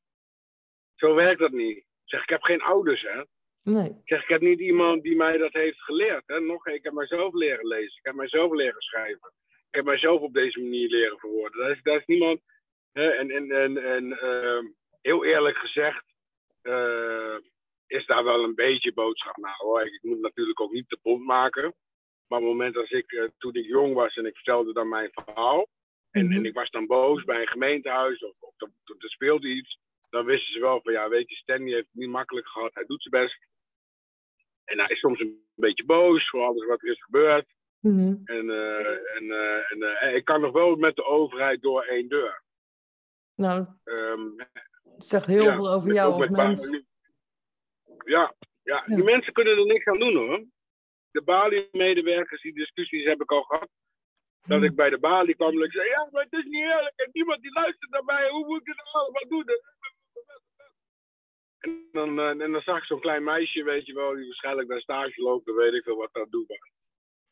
Zo 0.95 1.13
werkt 1.13 1.39
dat 1.39 1.51
niet. 1.51 1.77
Ik 1.77 1.85
zeg, 2.05 2.21
ik 2.21 2.29
heb 2.29 2.41
geen 2.41 2.61
ouders, 2.61 3.01
hè. 3.01 3.23
Nee, 3.63 3.89
Ik 3.89 4.01
zeg, 4.05 4.21
ik 4.21 4.29
heb 4.29 4.41
niet 4.41 4.59
iemand 4.59 5.03
die 5.03 5.15
mij 5.15 5.37
dat 5.37 5.53
heeft 5.53 5.81
geleerd. 5.81 6.23
Hè? 6.25 6.39
Nog, 6.39 6.67
ik 6.67 6.83
heb 6.83 6.93
mijzelf 6.93 7.33
leren 7.33 7.67
lezen. 7.67 7.97
Ik 7.97 8.05
heb 8.05 8.15
mijzelf 8.15 8.51
leren 8.51 8.81
schrijven. 8.81 9.31
Ik 9.47 9.75
heb 9.75 9.85
mijzelf 9.85 10.21
op 10.21 10.33
deze 10.33 10.59
manier 10.59 10.89
leren 10.89 11.19
verwoorden. 11.19 11.59
Daar 11.59 11.71
is, 11.71 11.81
daar 11.83 11.97
is 11.97 12.05
niemand. 12.05 12.41
Hè? 12.91 13.09
En, 13.09 13.31
en, 13.31 13.51
en, 13.51 13.77
en 13.77 14.19
ehm, 14.19 14.65
heel 15.01 15.25
eerlijk 15.25 15.57
gezegd, 15.57 16.03
eh, 16.61 17.35
is 17.87 18.05
daar 18.05 18.23
wel 18.23 18.43
een 18.43 18.55
beetje 18.55 18.93
boodschap 18.93 19.37
naar 19.37 19.55
hoor. 19.57 19.81
Ik, 19.81 19.93
ik 19.93 20.03
moet 20.03 20.21
natuurlijk 20.21 20.61
ook 20.61 20.71
niet 20.71 20.89
te 20.89 20.99
bond 21.01 21.25
maken. 21.25 21.73
Maar 22.27 22.39
op 22.39 22.45
het 22.45 22.53
moment 22.53 22.77
als 22.77 22.89
ik, 22.91 23.11
eh, 23.11 23.23
toen 23.37 23.53
ik 23.53 23.65
jong 23.65 23.93
was 23.93 24.15
en 24.15 24.25
ik 24.25 24.35
vertelde 24.35 24.73
dan 24.73 24.89
mijn 24.89 25.09
verhaal. 25.11 25.67
En, 26.11 26.25
Mhm. 26.25 26.35
en 26.35 26.45
ik 26.45 26.53
was 26.53 26.69
dan 26.69 26.85
boos 26.87 27.23
bij 27.23 27.41
een 27.41 27.47
gemeentehuis 27.47 28.23
of, 28.23 28.33
of, 28.39 28.53
er- 28.57 28.71
er 28.99 29.09
speelde 29.09 29.47
iets. 29.47 29.79
Dan 30.09 30.25
wisten 30.25 30.53
ze 30.53 30.59
wel 30.59 30.81
van 30.81 30.93
ja, 30.93 31.09
weet 31.09 31.29
je, 31.29 31.35
Stanley 31.35 31.73
heeft 31.73 31.85
het 31.91 31.95
niet 32.01 32.09
makkelijk 32.09 32.47
gehad. 32.47 32.73
Hij 32.73 32.85
doet 32.85 33.01
zijn 33.03 33.23
best. 33.23 33.37
En 34.63 34.79
hij 34.79 34.87
is 34.89 34.99
soms 34.99 35.19
een 35.19 35.45
beetje 35.55 35.85
boos 35.85 36.29
voor 36.29 36.41
alles 36.43 36.65
wat 36.65 36.81
er 36.81 36.89
is 36.91 37.03
gebeurd. 37.03 37.45
Mhm. 37.79 38.15
En, 38.25 38.49
eh, 38.49 39.15
en, 39.15 39.31
eh, 39.31 40.03
en 40.03 40.15
ik 40.15 40.25
kan 40.25 40.41
nog 40.41 40.51
wel 40.51 40.75
met 40.75 40.95
de 40.95 41.03
overheid 41.03 41.61
door 41.61 41.83
één 41.83 42.07
deur. 42.09 42.43
Nou, 43.35 43.59
dat 43.59 43.75
Ehm, 43.83 44.29
zegt 44.97 45.25
heel 45.25 45.43
ja, 45.43 45.55
veel 45.55 45.69
over 45.69 45.93
jou 45.93 46.13
als 46.21 46.29
mens. 46.29 46.69
Ja, 48.05 48.33
Ja. 48.63 48.83
die 48.85 49.03
mensen 49.03 49.33
kunnen 49.33 49.57
er 49.57 49.65
niks 49.65 49.85
aan 49.85 49.99
doen 49.99 50.15
hoor. 50.15 50.43
De 51.15 51.21
Bali-medewerkers, 51.23 52.41
die 52.41 52.53
discussies 52.53 53.05
heb 53.05 53.21
ik 53.21 53.31
al 53.31 53.43
gehad. 53.43 53.69
Dat 54.47 54.57
Mhm. 54.57 54.67
ik 54.67 54.75
bij 54.75 54.89
de 54.89 54.97
Bali 54.99 55.33
kwam 55.35 55.51
en 55.57 55.63
ik 55.63 55.71
zei, 55.71 55.87
ja, 55.89 56.07
maar 56.11 56.23
het 56.23 56.33
is 56.33 56.43
niet 56.43 56.63
eerlijk. 56.63 56.93
En 56.95 57.09
niemand 57.11 57.41
die 57.41 57.51
luistert 57.53 57.91
naar 57.91 58.03
mij. 58.03 58.29
Hoe 58.29 58.45
moet 58.45 58.59
ik 58.59 58.65
dit 58.65 58.81
allemaal 58.91 59.27
doen? 59.27 59.45
En 61.59 61.87
dan, 61.91 62.19
eh, 62.19 62.29
en 62.29 62.51
dan 62.51 62.61
zag 62.61 62.77
ik 62.77 62.83
zo'n 62.83 62.99
klein 62.99 63.23
meisje, 63.23 63.63
weet 63.63 63.85
je 63.85 63.93
wel, 63.93 64.15
die 64.15 64.25
waarschijnlijk 64.25 64.67
naar 64.67 64.81
stage 64.81 65.21
loopt. 65.21 65.45
Dan 65.45 65.55
weet 65.55 65.73
ik 65.73 65.83
veel 65.83 65.95
wat 65.97 66.13
dat 66.13 66.31
doet. 66.31 66.59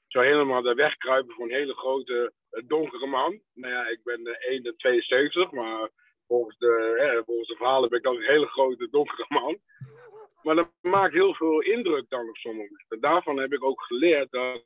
Zo 0.07 0.19
helemaal 0.19 0.61
daar 0.61 0.75
wegkruipen 0.75 1.33
voor 1.35 1.45
een 1.45 1.55
hele 1.59 1.73
grote, 1.75 2.33
eh, 2.49 2.63
donkere 2.67 3.07
man. 3.07 3.41
Nou 3.53 3.73
ja, 3.73 3.87
ik 3.87 4.03
ben 4.03 4.25
eh, 4.27 4.51
1,72, 4.53 5.51
maar 5.51 5.89
volgens 6.27 6.57
de, 6.57 6.95
hè, 6.97 7.23
volgens 7.23 7.47
de 7.47 7.55
verhalen 7.55 7.89
ben 7.89 7.97
ik 7.97 8.03
dan 8.03 8.15
een 8.15 8.31
hele 8.35 8.47
grote, 8.47 8.89
donkere 8.89 9.25
man. 9.29 9.59
Maar 10.43 10.55
dat 10.55 10.69
maakt 10.81 11.13
heel 11.13 11.33
veel 11.33 11.61
indruk 11.61 12.09
dan 12.09 12.29
op 12.29 12.35
sommige. 12.35 12.85
Daarvan 12.99 13.37
heb 13.37 13.53
ik 13.53 13.63
ook 13.63 13.81
geleerd 13.81 14.31
dat 14.31 14.63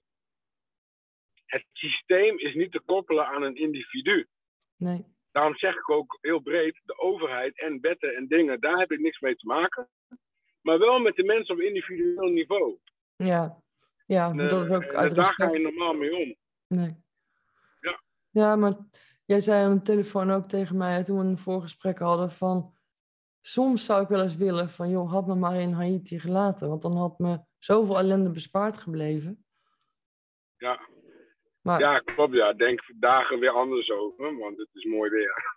het 1.45 1.65
systeem 1.73 2.39
is 2.39 2.53
niet 2.53 2.71
te 2.71 2.81
koppelen 2.85 3.27
aan 3.27 3.43
een 3.43 3.55
individu. 3.55 4.27
Nee, 4.75 5.05
Daarom 5.31 5.55
zeg 5.55 5.75
ik 5.75 5.89
ook 5.89 6.17
heel 6.21 6.39
breed, 6.39 6.81
de 6.83 6.97
overheid 6.97 7.59
en 7.59 7.81
wetten 7.81 8.15
en 8.15 8.27
dingen, 8.27 8.59
daar 8.59 8.77
heb 8.77 8.91
ik 8.91 8.99
niks 8.99 9.19
mee 9.19 9.35
te 9.35 9.45
maken. 9.45 9.89
Maar 10.61 10.79
wel 10.79 10.99
met 10.99 11.15
de 11.15 11.23
mensen 11.23 11.55
op 11.55 11.61
individueel 11.61 12.29
niveau. 12.29 12.77
ja. 13.15 13.65
Ja, 14.05 14.29
En, 14.29 14.37
dat 14.37 14.65
is 14.65 14.71
ook 14.71 14.81
eh, 14.83 14.97
uit 14.97 15.15
daar 15.15 15.33
ga 15.33 15.51
je 15.51 15.59
normaal 15.59 15.93
mee 15.93 16.15
om. 16.15 16.35
Nee. 16.67 17.03
Ja. 17.79 18.01
Ja, 18.29 18.55
maar 18.55 18.73
jij 19.25 19.39
zei 19.39 19.65
aan 19.65 19.75
de 19.75 19.81
telefoon 19.81 20.31
ook 20.31 20.47
tegen 20.47 20.77
mij 20.77 21.03
toen 21.03 21.17
we 21.17 21.23
een 21.23 21.37
voorgesprek 21.37 21.99
hadden 21.99 22.31
van... 22.31 22.76
Soms 23.47 23.85
zou 23.85 24.01
ik 24.01 24.07
wel 24.07 24.21
eens 24.21 24.35
willen 24.35 24.69
van, 24.69 24.89
joh, 24.89 25.11
had 25.11 25.27
me 25.27 25.35
maar 25.35 25.59
in 25.59 25.71
Haiti 25.71 26.19
gelaten. 26.19 26.67
Want 26.69 26.81
dan 26.81 26.97
had 26.97 27.19
me 27.19 27.39
zoveel 27.57 27.97
ellende 27.97 28.29
bespaard 28.29 28.77
gebleven. 28.77 29.45
Ja, 30.57 30.79
Maar 31.61 31.79
ja 31.79 31.99
klopt. 31.99 32.33
Ja. 32.33 32.53
Denk 32.53 32.81
dagen 32.99 33.39
weer 33.39 33.49
anders 33.49 33.91
over, 33.91 34.37
want 34.37 34.57
het 34.57 34.69
is 34.73 34.83
mooi 34.83 35.09
weer. 35.09 35.33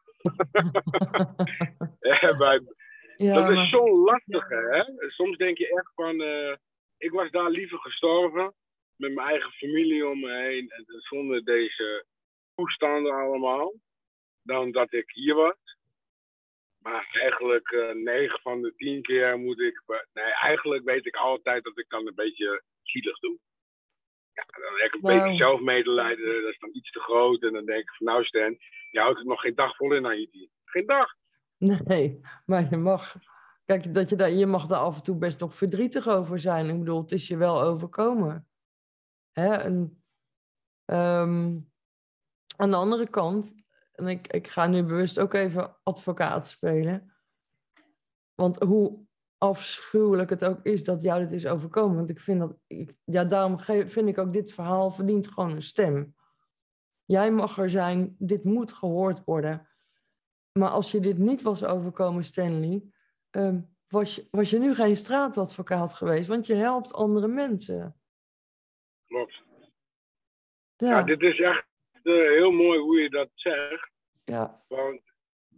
Ja, 3.16 3.34
dat 3.34 3.50
is 3.50 3.70
zo 3.70 4.04
lastig, 4.04 4.48
hè? 4.48 4.82
Soms 5.08 5.36
denk 5.36 5.58
je 5.58 5.68
echt 5.68 5.90
van, 5.94 6.20
eh, 6.20 6.56
ik 6.96 7.10
was 7.10 7.30
daar 7.30 7.50
liever 7.50 7.78
gestorven 7.78 8.54
met 8.96 9.14
mijn 9.14 9.28
eigen 9.28 9.52
familie 9.52 10.06
om 10.06 10.20
me 10.20 10.32
heen 10.32 10.70
en 10.70 10.84
zonder 10.86 11.44
deze 11.44 12.04
toestanden 12.54 13.12
allemaal, 13.12 13.74
dan 14.42 14.70
dat 14.70 14.92
ik 14.92 15.10
hier 15.10 15.34
was. 15.34 15.78
Maar 16.82 17.08
eigenlijk 17.12 17.70
eh 17.70 17.94
9 17.94 18.40
van 18.40 18.62
de 18.62 18.74
10 18.76 19.02
keer 19.02 19.38
moet 19.38 19.60
ik, 19.60 19.82
nee, 20.12 20.32
eigenlijk 20.32 20.84
weet 20.84 21.06
ik 21.06 21.16
altijd 21.16 21.64
dat 21.64 21.78
ik 21.78 21.88
dan 21.88 22.06
een 22.06 22.14
beetje 22.14 22.62
zielig 22.82 23.18
doe. 23.18 23.38
Ja, 24.32 24.44
dan 24.46 24.80
heb 24.80 24.86
ik 24.86 24.94
een 24.94 25.18
beetje 25.18 25.36
zelfmedelijden, 25.36 26.42
dat 26.42 26.52
is 26.52 26.58
dan 26.58 26.70
iets 26.72 26.90
te 26.90 27.00
groot. 27.00 27.42
En 27.42 27.52
dan 27.52 27.64
denk 27.64 27.80
ik 27.80 27.94
van, 27.94 28.06
nou 28.06 28.24
Stan, 28.24 28.58
je 28.90 29.00
houdt 29.00 29.18
het 29.18 29.26
nog 29.26 29.40
geen 29.40 29.54
dag 29.54 29.76
vol 29.76 29.94
in 29.94 30.04
Haiti. 30.04 30.50
Geen 30.64 30.86
dag. 30.86 31.14
Nee, 31.58 32.20
maar 32.46 32.66
je 32.70 32.76
mag... 32.76 33.16
Kijk, 33.64 33.94
dat 33.94 34.08
je, 34.10 34.16
daar, 34.16 34.30
je 34.30 34.46
mag 34.46 34.66
daar 34.66 34.78
af 34.78 34.96
en 34.96 35.02
toe 35.02 35.16
best 35.16 35.40
nog 35.40 35.54
verdrietig 35.54 36.08
over 36.08 36.40
zijn. 36.40 36.68
Ik 36.68 36.78
bedoel, 36.78 37.00
het 37.00 37.12
is 37.12 37.28
je 37.28 37.36
wel 37.36 37.62
overkomen. 37.62 38.48
Hè? 39.32 39.54
En, 39.56 40.02
ehm, 40.84 41.58
aan 42.56 42.70
de 42.70 42.76
andere 42.76 43.10
kant, 43.10 43.64
en 44.00 44.08
ik, 44.08 44.26
ik 44.26 44.48
ga 44.48 44.66
nu 44.66 44.82
bewust 44.82 45.18
ook 45.18 45.34
even 45.34 45.76
advocaat 45.82 46.46
spelen. 46.46 47.14
Want 48.34 48.58
hoe 48.58 49.06
afschuwelijk 49.38 50.30
het 50.30 50.44
ook 50.44 50.60
is 50.62 50.84
dat 50.84 51.02
jou 51.02 51.20
dit 51.20 51.30
is 51.30 51.46
overkomen. 51.46 51.96
Want 51.96 52.10
ik 52.10 52.20
vind 52.20 52.40
dat, 52.40 52.56
ik, 52.66 52.94
ja, 53.04 53.24
daarom 53.24 53.60
vind 53.60 54.08
ik 54.08 54.18
ook 54.18 54.32
dit 54.32 54.52
verhaal 54.52 54.90
verdient 54.90 55.28
gewoon 55.28 55.50
een 55.50 55.62
stem. 55.62 56.14
Jij 57.04 57.30
mag 57.30 57.58
er 57.58 57.70
zijn, 57.70 58.14
dit 58.18 58.44
moet 58.44 58.72
gehoord 58.72 59.24
worden. 59.24 59.68
Maar 60.52 60.70
als 60.70 60.90
je 60.90 61.00
dit 61.00 61.18
niet 61.18 61.42
was 61.42 61.64
overkomen, 61.64 62.24
Stanley, 62.24 62.82
ehm, 63.30 63.60
was, 63.88 64.14
je, 64.14 64.28
was 64.30 64.50
je 64.50 64.58
nu 64.58 64.74
geen 64.74 64.96
straatadvocaat 64.96 65.94
geweest, 65.94 66.28
want 66.28 66.46
je 66.46 66.54
helpt 66.54 66.94
andere 66.94 67.28
mensen. 67.28 68.00
Klopt. 69.06 69.42
Ja, 70.76 70.88
Ja, 70.88 71.02
dit 71.02 71.20
is 71.20 71.40
echt 71.40 71.66
eh, 72.02 72.12
heel 72.12 72.50
mooi 72.50 72.78
hoe 72.78 73.00
je 73.00 73.10
dat 73.10 73.30
zegt. 73.34 73.89
Ja, 74.30 74.62
Want 74.68 75.00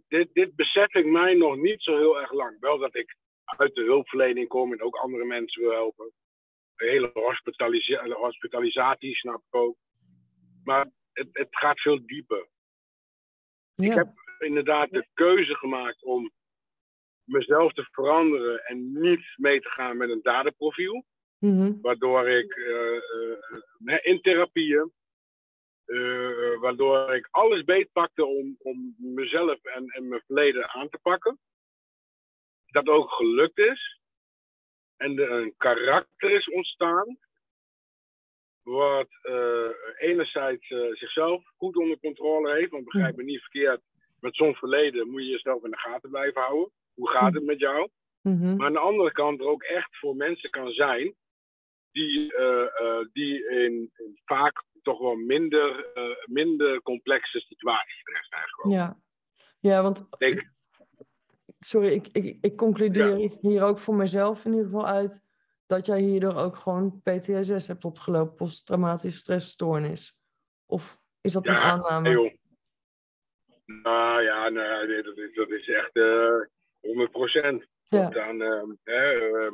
dit, 0.07 0.33
dit 0.33 0.55
besef 0.55 0.93
ik 0.93 1.05
mij 1.05 1.33
nog 1.33 1.57
niet 1.57 1.81
zo 1.81 1.97
heel 1.97 2.21
erg 2.21 2.31
lang. 2.31 2.59
Wel 2.59 2.77
dat 2.77 2.95
ik 2.95 3.15
uit 3.45 3.75
de 3.75 3.83
hulpverlening 3.83 4.47
kom 4.47 4.71
en 4.71 4.81
ook 4.81 4.95
andere 4.95 5.25
mensen 5.25 5.61
wil 5.61 5.71
helpen. 5.71 6.11
De 6.75 6.85
hele 6.85 7.09
hospitalisa 7.13 8.07
hospitalisatie 8.07 9.15
snap 9.15 9.41
ik 9.49 9.55
ook. 9.55 9.77
Maar 10.63 10.89
het, 11.13 11.27
het 11.31 11.47
gaat 11.49 11.79
veel 11.79 12.05
dieper. 12.05 12.47
ja. 13.75 13.95
heb 13.95 14.07
inderdaad 14.39 14.89
de 14.89 15.07
keuze 15.13 15.55
gemaakt 15.55 16.03
om 16.03 16.31
mezelf 17.23 17.73
te 17.73 17.87
veranderen 17.91 18.65
en 18.65 19.01
niet 19.01 19.33
mee 19.35 19.59
te 19.59 19.69
gaan 19.69 19.97
met 19.97 20.09
een 20.09 20.21
daderprofiel. 20.21 21.05
Mhm. 21.39 21.81
Waardoor 21.81 22.29
ik 22.29 22.55
eh, 22.55 22.95
eh, 22.95 23.95
eh, 23.95 23.99
in 24.01 24.21
therapieën, 24.21 24.91
eh, 25.93 26.59
waardoor 26.59 27.15
ik 27.15 27.27
alles 27.31 27.63
beetpakte 27.63 28.25
om, 28.25 28.55
om 28.59 28.95
mezelf 28.97 29.63
en, 29.63 29.87
en 29.87 30.07
mijn 30.07 30.23
verleden 30.25 30.69
aan 30.69 30.89
te 30.89 30.99
pakken. 31.01 31.39
Dat 32.65 32.87
ook 32.87 33.11
gelukt 33.11 33.57
is. 33.57 33.99
En 34.97 35.19
er 35.19 35.31
een 35.31 35.53
karakter 35.57 36.31
is 36.31 36.49
ontstaan. 36.49 37.17
Wat 38.61 39.07
eh, 39.21 39.69
enerzijds 39.97 40.69
eh, 40.69 40.91
zichzelf 40.91 41.43
goed 41.57 41.75
onder 41.75 41.99
controle 41.99 42.53
heeft. 42.53 42.71
Want 42.71 42.83
begrijp 42.83 43.15
me 43.15 43.23
niet 43.23 43.41
verkeerd. 43.41 43.81
Met 44.19 44.35
zo'n 44.35 44.55
verleden 44.55 45.09
moet 45.09 45.21
je 45.21 45.29
jezelf 45.29 45.63
in 45.63 45.71
de 45.71 45.77
gaten 45.77 46.09
blijven 46.09 46.41
houden. 46.41 46.71
Hoe 46.93 47.09
gaat 47.09 47.33
het 47.33 47.43
met 47.43 47.59
jou? 47.59 47.89
Mhm. 48.21 48.55
Maar 48.55 48.67
aan 48.67 48.73
de 48.73 48.79
andere 48.79 49.11
kant 49.11 49.39
er 49.39 49.47
ook 49.47 49.63
echt 49.63 49.97
voor 49.97 50.15
mensen 50.15 50.49
kan 50.49 50.71
zijn 50.71 51.15
die, 51.91 52.33
die 53.11 53.49
in, 53.49 53.91
in 53.95 54.19
vaak 54.25 54.63
toch 54.83 54.99
wel 54.99 55.15
minder, 55.15 55.91
eh, 55.93 56.03
minder 56.25 56.81
complexe 56.81 57.39
situaties 57.39 58.03
terecht 58.03 58.27
zijn. 58.29 58.71
Ja. 58.73 58.97
ja, 59.59 59.81
want 59.81 60.07
sorry, 61.59 61.87
ik, 61.87 62.07
ik, 62.07 62.37
ik 62.41 62.57
concludeer 62.57 63.37
hier 63.41 63.63
ook 63.63 63.79
voor 63.79 63.95
mezelf 63.95 64.45
in 64.45 64.51
ieder 64.51 64.65
geval 64.65 64.87
uit 64.87 65.21
dat 65.65 65.85
jij 65.85 65.99
hierdoor 65.99 66.35
ook 66.35 66.55
gewoon 66.57 67.01
PTSS 67.01 67.67
hebt 67.67 67.85
opgelopen, 67.85 68.35
posttraumatische 68.35 69.19
stressstoornis. 69.19 70.19
Of 70.65 70.99
is 71.21 71.31
dat 71.33 71.47
een 71.47 71.53
Ja, 71.53 71.61
aanname? 71.61 72.37
Nou 73.65 74.21
ja, 74.21 74.49
nee, 74.49 74.87
nee, 74.87 75.03
dat, 75.03 75.17
is, 75.17 75.33
dat 75.35 75.49
is 75.49 75.67
echt 75.67 75.95
eh 75.95 76.39
100 76.79 77.11
procent. 77.11 77.67
Ja. 77.83 78.05
Tot 78.09 78.17
aan, 78.17 78.39
hè, 78.83 78.93
eh, 78.93 79.51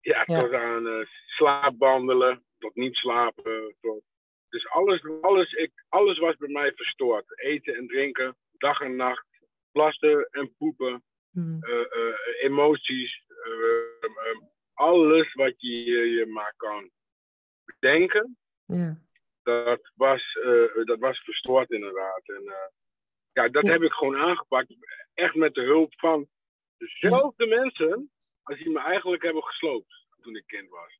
ja, 0.00 0.22
Ja. 0.26 0.40
tot 0.40 0.52
aan 0.52 1.06
slaapwandelen, 1.26 2.44
tot 2.62 2.74
niet 2.74 2.94
slapen, 2.96 3.74
tot 3.80 4.02
Dus 4.48 4.68
alles, 4.68 5.02
alles, 5.20 5.52
ik, 5.52 5.72
alles 5.88 6.18
was 6.18 6.36
bij 6.36 6.48
mij 6.48 6.72
verstoord. 6.72 7.38
Eten 7.40 7.74
en 7.74 7.86
drinken, 7.86 8.36
dag 8.58 8.80
en 8.80 8.96
nacht, 8.96 9.26
plassen 9.72 10.28
en 10.30 10.54
poepen, 10.56 11.02
Mhm. 11.30 11.64
eh, 11.64 11.80
eh, 11.80 12.14
emoties, 12.44 13.24
eh, 13.28 14.40
alles 14.74 15.32
wat 15.34 15.54
je 15.60 15.70
je 16.10 16.26
maar 16.26 16.54
kan 16.56 16.90
bedenken, 17.64 18.38
Ja. 18.66 18.98
dat 19.42 19.90
was, 19.94 20.38
dat 20.84 20.98
was 20.98 21.18
verstoord 21.24 21.70
inderdaad. 21.70 22.28
En 22.28 22.42
ja, 23.32 23.48
dat 23.48 23.66
Ja. 23.66 23.72
heb 23.72 23.82
ik 23.82 23.92
gewoon 23.92 24.16
aangepakt. 24.16 24.74
Echt 25.14 25.34
met 25.34 25.54
de 25.54 25.62
hulp 25.62 25.92
van 25.98 26.28
dezelfde 26.78 27.46
mensen 27.46 28.10
als 28.42 28.58
die 28.58 28.70
me 28.70 28.80
eigenlijk 28.80 29.22
hebben 29.22 29.42
gesloopt 29.44 30.06
toen 30.20 30.36
ik 30.36 30.46
kind 30.46 30.68
was. 30.68 30.98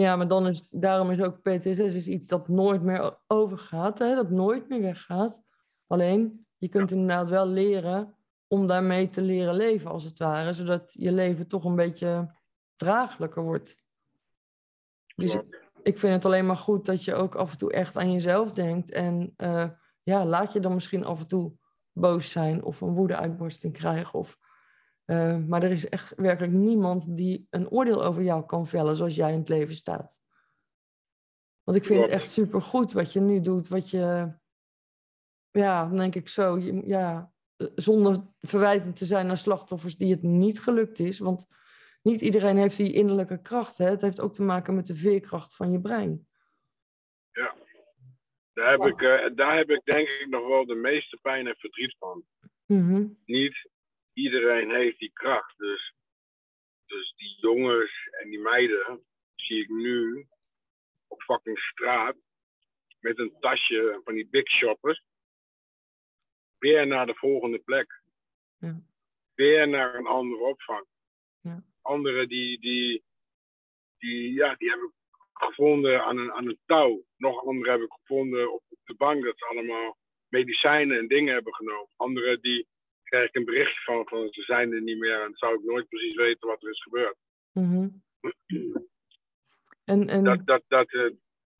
Ja, 0.00 0.16
maar 0.16 0.28
dan 0.28 0.46
is, 0.46 0.66
daarom 0.70 1.10
is 1.10 1.20
ook 1.20 1.42
PTSS 1.42 1.78
is 1.78 2.06
iets 2.06 2.28
dat 2.28 2.48
nooit 2.48 2.82
meer 2.82 3.18
overgaat, 3.26 3.98
hè? 3.98 4.14
dat 4.14 4.30
nooit 4.30 4.68
meer 4.68 4.80
weggaat. 4.80 5.44
Alleen, 5.86 6.46
je 6.56 6.68
kunt 6.68 6.92
inderdaad 6.92 7.28
wel 7.28 7.46
leren 7.46 8.14
om 8.46 8.66
daarmee 8.66 9.10
te 9.10 9.22
leren 9.22 9.54
leven, 9.54 9.90
als 9.90 10.04
het 10.04 10.18
ware, 10.18 10.52
zodat 10.52 10.94
je 10.98 11.12
leven 11.12 11.48
toch 11.48 11.64
een 11.64 11.76
beetje 11.76 12.34
draaglijker 12.76 13.42
wordt. 13.42 13.84
Dus 15.16 15.36
ik 15.82 15.98
vind 15.98 16.12
het 16.12 16.24
alleen 16.24 16.46
maar 16.46 16.56
goed 16.56 16.86
dat 16.86 17.04
je 17.04 17.14
ook 17.14 17.34
af 17.34 17.52
en 17.52 17.58
toe 17.58 17.72
echt 17.72 17.96
aan 17.96 18.12
jezelf 18.12 18.52
denkt. 18.52 18.90
En 18.90 19.32
eh, 19.36 19.68
ja, 20.02 20.24
laat 20.24 20.52
je 20.52 20.60
dan 20.60 20.74
misschien 20.74 21.04
af 21.04 21.20
en 21.20 21.26
toe 21.26 21.52
boos 21.92 22.30
zijn 22.30 22.64
of 22.64 22.80
een 22.80 22.94
woede-uitbarsting 22.94 23.72
krijgen. 23.72 24.18
Of, 24.18 24.38
eh, 25.10 25.36
maar 25.36 25.62
er 25.62 25.70
is 25.70 25.88
echt 25.88 26.12
werkelijk 26.16 26.52
niemand 26.52 27.16
die 27.16 27.46
een 27.50 27.70
oordeel 27.70 28.04
over 28.04 28.22
jou 28.22 28.46
kan 28.46 28.66
vellen 28.66 28.96
zoals 28.96 29.14
jij 29.14 29.32
in 29.32 29.38
het 29.38 29.48
leven 29.48 29.74
staat. 29.74 30.20
Want 31.62 31.78
ik 31.78 31.84
vind 31.84 32.02
het 32.02 32.10
echt 32.10 32.30
supergoed 32.30 32.92
wat 32.92 33.12
je 33.12 33.20
nu 33.20 33.40
doet. 33.40 33.68
Wat 33.68 33.90
je, 33.90 34.32
ja, 35.50 35.86
dan 35.86 35.96
denk 35.96 36.14
ik 36.14 36.28
zo, 36.28 36.58
je, 36.58 36.86
ja, 36.86 37.32
eh, 37.56 37.66
zonder 37.74 38.16
verwijtend 38.38 38.96
te 38.96 39.04
zijn 39.04 39.26
naar 39.26 39.36
slachtoffers 39.36 39.96
die 39.96 40.10
het 40.10 40.22
niet 40.22 40.60
gelukt 40.60 40.98
is. 40.98 41.18
Want 41.18 41.46
niet 42.02 42.20
iedereen 42.20 42.56
heeft 42.56 42.76
die 42.76 42.92
innerlijke 42.92 43.42
kracht. 43.42 43.78
Hè? 43.78 43.88
Het 43.88 44.02
heeft 44.02 44.20
ook 44.20 44.32
te 44.32 44.42
maken 44.42 44.74
met 44.74 44.86
de 44.86 44.94
veerkracht 44.94 45.56
van 45.56 45.70
je 45.72 45.80
brein. 45.80 46.28
Daar 48.52 48.70
heb, 48.70 48.80
Ja. 48.80 48.86
ik, 48.86 49.02
eh, 49.02 49.36
daar 49.36 49.56
heb 49.56 49.70
ik 49.70 49.84
denk 49.84 50.08
ik 50.08 50.26
nog 50.28 50.48
wel 50.48 50.66
de 50.66 50.74
meeste 50.74 51.18
pijn 51.22 51.46
en 51.46 51.56
verdriet 51.56 51.96
van. 51.98 52.24
Mhm. 52.66 53.06
Niet 53.24 53.68
iedereen 54.12 54.70
heeft 54.74 54.98
die 54.98 55.12
kracht. 55.12 55.58
Dus, 55.58 55.94
dus 56.86 57.12
die 57.16 57.36
jongens 57.40 58.08
en 58.10 58.30
die 58.30 58.40
meiden 58.40 59.04
zie 59.34 59.62
ik 59.62 59.68
nu 59.68 60.26
op 61.06 61.22
fucking 61.22 61.58
straat 61.58 62.16
met 63.00 63.18
een 63.18 63.36
tasje 63.40 64.00
van 64.04 64.14
die 64.14 64.28
big 64.28 64.50
shoppers. 64.50 65.02
Weer 66.58 66.86
naar 66.86 67.06
de 67.06 67.14
volgende 67.14 67.58
plek. 67.58 68.02
Ja. 68.58 68.80
Weer 69.34 69.68
naar 69.68 69.94
een 69.94 70.06
andere 70.06 70.42
opvang. 70.42 70.86
Ja. 71.40 71.64
Anderen 71.82 72.28
die, 72.28 72.60
die, 72.60 73.04
die, 73.98 74.32
ja, 74.32 74.54
die 74.54 74.70
heb 74.70 74.78
ik 74.78 74.92
gevonden 75.32 76.04
aan 76.04 76.18
een, 76.18 76.32
aan 76.32 76.46
een 76.46 76.60
touw. 76.66 77.04
Nog 77.16 77.46
anderen 77.46 77.72
heb 77.72 77.82
ik 77.82 77.92
gevonden 77.92 78.52
op, 78.52 78.62
op 78.68 78.78
de 78.84 78.94
bank 78.94 79.24
dat 79.24 79.38
ze 79.38 79.46
allemaal 79.46 79.98
medicijnen 80.28 80.98
en 80.98 81.08
dingen 81.08 81.34
hebben 81.34 81.54
genomen. 81.54 81.88
Anderen 81.96 82.40
die 82.40 82.68
krijg 83.10 83.28
ik 83.28 83.34
een 83.34 83.44
berichtje 83.44 83.80
van, 83.84 84.06
van 84.08 84.28
ze 84.32 84.42
zijn 84.42 84.72
er 84.72 84.82
niet 84.82 84.98
meer 84.98 85.22
en 85.22 85.34
zou 85.34 85.54
ik 85.54 85.64
nooit 85.64 85.88
precies 85.88 86.14
weten 86.14 86.48
wat 86.48 86.62
er 86.62 86.70
is 86.70 86.82
gebeurd. 86.82 87.16
Mhm. 87.52 87.88
En, 89.84 90.08
en 90.08 90.24
Dat, 90.24 90.46
dat, 90.46 90.62
dat, 90.68 90.92
eh, 90.92 91.10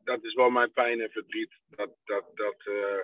dat 0.05 0.25
is 0.25 0.35
wel 0.35 0.51
mijn 0.51 0.73
pijn 0.73 1.01
en 1.01 1.11
verdriet. 1.11 1.53
Dat, 1.69 1.91
dat, 2.05 2.25
dat, 2.35 2.57
eh, 2.67 2.99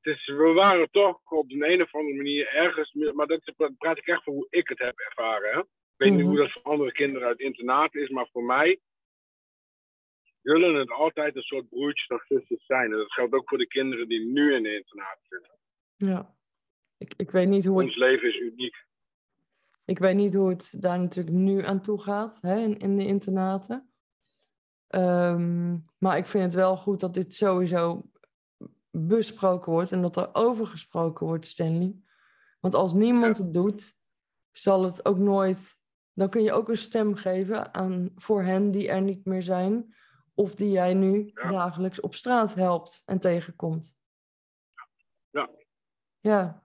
het 0.00 0.16
is, 0.16 0.26
we 0.26 0.52
waren 0.52 0.90
toch 0.90 1.20
op 1.30 1.48
de 1.48 1.68
een 1.68 1.82
of 1.82 1.94
andere 1.94 2.16
manier 2.16 2.48
ergens, 2.48 2.92
maar 2.92 3.26
dat 3.26 3.52
praat 3.78 3.98
ik 3.98 4.06
echt 4.06 4.22
voor 4.22 4.34
hoe 4.34 4.46
ik 4.50 4.68
het 4.68 4.78
heb 4.78 4.98
ervaren. 4.98 5.52
Hè? 5.52 5.58
Ik 5.58 5.66
weet 5.96 6.10
niet 6.10 6.18
Mhm. 6.20 6.28
hoe 6.28 6.38
dat 6.38 6.52
voor 6.52 6.62
andere 6.62 6.92
kinderen 6.92 7.28
uit 7.28 7.40
internaten 7.40 8.00
is, 8.02 8.08
maar 8.08 8.28
voor 8.32 8.44
mij 8.44 8.80
zullen 10.42 10.74
het 10.74 10.90
altijd 10.90 11.36
een 11.36 11.42
soort 11.42 11.68
broertjes 11.68 12.08
of 12.48 12.62
zijn. 12.64 12.92
En 12.92 12.98
dat 12.98 13.12
geldt 13.12 13.34
ook 13.34 13.48
voor 13.48 13.58
de 13.58 13.66
kinderen 13.66 14.08
die 14.08 14.20
nu 14.24 14.54
in 14.54 14.62
de 14.62 14.74
internaat 14.76 15.18
zitten. 15.28 15.58
ja, 15.96 16.34
ik, 17.00 17.14
ik, 17.16 17.30
weet 17.30 17.48
niet 17.48 17.64
hoe 17.64 17.78
het, 17.78 17.86
Ons 17.86 17.96
leven 17.96 18.28
is 18.28 18.38
uniek. 18.38 18.84
ik 19.84 19.98
weet 19.98 20.16
niet 20.16 20.34
hoe 20.34 20.48
het 20.48 20.74
daar 20.78 20.98
natuurlijk 20.98 21.36
nu 21.36 21.64
aan 21.64 21.80
toe 21.80 22.02
gaat 22.02 22.38
hè, 22.40 22.58
in, 22.58 22.78
in 22.78 22.96
de 22.96 23.06
internaten. 23.06 23.90
Ehm, 24.86 25.76
maar 25.98 26.16
ik 26.16 26.26
vind 26.26 26.44
het 26.44 26.54
wel 26.54 26.76
goed 26.76 27.00
dat 27.00 27.14
dit 27.14 27.34
sowieso 27.34 28.10
besproken 28.90 29.72
wordt 29.72 29.92
en 29.92 30.02
dat 30.02 30.16
er 30.16 30.34
over 30.34 30.66
gesproken 30.66 31.26
wordt, 31.26 31.46
Stanley. 31.46 31.94
Want 32.60 32.74
als 32.74 32.94
niemand 32.94 33.36
het 33.38 33.52
doet, 33.52 33.96
zal 34.52 34.84
het 34.84 35.04
ook 35.04 35.18
nooit. 35.18 35.78
Dan 36.12 36.28
kun 36.30 36.42
je 36.42 36.52
ook 36.52 36.68
een 36.68 36.76
stem 36.76 37.14
geven 37.14 37.74
aan, 37.74 38.10
voor 38.16 38.42
hen 38.42 38.68
die 38.70 38.88
er 38.88 39.02
niet 39.02 39.24
meer 39.24 39.42
zijn, 39.42 39.94
of 40.34 40.54
die 40.54 40.70
jij 40.70 40.94
nu 40.94 41.30
Ja. 41.34 41.50
dagelijks 41.50 42.00
op 42.00 42.14
straat 42.14 42.54
helpt 42.54 43.02
en 43.06 43.18
tegenkomt. 43.18 44.00
Ja. 45.30 45.50
Ja. 46.20 46.64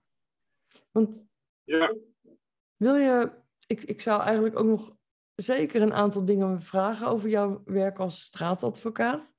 Want 0.95 1.27
Ja, 1.63 1.95
wil 2.75 2.95
je, 2.95 3.31
ik, 3.67 3.83
ik 3.83 4.01
zou 4.01 4.21
eigenlijk 4.21 4.59
ook 4.59 4.65
nog 4.65 4.95
zeker 5.35 5.81
een 5.81 5.93
aantal 5.93 6.25
dingen 6.25 6.61
vragen 6.61 7.07
over 7.07 7.29
jouw 7.29 7.61
werk 7.65 7.99
als 7.99 8.21
straatadvocaat. 8.21 9.33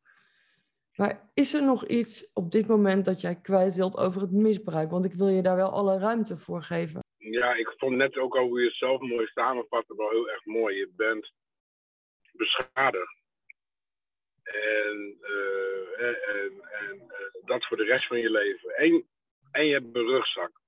Maar 0.94 1.30
is 1.34 1.54
er 1.54 1.62
nog 1.62 1.86
iets 1.86 2.30
op 2.32 2.50
dit 2.52 2.66
moment 2.66 3.04
dat 3.04 3.20
jij 3.20 3.40
kwijt 3.40 3.74
wilt 3.74 3.96
over 3.96 4.20
het 4.20 4.30
misbruik? 4.30 4.90
Want 4.90 5.04
ik 5.04 5.14
wil 5.14 5.28
je 5.28 5.42
daar 5.42 5.56
wel 5.56 5.70
alle 5.70 5.98
ruimte 5.98 6.38
voor 6.38 6.62
geven. 6.62 7.00
ja, 7.16 7.54
ik 7.54 7.74
vond 7.76 7.96
net 7.96 8.16
ook 8.16 8.36
al 8.36 8.46
hoe 8.46 8.60
je 8.60 8.70
zelf 8.70 9.00
mooi 9.00 9.26
samenvatte 9.26 9.96
wel 9.96 10.10
heel 10.10 10.30
erg 10.30 10.44
mooi. 10.44 10.76
Je 10.76 10.90
bent 10.96 11.32
beschadigd. 12.32 13.16
En, 14.42 15.18
eh, 15.20 16.06
en, 16.06 16.16
en 16.80 17.00
eh, 17.08 17.44
dat 17.44 17.66
voor 17.66 17.76
de 17.76 17.84
rest 17.84 18.06
van 18.06 18.18
je 18.18 18.30
leven. 18.30 18.76
En, 18.76 19.06
en 19.50 19.66
je 19.66 19.72
hebt 19.72 19.96
een 19.96 20.06
rugzak. 20.06 20.64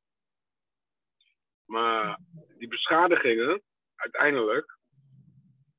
Maar 1.68 2.18
die 2.58 2.68
beschadigingen, 2.68 3.62
uiteindelijk, 3.94 4.78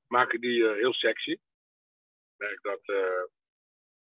maken 0.07 0.41
die 0.41 0.67
eh, 0.67 0.75
heel 0.75 0.93
sexy. 0.93 1.31
Ik 1.31 2.37
merk 2.37 2.61
dat, 2.61 2.79
eh, 2.83 3.23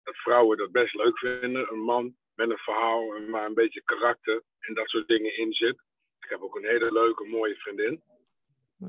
dat 0.04 0.16
vrouwen 0.16 0.58
dat 0.58 0.72
best 0.72 0.94
leuk 0.94 1.18
vinden. 1.18 1.72
Een 1.72 1.84
man 1.84 2.16
met 2.36 2.50
een 2.50 2.58
verhaal 2.58 3.16
en 3.16 3.30
maar 3.30 3.46
een 3.46 3.54
beetje 3.54 3.84
karakter 3.84 4.44
en 4.60 4.74
dat 4.74 4.88
soort 4.88 5.08
dingen 5.08 5.38
in 5.38 5.54
zit. 5.54 5.82
Ik 6.20 6.30
heb 6.30 6.42
ook 6.42 6.56
een 6.56 6.66
hele 6.66 6.92
leuke, 6.92 7.26
mooie 7.26 7.56
vriendin. 7.56 8.04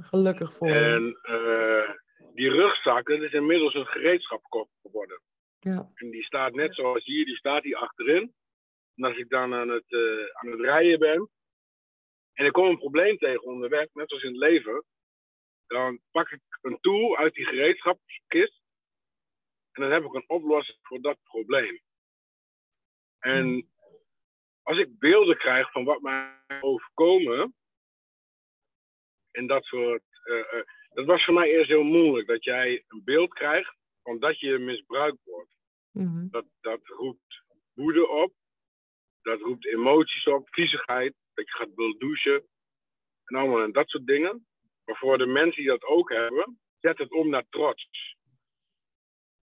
Gelukkig 0.01 0.57
voor. 0.57 0.69
En 0.69 1.19
eh, 1.23 1.91
die 2.35 2.51
rugzak, 2.51 3.07
dat 3.07 3.21
is 3.21 3.33
inmiddels 3.33 3.75
een 3.75 3.87
gereedschapkop 3.87 4.69
geworden. 4.83 5.21
Ja. 5.59 5.91
En 5.95 6.11
die 6.11 6.25
staat 6.25 6.55
net 6.55 6.75
zoals 6.75 7.05
hier, 7.05 7.25
die 7.25 7.37
staat 7.37 7.63
hier 7.63 7.77
achterin. 7.77 8.35
En 8.97 9.05
als 9.05 9.17
ik 9.17 9.29
dan 9.29 9.55
aan 9.55 9.69
het, 9.69 9.95
aan 10.33 10.51
het 10.51 10.61
rijden 10.61 10.99
ben 10.99 11.31
en 12.35 12.47
ik 12.47 12.53
kom 12.53 12.66
een 12.68 12.78
probleem 12.78 13.18
tegen 13.18 13.43
onderweg, 13.43 13.89
net 13.93 14.09
zoals 14.09 14.22
in 14.24 14.30
het 14.30 14.39
leven, 14.39 14.85
dan 15.66 16.01
pak 16.11 16.30
ik 16.30 16.41
een 16.62 16.78
tool 16.80 17.16
uit 17.16 17.35
die 17.35 17.47
gereedschapskist 17.47 18.62
en 19.72 19.82
dan 19.82 19.91
heb 19.91 20.05
ik 20.05 20.12
een 20.14 20.28
oplossing 20.28 20.78
voor 20.82 21.01
dat 21.01 21.18
probleem. 21.22 21.80
En 23.18 23.70
als 24.62 24.78
ik 24.78 24.99
beelden 24.99 25.37
krijg 25.39 25.70
van 25.70 25.85
wat 25.85 26.01
mij 26.01 26.41
overkomen 26.61 27.55
en 29.30 29.47
dat 29.47 29.64
soort. 29.64 30.03
eh, 30.24 30.62
dat 30.95 31.07
was 31.07 31.24
voor 31.24 31.35
mij 31.35 31.49
eerst 31.51 31.68
heel 31.68 31.82
moeilijk. 31.82 32.28
Dat 32.28 32.45
jij 32.45 32.85
een 32.89 33.05
beeld 33.05 33.35
krijgt 33.35 33.76
van 34.03 34.18
dat 34.18 34.41
je 34.41 34.59
misbruikt 34.59 35.24
wordt. 35.24 35.57
Mhm. 35.91 36.28
Dat, 36.30 36.45
dat 36.61 36.87
roept 36.87 37.43
woede 37.74 38.09
op. 38.09 38.32
Dat 39.22 39.41
roept 39.41 39.66
emoties 39.66 40.26
op. 40.26 40.49
Viezigheid. 40.51 41.14
Je 41.47 41.57
gaat 41.57 41.75
willen 41.75 41.99
douchen. 41.99 42.49
En 43.25 43.37
allemaal 43.37 43.63
en 43.63 43.73
dat 43.73 43.89
soort 43.89 44.07
dingen. 44.07 44.47
Maar 44.85 44.97
voor 44.97 45.19
de 45.19 45.27
mensen 45.27 45.63
die 45.63 45.71
dat 45.71 45.83
ook 45.83 46.11
hebben, 46.11 46.61
zet 46.81 46.99
het 46.99 47.13
om 47.13 47.29
naar 47.29 47.47
trots. 47.49 48.17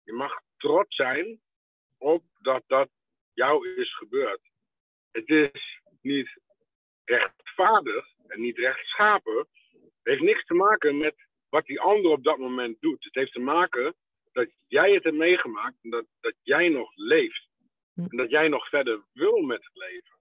Je 0.02 0.12
mag 0.12 0.40
trots 0.56 0.96
zijn 0.96 1.40
op 1.98 2.24
dat 2.38 2.62
dat 2.66 2.88
jou 3.32 3.68
is 3.74 3.96
gebeurd. 3.96 4.40
Het 5.10 5.28
is 5.28 5.80
niet 6.00 6.38
rechtvaardig 7.04 8.06
en 8.26 8.40
niet 8.40 8.58
rechtschapen. 8.58 9.36
Het 9.36 10.12
heeft 10.12 10.22
niks 10.22 10.44
te 10.44 10.54
maken 10.54 10.98
met 10.98 11.14
wat 11.48 11.66
die 11.66 11.80
ander 11.80 12.10
op 12.10 12.24
dat 12.24 12.38
moment 12.38 12.80
doet. 12.80 13.04
Het 13.04 13.14
heeft 13.14 13.32
te 13.32 13.40
maken 13.40 13.94
dat 14.32 14.48
jij 14.66 14.92
het 14.92 15.04
hebt 15.04 15.16
meegemaakt 15.16 15.76
en 15.82 15.90
dat, 15.90 16.06
dat 16.20 16.34
jij 16.42 16.68
nog 16.68 16.90
leeft. 16.94 17.48
Hm. 17.94 18.00
En 18.00 18.16
dat 18.16 18.30
jij 18.30 18.48
nog 18.48 18.68
verder 18.68 19.04
wil 19.12 19.40
met 19.40 19.64
het 19.64 19.76
leven. 19.76 20.18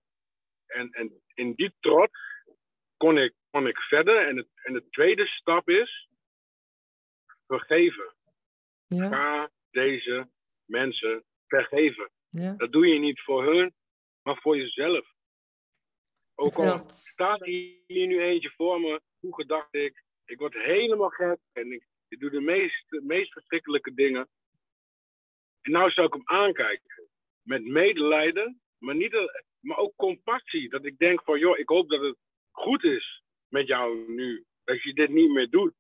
En, 0.74 0.92
en 0.92 1.22
in 1.34 1.54
die 1.54 1.74
trots 1.80 2.20
kon 2.98 3.18
ik, 3.18 3.34
kon 3.50 3.68
ik 3.68 3.78
verder. 3.78 4.28
En, 4.28 4.38
het, 4.38 4.48
en 4.64 4.74
de 4.74 4.90
tweede 4.90 5.28
stap 5.28 5.70
is 5.70 6.10
vergeven. 7.48 8.14
Ja. 8.88 9.08
Ga 9.08 9.52
deze 9.72 10.30
mensen 10.66 11.24
vergeven. 11.48 12.12
Ja. 12.30 12.54
Dat 12.54 12.72
doe 12.72 12.88
je 12.88 13.00
niet 13.00 13.22
voor 13.22 13.44
hun, 13.44 13.74
maar 14.22 14.38
voor 14.38 14.58
jezelf. 14.58 15.14
Ook 16.36 16.56
al 16.56 16.90
staat 16.90 17.46
hier 17.46 18.08
nu 18.08 18.22
eentje 18.22 18.50
voor 18.50 18.82
me, 18.82 19.02
vroeger 19.20 19.48
dacht 19.48 19.74
ik, 19.74 20.04
ik 20.26 20.40
word 20.40 20.54
helemaal 20.54 21.10
gek 21.10 21.40
en 21.52 21.72
ik, 21.72 21.88
ik 22.08 22.20
doe 22.20 22.30
de 22.30 22.42
meest, 22.42 22.90
de 22.90 23.02
meest 23.02 23.32
verschrikkelijke 23.32 23.94
dingen. 23.94 24.30
En 25.62 25.72
nou 25.72 25.92
zou 25.92 26.08
ik 26.08 26.14
hem 26.14 26.38
aankijken 26.40 27.10
met 27.42 27.66
medelijden, 27.66 28.62
maar, 28.78 28.96
niet, 28.96 29.14
maar 29.64 29.78
ook 29.78 29.96
compassie. 29.96 30.70
Dat 30.70 30.86
ik 30.86 30.98
denk 30.98 31.24
van, 31.24 31.40
joh, 31.40 31.58
ik 31.58 31.68
hoop 31.70 31.90
dat 31.90 32.02
het 32.02 32.18
goed 32.52 32.84
is 32.84 33.24
met 33.48 33.68
jou 33.68 34.12
nu. 34.12 34.46
Dat 34.64 34.82
je 34.82 34.94
dit 34.94 35.10
niet 35.10 35.30
meer 35.32 35.50
doet. 35.50 35.74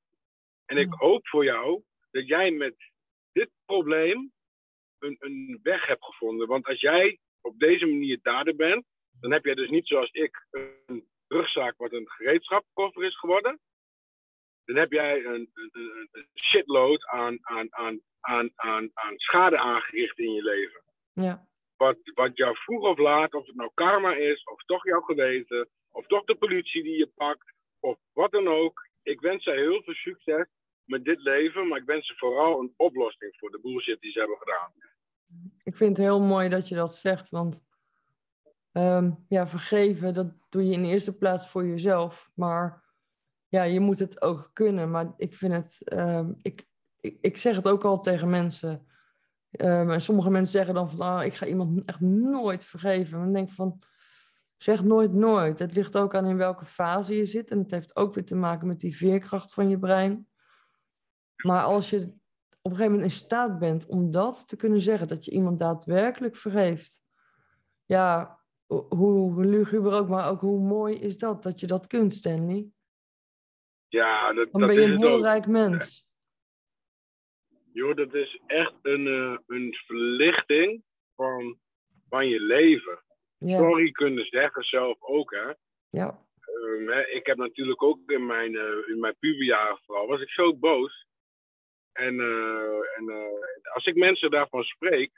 En 0.65 0.77
ik 0.77 0.93
hoop 0.93 1.27
voor 1.27 1.43
jou 1.43 1.83
dat 2.11 2.27
jij 2.27 2.51
met 2.51 2.75
dit 3.31 3.49
probleem 3.65 4.31
een, 4.99 5.15
een 5.19 5.59
weg 5.63 5.85
hebt 5.85 6.03
gevonden. 6.05 6.47
Want 6.47 6.65
als 6.65 6.79
jij 6.79 7.19
op 7.41 7.59
deze 7.59 7.85
manier 7.85 8.19
dader 8.21 8.55
bent, 8.55 8.85
dan 9.19 9.31
heb 9.31 9.45
jij 9.45 9.53
dus 9.55 9.69
niet 9.69 9.87
zoals 9.87 10.11
ik 10.11 10.47
een 10.85 11.07
rugzak 11.27 11.77
wat 11.77 11.91
een 11.91 12.09
gereedschapkoffer 12.09 13.03
is 13.03 13.17
geworden. 13.19 13.59
Dan 14.65 14.75
heb 14.75 14.91
jij 14.91 15.25
een, 15.25 15.49
een, 15.53 15.69
een- 15.71 16.07
een 16.11 16.27
shitload 16.33 17.05
aan, 17.07 17.37
aan, 17.41 17.67
aan, 17.75 18.01
aan, 18.19 18.51
aan, 18.55 18.89
aan 18.93 19.13
schade 19.17 19.57
aangericht 19.57 20.19
in 20.19 20.31
je 20.33 20.43
leven. 20.43 20.83
Ja. 21.13 21.47
Wat, 22.13 22.37
jou 22.37 22.55
vroeg 22.55 22.83
of 22.83 22.97
laat, 22.97 23.33
of 23.33 23.45
het 23.45 23.55
nou 23.55 23.71
karma 23.73 24.15
is, 24.15 24.43
of 24.43 24.63
toch 24.65 24.85
jouw 24.85 25.01
geweten, 25.01 25.69
of 25.91 26.05
toch 26.07 26.23
de 26.23 26.35
politie 26.35 26.83
die 26.83 26.97
je 26.97 27.11
pakt, 27.15 27.53
of 27.79 27.97
wat 28.13 28.31
dan 28.31 28.47
ook. 28.47 28.87
Ik 29.03 29.21
wens 29.21 29.43
ze 29.43 29.51
heel 29.51 29.81
veel 29.83 29.93
succes 29.93 30.45
met 30.83 31.03
dit 31.03 31.21
leven, 31.21 31.67
maar 31.67 31.79
ik 31.79 31.85
wens 31.85 32.07
ze 32.07 32.13
vooral 32.15 32.59
een 32.59 32.73
oplossing 32.77 33.35
voor 33.37 33.51
de 33.51 33.59
bullshit 33.59 34.01
die 34.01 34.11
ze 34.11 34.19
hebben 34.19 34.37
gedaan. 34.37 34.71
Ik 35.63 35.75
vind 35.75 35.97
het 35.97 36.05
heel 36.07 36.21
mooi 36.21 36.49
dat 36.49 36.67
je 36.67 36.75
dat 36.75 36.95
zegt, 36.95 37.29
want 37.29 37.65
ehm, 38.71 39.11
ja, 39.27 39.47
vergeven, 39.47 40.13
dat 40.13 40.33
doe 40.49 40.65
je 40.65 40.73
in 40.73 40.81
de 40.81 40.87
eerste 40.87 41.17
plaats 41.17 41.49
voor 41.49 41.65
jezelf. 41.65 42.29
Maar 42.35 42.83
ja, 43.47 43.63
je 43.63 43.79
moet 43.79 43.99
het 43.99 44.21
ook 44.21 44.49
kunnen. 44.53 44.91
Maar 44.91 45.13
ik 45.17 45.33
vind 45.33 45.53
het, 45.53 45.81
ehm, 45.87 46.33
ik, 46.41 46.67
ik 46.99 47.37
zeg 47.37 47.55
het 47.55 47.67
ook 47.67 47.83
al 47.83 47.99
tegen 47.99 48.29
mensen. 48.29 48.87
Ehm, 49.53 49.89
en 49.89 50.01
sommige 50.01 50.29
mensen 50.29 50.51
zeggen 50.51 50.73
dan 50.73 50.89
van, 50.89 50.99
ah, 50.99 51.25
ik 51.25 51.33
ga 51.33 51.45
iemand 51.45 51.85
echt 51.85 51.99
nooit 52.01 52.63
vergeven. 52.63 53.19
Dan 53.19 53.33
denk 53.33 53.47
ik 53.49 53.53
van, 53.55 53.79
zeg 54.57 54.83
nooit 54.83 55.13
nooit. 55.13 55.59
Het 55.59 55.75
ligt 55.75 55.97
ook 55.97 56.15
aan 56.15 56.25
in 56.25 56.37
welke 56.37 56.65
fase 56.65 57.15
je 57.15 57.25
zit. 57.25 57.51
En 57.51 57.57
het 57.59 57.71
heeft 57.71 57.95
ook 57.95 58.13
weer 58.13 58.25
te 58.25 58.35
maken 58.35 58.67
met 58.67 58.79
die 58.79 58.95
veerkracht 58.95 59.53
van 59.53 59.69
je 59.69 59.79
brein. 59.79 60.27
Maar 61.43 61.63
als 61.63 61.89
je 61.89 61.97
op 62.61 62.71
een 62.71 62.77
gegeven 62.77 62.91
moment 62.91 63.11
in 63.11 63.17
staat 63.17 63.59
bent 63.59 63.85
om 63.85 64.11
dat 64.11 64.47
te 64.47 64.55
kunnen 64.55 64.81
zeggen, 64.81 65.07
dat 65.07 65.25
je 65.25 65.31
iemand 65.31 65.59
daadwerkelijk 65.59 66.35
vergeeft. 66.35 67.01
Ja, 67.85 68.39
ho- 68.65 68.85
hoe 68.89 69.45
luguber 69.45 69.93
ook, 69.93 70.07
maar 70.09 70.29
ook 70.29 70.41
hoe 70.41 70.59
mooi 70.67 70.95
is 70.95 71.17
dat, 71.17 71.43
dat 71.43 71.59
je 71.59 71.67
dat 71.67 71.87
kunt, 71.87 72.13
Stanley. 72.13 72.67
Ja, 73.87 74.33
dat, 74.33 74.51
Dan 74.51 74.61
dat 74.61 74.69
ben 74.69 74.79
je 74.79 74.85
een 74.93 74.97
heel 74.97 75.21
rijk 75.21 75.47
mens. 75.47 76.07
Joh, 77.73 77.95
dat 77.95 78.13
is 78.13 78.39
echt 78.45 78.73
een, 78.81 79.07
eh, 79.07 79.37
een 79.47 79.73
verlichting 79.85 80.83
van, 81.15 81.57
van 82.09 82.27
je 82.27 82.39
leven. 82.39 83.03
Ja, 83.37 83.57
Sorry 83.57 83.91
kunnen 83.91 84.25
zeggen 84.25 84.63
zelf 84.63 85.01
ook, 85.01 85.31
hè. 85.31 85.53
ja, 85.89 86.19
Ehm, 86.39 86.87
hè, 86.87 87.07
ik 87.07 87.25
heb 87.25 87.37
natuurlijk 87.37 87.83
ook 87.83 88.11
in 88.11 88.25
mijn, 88.25 88.55
eh, 88.55 88.87
in 88.87 88.99
mijn 88.99 89.17
puberjaren 89.19 89.79
vooral, 89.85 90.07
was 90.07 90.21
ik 90.21 90.29
zo 90.29 90.55
boos. 90.55 91.05
En, 91.91 92.19
eh, 92.19 92.97
en 92.97 93.31
als 93.73 93.85
ik 93.85 93.95
mensen 93.95 94.31
daarvan 94.31 94.63
spreek, 94.63 95.11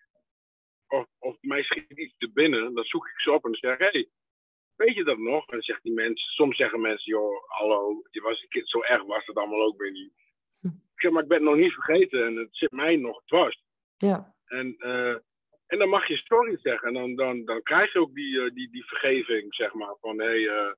of, 0.87 1.05
of 1.19 1.37
mij 1.41 1.63
schiet 1.63 1.91
iets 1.91 2.17
te 2.17 2.31
binnen, 2.31 2.73
dan 2.73 2.83
zoek 2.83 3.07
ik 3.07 3.19
ze 3.19 3.31
op 3.31 3.45
en 3.45 3.51
dan 3.51 3.59
zeg 3.59 3.73
ik, 3.73 3.91
hey, 3.91 4.09
weet 4.75 4.95
je 4.95 5.03
dat 5.03 5.17
nog? 5.17 5.47
En 5.47 5.51
dan 5.51 5.61
zegt 5.61 5.83
die 5.83 5.93
mensen, 5.93 6.31
soms 6.31 6.57
zeggen 6.57 6.81
mensen, 6.81 7.11
joh, 7.11 7.43
hallo, 7.47 8.01
je 8.09 8.21
was 8.21 8.41
een 8.41 8.49
kind, 8.49 8.69
zo 8.69 8.81
erg 8.81 9.03
was 9.03 9.25
het 9.25 9.35
allemaal 9.35 9.63
ook 9.65 9.81
weer 9.81 9.91
niet. 9.91 10.13
Ik 10.95 11.01
zeg, 11.01 11.11
maar 11.11 11.23
ik 11.23 11.27
ben 11.27 11.37
het 11.37 11.47
nog 11.47 11.57
niet 11.57 11.73
vergeten 11.73 12.25
en 12.25 12.35
het 12.35 12.47
zit 12.51 12.71
mij 12.71 12.95
nog 12.95 13.21
dwars. 13.25 13.63
ja, 13.97 14.33
En, 14.45 14.75
eh, 14.77 15.15
en 15.67 15.77
dan 15.77 15.89
mag 15.89 16.07
je 16.07 16.17
sorry 16.17 16.57
zeggen. 16.61 16.87
En 16.87 16.93
dan, 16.93 17.15
dan, 17.15 17.45
dan 17.45 17.61
krijg 17.61 17.93
je 17.93 17.99
ook 17.99 18.13
die, 18.13 18.41
eh, 18.41 18.53
die, 18.53 18.69
die 18.71 18.85
vergeving, 18.85 19.55
zeg 19.55 19.73
maar. 19.73 19.95
Van 19.99 20.19
hé. 20.19 20.25
Hey, 20.25 20.47
eh, 20.47 20.73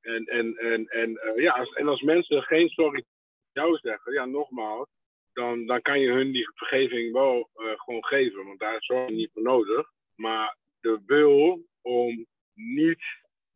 en 0.00 0.24
en, 0.24 0.56
en, 0.56 0.86
en, 0.86 1.18
ja, 1.36 1.52
als, 1.52 1.72
en 1.72 1.88
als 1.88 2.02
mensen 2.02 2.42
geen 2.42 2.68
sorry 2.68 3.04
jou 3.52 3.78
zeggen, 3.78 4.12
ja, 4.12 4.24
nogmaals. 4.24 4.88
Dan, 5.32 5.66
dan 5.66 5.82
kan 5.82 6.00
je 6.00 6.10
hun 6.10 6.32
die 6.32 6.50
vergeving 6.54 7.12
wel 7.12 7.50
gewoon 7.52 8.04
geven. 8.04 8.44
Want 8.44 8.58
daar 8.58 8.76
is 8.76 8.86
zorg 8.86 9.10
niet 9.10 9.30
voor 9.32 9.42
nodig. 9.42 9.90
Maar 10.14 10.56
de 10.80 11.00
wil 11.06 11.64
om 11.82 12.26
niet, 12.54 13.02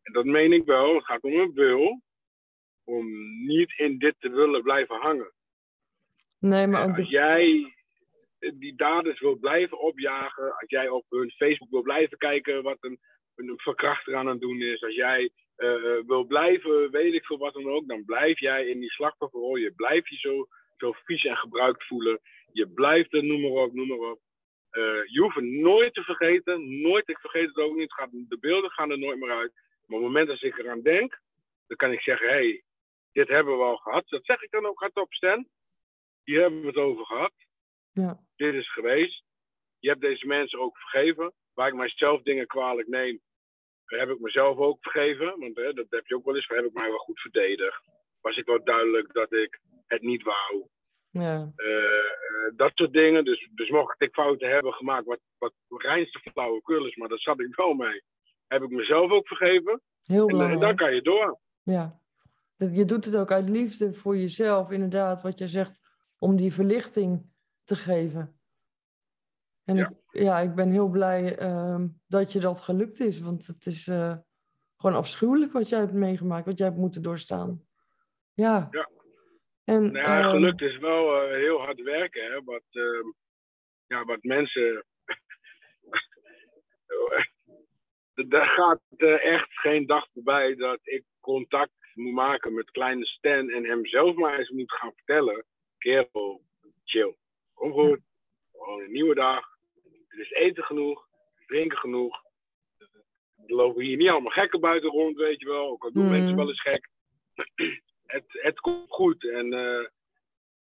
en 0.03 0.13
dat 0.13 0.25
meen 0.25 0.53
ik 0.53 0.65
wel, 0.65 0.95
het 0.95 1.05
gaat 1.05 1.23
om 1.23 1.33
een 1.33 1.53
wil. 1.55 2.03
Om 2.85 3.07
niet 3.47 3.79
in 3.79 3.99
dit 3.99 4.15
te 4.19 4.31
willen 4.31 4.63
blijven 4.63 4.97
hangen. 4.97 5.34
Nee, 6.49 6.67
maar 6.67 6.89
als 6.89 7.09
jij 7.09 7.75
die 8.39 8.77
daders 8.77 9.21
wil 9.21 9.37
blijven 9.37 9.81
opjagen, 9.81 10.45
als 10.45 10.71
jij 10.71 10.89
op 10.89 11.05
hun 11.09 11.31
Facebook 11.31 11.71
wil 11.71 11.83
blijven 11.83 12.19
kijken 12.19 12.63
wat 12.63 12.77
een, 12.81 12.99
een 13.35 13.53
verkrachter 13.57 14.17
aan 14.17 14.27
het 14.27 14.41
doen 14.41 14.61
is, 14.61 14.83
als 14.83 14.95
jij 14.95 15.31
eh, 15.57 15.99
wil 16.07 16.25
blijven, 16.25 16.91
weet 16.91 17.15
ik 17.15 17.25
veel 17.25 17.39
wat 17.39 17.55
dan 17.55 17.69
ook, 17.69 17.89
dan 17.89 18.05
blijf 18.05 18.39
jij 18.41 18.67
in 18.67 18.81
die 18.81 18.91
slachtofferrol. 18.91 19.57
Je 19.57 19.73
blijft 19.73 20.09
je 20.09 20.17
zo, 20.17 20.47
zo 20.77 20.93
vies 21.05 21.25
en 21.25 21.37
gebruikt 21.37 21.87
voelen. 21.87 22.21
Je 22.53 22.69
blijft 22.69 23.15
er, 23.15 23.25
noem 23.25 23.41
maar 23.41 23.63
op, 23.63 23.73
noem 23.73 23.89
maar 23.89 24.11
op. 24.11 24.21
Eh, 24.71 25.05
je 25.05 25.21
hoeft 25.21 25.35
het 25.35 25.45
nooit 25.45 25.95
te 25.95 26.03
vergeten, 26.03 26.81
nooit, 26.81 27.09
ik 27.09 27.19
vergeet 27.19 27.47
het 27.47 27.57
ook 27.57 27.75
niet, 27.75 27.83
het 27.83 27.93
gaat, 27.93 28.11
de 28.13 28.39
beelden 28.41 28.71
gaan 28.71 28.91
er 28.91 28.99
nooit 28.99 29.19
meer 29.19 29.31
uit. 29.31 29.53
Maar 29.87 29.99
op 29.99 30.05
het 30.05 30.13
moment 30.13 30.29
dat 30.29 30.43
ik 30.43 30.59
eraan 30.59 30.83
denk, 30.83 31.21
dan 31.67 31.77
kan 31.77 31.93
ik 31.93 32.01
zeggen, 32.01 32.29
hé, 32.29 32.35
hey, 32.35 32.63
dit 33.13 33.29
hebben 33.29 33.59
we 33.59 33.65
al 33.65 33.77
gehad. 33.77 34.09
Dat 34.09 34.25
zeg 34.25 34.43
ik 34.43 34.51
dan 34.51 34.67
ook 34.67 34.81
hardop, 34.81 35.13
Stan. 35.13 35.49
Hier 36.25 36.41
hebben 36.41 36.61
we 36.61 36.67
het 36.67 36.77
over 36.77 37.07
gehad 37.07 37.33
ja, 37.95 38.21
dit 38.37 38.55
is 38.55 38.73
geweest. 38.73 39.23
Je 39.79 39.89
hebt 39.89 40.01
deze 40.01 40.27
mensen 40.27 40.61
ook 40.61 40.79
vergeven. 40.79 41.33
Waar 41.55 41.69
ik 41.69 41.75
mijzelf 41.75 42.23
dingen 42.23 42.47
kwalijk 42.47 42.89
neem, 42.89 43.21
heb 43.85 44.09
ik 44.09 44.21
mezelf 44.21 44.59
ook 44.59 44.79
vergeven. 44.81 45.39
Want 45.39 45.57
hè, 45.57 45.73
dat 45.73 45.87
heb 45.89 46.07
je 46.07 46.15
ook 46.15 46.25
wel 46.25 46.37
eens. 46.37 46.47
Heb 46.49 46.65
ik 46.65 46.73
mij 46.73 46.89
wel 46.89 46.99
goed 46.99 47.21
verdedigd. 47.21 47.83
Was 48.21 48.37
ik 48.37 48.47
wel 48.47 48.65
duidelijk 48.65 49.13
dat 49.13 49.33
ik 49.33 49.61
het 49.87 50.03
niet 50.03 50.23
wou. 50.23 50.67
ja, 51.11 51.53
Eh, 51.57 51.67
eh, 51.67 52.53
dat 52.57 52.71
soort 52.75 52.93
dingen. 52.93 53.25
Dus, 53.25 53.49
dus 53.55 53.71
mocht 53.71 54.03
ik 54.03 54.15
fouten 54.15 54.51
hebben 54.51 54.73
gemaakt, 54.73 55.07
wat, 55.07 55.21
wat 55.39 55.53
reinste 55.69 56.19
flauwekul 56.19 56.87
is, 56.87 56.97
maar 56.97 57.09
daar 57.09 57.19
zat 57.19 57.41
ik 57.41 57.55
wel 57.55 57.75
mee. 57.75 58.03
Heb 58.47 58.63
ik 58.63 58.71
mezelf 58.71 59.11
ook 59.11 59.27
vergeven. 59.27 59.81
heel 60.03 60.29
En, 60.29 60.35
eh, 60.35 60.41
en 60.41 60.49
dan 60.49 60.49
belangrijk. 60.49 60.77
kan 60.77 60.95
je 60.95 61.03
door. 61.03 61.39
Ja, 61.63 61.99
je 62.57 62.85
doet 62.85 63.05
het 63.05 63.17
ook 63.17 63.31
uit 63.31 63.49
liefde 63.49 63.95
voor 63.95 64.17
jezelf, 64.17 64.71
inderdaad, 64.71 65.23
wat 65.23 65.39
je 65.39 65.49
zegt, 65.49 65.84
om 66.19 66.37
die 66.37 66.53
verlichting 66.53 67.33
te 67.65 67.77
geven. 67.77 68.39
En 69.65 69.77
Ja. 69.77 69.89
Ik, 69.89 70.23
ja, 70.23 70.39
ik 70.39 70.55
ben 70.55 70.71
heel 70.71 70.89
blij 70.89 71.37
ehm, 71.39 71.89
dat 72.07 72.33
je 72.33 72.41
dat 72.41 72.61
gelukt 72.61 73.01
is, 73.01 73.21
want 73.21 73.47
het 73.47 73.67
is 73.67 73.87
eh, 73.87 74.17
gewoon 74.77 74.97
afschuwelijk 74.97 75.53
wat 75.53 75.69
jij 75.69 75.79
hebt 75.79 75.93
meegemaakt, 75.93 76.47
wat 76.47 76.59
jij 76.59 76.67
hebt 76.67 76.79
moeten 76.79 77.03
doorstaan. 77.03 77.67
Ja. 78.35 78.69
Ja. 78.71 78.89
En, 79.65 79.93
Nou 79.93 80.09
ja, 80.09 80.21
ehm, 80.21 80.31
gelukt 80.31 80.61
is 80.61 80.79
wel 80.79 81.23
eh, 81.23 81.37
heel 81.37 81.59
hard 81.61 81.83
werken. 81.83 82.25
Hè? 82.33 82.43
Wat, 82.43 82.65
ehm, 82.71 83.07
ja, 83.87 84.05
wat 84.05 84.23
mensen. 84.23 84.85
Daar 88.15 88.47
gaat 88.59 88.81
eh, 88.97 89.25
echt 89.25 89.53
geen 89.53 89.87
dag 89.87 90.07
voorbij 90.13 90.55
dat 90.55 90.79
ik 90.83 91.05
contact 91.21 91.73
moet 91.95 92.13
maken 92.13 92.55
met 92.55 92.71
kleine 92.71 93.07
Stan 93.07 93.51
en 93.51 93.65
hem 93.65 93.87
zelf 93.87 94.17
maar 94.17 94.39
eens 94.39 94.51
moet 94.51 94.73
gaan 94.73 94.93
vertellen. 94.95 95.45
Kerel, 95.85 96.43
chill. 96.85 97.17
Kom 97.55 97.73
goed. 97.73 98.01
Gewoon 98.53 98.81
een 98.81 98.93
nieuwe 98.93 99.15
dag. 99.15 99.45
Er 100.09 100.21
is 100.21 100.31
eten 100.31 100.65
genoeg. 100.65 101.09
Drinken 101.47 101.79
genoeg. 101.79 102.23
Er 103.47 103.55
lopen 103.55 103.85
hier 103.85 103.97
niet 103.97 104.09
allemaal 104.09 104.31
gekken 104.33 104.61
buiten 104.61 104.91
rond, 104.91 105.17
weet 105.17 105.41
je 105.41 105.47
wel. 105.47 105.69
Ook 105.71 105.85
al 105.85 105.93
doen 105.93 106.05
Mm. 106.05 106.11
mensen 106.11 106.37
wel 106.37 106.49
eens 106.49 106.61
gek. 106.61 106.89
het, 108.07 108.25
het 108.27 108.61
komt 108.61 108.91
goed. 108.91 109.31
En, 109.31 109.53
eh, 109.53 109.87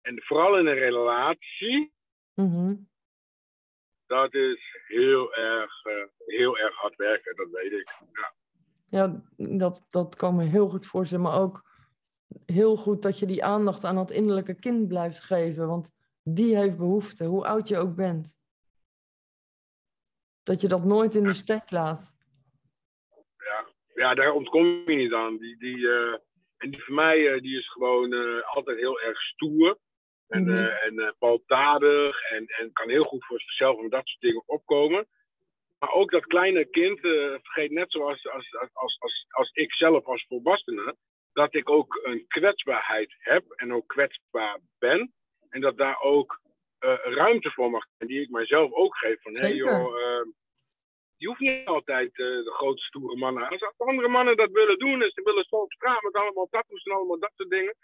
en 0.00 0.22
vooral 0.22 0.58
in 0.58 0.66
een 0.66 0.74
relatie, 0.78 1.92
mhm. 2.34 2.74
dat 4.06 4.34
is 4.34 4.76
heel 4.86 5.34
erg, 5.34 5.84
eh, 5.84 6.04
heel 6.26 6.58
erg 6.58 6.74
hard 6.74 6.96
werken, 6.96 7.36
dat 7.36 7.50
weet 7.50 7.72
ik. 7.72 7.90
Ja, 8.12 8.34
Ja, 8.88 9.22
dat, 9.36 9.86
dat 9.90 10.16
kan 10.16 10.36
me 10.36 10.44
heel 10.44 10.68
goed 10.68 10.86
voorstellen. 10.86 11.24
Maar 11.24 11.40
ook 11.40 11.69
heel 12.46 12.76
goed 12.76 13.02
dat 13.02 13.18
je 13.18 13.26
die 13.26 13.44
aandacht 13.44 13.84
aan 13.84 13.94
dat 13.94 14.10
innerlijke 14.10 14.54
kind 14.54 14.88
blijft 14.88 15.20
geven. 15.20 15.66
Want 15.66 15.90
die 16.22 16.56
heeft 16.56 16.76
behoefte, 16.76 17.24
hoe 17.24 17.46
oud 17.46 17.68
je 17.68 17.76
ook 17.76 17.94
bent. 17.94 18.38
Dat 20.42 20.60
je 20.60 20.68
dat 20.68 20.84
nooit 20.84 21.14
in 21.14 21.24
de 21.24 21.32
steek 21.32 21.70
laat. 21.70 22.12
ja, 23.36 23.66
ja 23.94 24.14
daar 24.14 24.32
ontkom 24.32 24.64
je 24.66 24.96
niet 24.96 25.12
aan. 25.12 25.36
Die, 25.36 25.58
die, 25.58 25.88
eh, 25.88 26.18
en 26.60 26.70
die 26.70 26.84
van 26.84 26.94
mij, 26.94 27.32
eh, 27.32 27.40
die 27.40 27.58
is 27.58 27.70
gewoon 27.70 28.12
eh, 28.12 28.54
altijd 28.54 28.78
heel 28.78 29.00
erg 29.00 29.20
stoer. 29.20 29.78
En, 30.28 30.48
eh, 30.48 30.84
en 30.84 31.14
baldadig 31.18 32.22
en, 32.30 32.46
en 32.46 32.72
kan 32.72 32.88
heel 32.88 33.02
goed 33.02 33.24
voor 33.24 33.40
zichzelf 33.40 33.78
en 33.78 33.88
dat 33.88 34.06
soort 34.08 34.20
dingen 34.20 34.42
opkomen. 34.46 35.06
Maar 35.78 35.92
ook 35.92 36.10
dat 36.10 36.26
kleine 36.26 36.64
kind 36.64 37.00
vergeet 37.00 37.70
net 37.70 37.92
zoals 37.92 38.28
als, 38.28 38.56
als, 38.56 38.70
als, 38.72 38.96
als, 39.00 39.26
als 39.28 39.50
ik 39.52 39.72
zelf 39.72 40.04
als 40.04 40.24
volwassene, 40.28 40.96
dat 41.32 41.54
ik 41.54 41.70
ook 41.70 42.00
een 42.02 42.26
kwetsbaarheid 42.28 43.14
heb 43.18 43.50
en 43.50 43.72
ook 43.72 43.86
kwetsbaar 43.86 44.58
ben. 44.78 45.12
En 45.48 45.60
dat 45.60 45.76
daar 45.76 46.00
ook 46.00 46.40
eh, 46.78 46.98
ruimte 47.02 47.50
voor 47.50 47.70
mag 47.70 47.86
zijn, 47.96 48.10
die 48.10 48.20
ik 48.20 48.30
mijzelf 48.30 48.72
ook 48.72 48.96
geef. 48.96 49.22
Van, 49.22 49.34
hé 49.34 49.40
hey, 49.40 49.54
joh, 49.54 50.00
eh, 50.00 50.26
je 51.16 51.26
hoeft 51.26 51.40
niet 51.40 51.66
altijd 51.66 52.10
eh, 52.10 52.16
de 52.26 52.52
grote 52.52 52.82
stoere 52.82 53.16
mannen. 53.16 53.48
Als 53.48 53.72
andere 53.76 54.08
mannen 54.08 54.36
dat 54.36 54.50
willen 54.50 54.78
doen, 54.78 55.02
en 55.02 55.10
ze 55.10 55.22
willen 55.22 55.44
zo 55.44 55.56
op 55.56 55.72
straat 55.72 56.02
met 56.02 56.14
allemaal 56.14 56.48
tattoos 56.50 56.82
en 56.82 56.92
allemaal 56.92 57.18
dat 57.18 57.32
soort 57.34 57.50
dingen. 57.50 57.76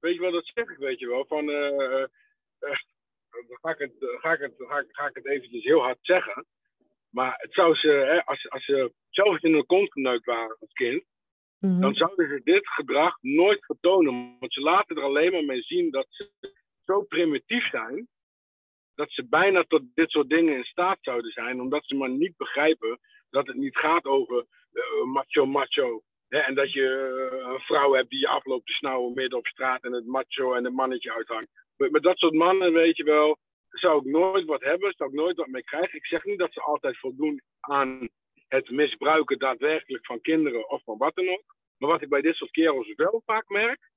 Weet 0.00 0.14
je 0.14 0.20
wel, 0.20 0.32
dat 0.32 0.50
zeg 0.54 0.70
ik, 0.70 0.76
weet 0.76 0.98
je 0.98 1.08
wel. 1.08 1.24
Van, 1.26 1.46
dan 1.46 2.08
ga 3.60 3.70
ik, 3.70 3.78
het, 3.78 3.92
ga, 3.98 4.32
ik 4.32 4.40
het, 4.40 4.54
ga, 4.56 4.78
ik, 4.78 4.86
ga 4.88 5.06
ik 5.06 5.14
het 5.14 5.26
eventjes 5.26 5.64
heel 5.64 5.82
hard 5.82 5.98
zeggen. 6.00 6.46
Maar 7.10 7.34
het 7.36 7.52
zou 7.52 7.74
ze, 7.74 7.88
hè, 7.88 8.24
als, 8.24 8.50
als 8.50 8.64
ze 8.64 8.92
zelf 9.10 9.42
in 9.42 9.52
hun 9.52 9.66
kont 9.66 9.92
geneukt 9.92 10.24
waren 10.24 10.56
als 10.60 10.72
kind, 10.72 11.04
Mhm. 11.62 11.80
dan 11.80 11.94
zouden 11.94 12.28
ze 12.28 12.40
dit 12.44 12.68
gedrag 12.68 13.16
nooit 13.20 13.64
vertonen. 13.64 14.36
Want 14.38 14.52
ze 14.52 14.60
laten 14.60 14.96
er 14.96 15.02
alleen 15.02 15.32
maar 15.32 15.44
mee 15.44 15.62
zien 15.62 15.90
dat 15.90 16.06
ze 16.08 16.30
zo 16.84 17.02
primitief 17.02 17.68
zijn, 17.70 18.08
dat 18.94 19.10
ze 19.10 19.28
bijna 19.28 19.64
tot 19.64 19.82
dit 19.94 20.10
soort 20.10 20.28
dingen 20.28 20.56
in 20.56 20.64
staat 20.64 20.98
zouden 21.00 21.30
zijn, 21.30 21.60
omdat 21.60 21.86
ze 21.86 21.94
maar 21.94 22.10
niet 22.10 22.36
begrijpen 22.36 22.98
dat 23.30 23.46
het 23.46 23.56
niet 23.56 23.76
gaat 23.76 24.04
over 24.04 24.46
eh, 24.72 25.04
macho 25.04 25.46
macho. 25.46 26.02
Hè, 26.28 26.38
en 26.38 26.54
dat 26.54 26.72
je 26.72 26.86
eh, 27.32 27.52
een 27.52 27.60
vrouw 27.60 27.92
hebt 27.92 28.10
die 28.10 28.18
je 28.18 28.28
afloopt 28.28 28.66
te 28.66 28.72
snauwen 28.72 29.14
midden 29.14 29.38
op 29.38 29.46
straat 29.46 29.82
en 29.82 29.92
het 29.92 30.06
macho 30.06 30.54
en 30.54 30.64
het 30.64 30.74
mannetje 30.74 31.14
uithangt. 31.14 31.48
Met, 31.76 31.90
met 31.90 32.02
dat 32.02 32.18
soort 32.18 32.34
mannen, 32.34 32.72
weet 32.72 32.96
je 32.96 33.04
wel, 33.04 33.38
zou 33.68 33.98
ik 33.98 34.12
nooit 34.12 34.44
wat 34.44 34.62
hebben, 34.62 34.94
zou 34.96 35.10
ik 35.10 35.16
nooit 35.16 35.36
wat 35.36 35.46
mee 35.46 35.64
krijgen. 35.64 35.98
Ik 35.98 36.06
zeg 36.06 36.24
niet 36.24 36.38
dat 36.38 36.52
ze 36.52 36.60
altijd 36.60 36.98
voldoen 36.98 37.42
aan 37.60 38.08
het 38.52 38.70
misbruiken 38.70 39.38
daadwerkelijk 39.38 40.06
van 40.06 40.20
kinderen 40.20 40.70
of 40.70 40.82
van 40.84 40.98
wat 40.98 41.14
dan 41.14 41.28
ook. 41.28 41.56
Maar 41.78 41.90
wat 41.90 42.02
ik 42.02 42.08
bij 42.08 42.20
dit 42.20 42.34
soort 42.34 42.50
kerels 42.50 42.92
wel 42.94 43.22
vaak 43.24 43.48
merk, 43.48 43.90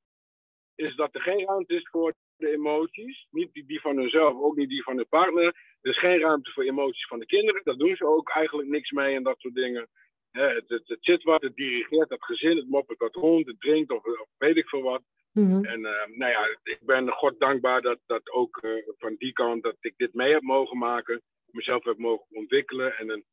is 0.75 0.95
dat 0.95 1.15
er 1.15 1.21
geen 1.21 1.45
ruimte 1.45 1.75
is 1.75 1.87
voor 1.91 2.13
de 2.37 2.51
emoties. 2.51 3.27
Niet 3.31 3.53
die, 3.53 3.65
die 3.65 3.81
van 3.81 3.97
hunzelf, 3.97 4.33
ook 4.41 4.55
niet 4.55 4.69
die 4.69 4.83
van 4.83 4.95
hun 4.95 5.07
partner. 5.07 5.45
Er 5.81 5.91
is 5.91 5.99
geen 5.99 6.19
ruimte 6.19 6.51
voor 6.51 6.63
emoties 6.63 7.07
van 7.07 7.19
de 7.19 7.25
kinderen. 7.25 7.61
Daar 7.63 7.77
doen 7.77 7.95
ze 7.95 8.05
ook 8.05 8.29
eigenlijk 8.29 8.69
niks 8.69 8.91
mee 8.91 9.15
en 9.15 9.23
dat 9.23 9.39
soort 9.39 9.53
dingen. 9.53 9.87
Het, 10.31 10.63
het, 10.67 10.87
het 10.87 11.03
zit 11.03 11.23
wat, 11.23 11.41
het 11.41 11.55
dirigeert 11.55 12.09
dat 12.09 12.23
gezin, 12.23 12.57
het 12.57 12.69
moppert 12.69 12.99
wat 12.99 13.15
rond, 13.15 13.47
het 13.47 13.59
drinkt 13.59 13.91
of, 13.91 14.05
of 14.05 14.27
weet 14.37 14.57
ik 14.57 14.69
veel 14.69 14.81
wat. 14.81 15.01
Mhm. 15.31 15.65
En 15.65 15.85
eh, 15.85 16.07
nou 16.07 16.31
ja, 16.31 16.57
ik 16.63 16.79
ben 16.85 17.09
God 17.09 17.39
dankbaar 17.39 17.81
dat, 17.81 17.99
dat 18.05 18.31
ook 18.31 18.57
eh, 18.57 18.71
van 18.97 19.15
die 19.17 19.33
kant 19.33 19.63
dat 19.63 19.75
ik 19.79 19.93
dit 19.97 20.13
mee 20.13 20.33
heb 20.33 20.41
mogen 20.41 20.77
maken, 20.77 21.21
mezelf 21.45 21.83
heb 21.83 21.97
mogen 21.97 22.25
ontwikkelen 22.29 22.97
en, 22.97 23.09
een, 23.09 23.25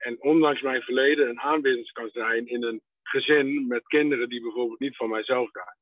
en 0.00 0.22
ondanks 0.22 0.62
mijn 0.62 0.82
verleden 0.82 1.28
een 1.28 1.40
aanwinst 1.40 1.92
kan 1.92 2.08
zijn 2.12 2.46
in 2.46 2.64
een 2.64 2.82
gezin 3.02 3.66
met 3.66 3.86
kinderen 3.86 4.28
die 4.28 4.40
bijvoorbeeld 4.40 4.80
niet 4.80 4.96
van 4.96 5.10
mijzelf 5.10 5.50
zijn. 5.50 5.76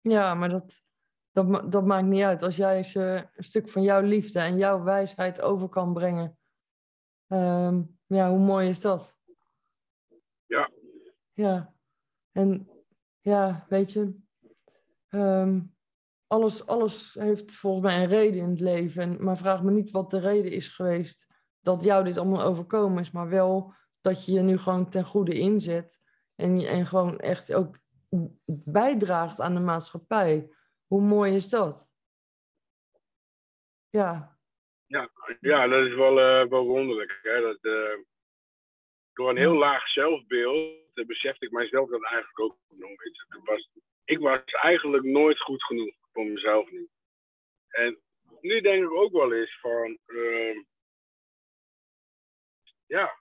Ja, 0.00 0.34
maar 0.34 0.48
dat, 0.48 0.84
dat, 1.32 1.72
dat 1.72 1.86
maakt 1.86 2.06
niet 2.06 2.22
uit. 2.22 2.42
Als 2.42 2.56
jij 2.56 2.78
eh, 2.94 3.14
een 3.14 3.44
stuk 3.44 3.68
van 3.68 3.82
jouw 3.82 4.00
liefde 4.02 4.38
en 4.40 4.58
jouw 4.58 4.82
wijsheid 4.82 5.40
over 5.40 5.68
kan 5.68 5.92
brengen. 5.92 6.38
ehm, 7.28 7.82
ja, 8.06 8.30
hoe 8.30 8.38
mooi 8.38 8.68
is 8.68 8.80
dat? 8.80 9.18
Ja. 10.46 10.70
Ja. 11.32 11.74
En 12.32 12.68
ja, 13.20 13.66
weet 13.68 13.92
je, 13.92 14.16
ehm, 15.08 15.60
alles, 16.26 16.66
alles 16.66 17.14
heeft 17.14 17.54
volgens 17.54 17.84
mij 17.84 18.02
een 18.02 18.08
reden 18.08 18.40
in 18.40 18.50
het 18.50 18.60
leven. 18.60 19.02
En, 19.02 19.24
maar 19.24 19.38
vraag 19.38 19.62
me 19.62 19.70
niet 19.70 19.90
wat 19.90 20.10
de 20.10 20.20
reden 20.20 20.52
is 20.52 20.68
geweest 20.68 21.29
dat 21.60 21.84
jou 21.84 22.04
dit 22.04 22.18
allemaal 22.18 22.42
overkomen 22.42 23.02
is, 23.02 23.10
maar 23.10 23.28
wel 23.28 23.74
dat 24.00 24.24
je 24.24 24.32
je 24.32 24.40
nu 24.40 24.58
gewoon 24.58 24.90
ten 24.90 25.04
goede 25.04 25.34
inzet. 25.34 26.08
En, 26.36 26.66
en 26.66 26.86
gewoon 26.86 27.18
echt 27.18 27.54
ook 27.54 27.78
bijdraagt 28.46 29.40
aan 29.40 29.54
de 29.54 29.60
maatschappij. 29.60 30.50
Hoe 30.86 31.00
mooi 31.00 31.34
is 31.34 31.48
dat? 31.48 31.88
Ja, 33.90 34.40
Ja, 35.40 35.66
dat 35.66 35.86
is 35.86 35.94
wel, 35.94 36.20
eh, 36.20 36.48
wel 36.48 36.66
wonderlijk. 36.66 37.18
Hè? 37.22 37.40
Dat, 37.40 37.58
eh, 37.60 37.98
door 39.12 39.30
een 39.30 39.36
heel 39.36 39.56
laag 39.56 39.88
zelfbeeld 39.88 40.78
eh, 40.94 41.06
besefte 41.06 41.46
ik 41.46 41.52
mijzelf 41.52 41.90
dat 41.90 42.04
eigenlijk 42.04 42.40
ook. 42.40 42.56
Het 42.68 43.44
was, 43.44 43.70
ik 44.04 44.18
was 44.18 44.40
eigenlijk 44.44 45.04
nooit 45.04 45.40
goed 45.40 45.64
genoeg 45.64 45.94
voor 46.12 46.26
mezelf 46.26 46.70
niet. 46.70 46.90
En 47.68 47.98
nu 48.40 48.60
denk 48.60 48.84
ik 48.84 48.92
ook 48.92 49.12
wel 49.12 49.32
eens 49.32 49.60
van, 49.60 49.98
ja, 52.90 53.20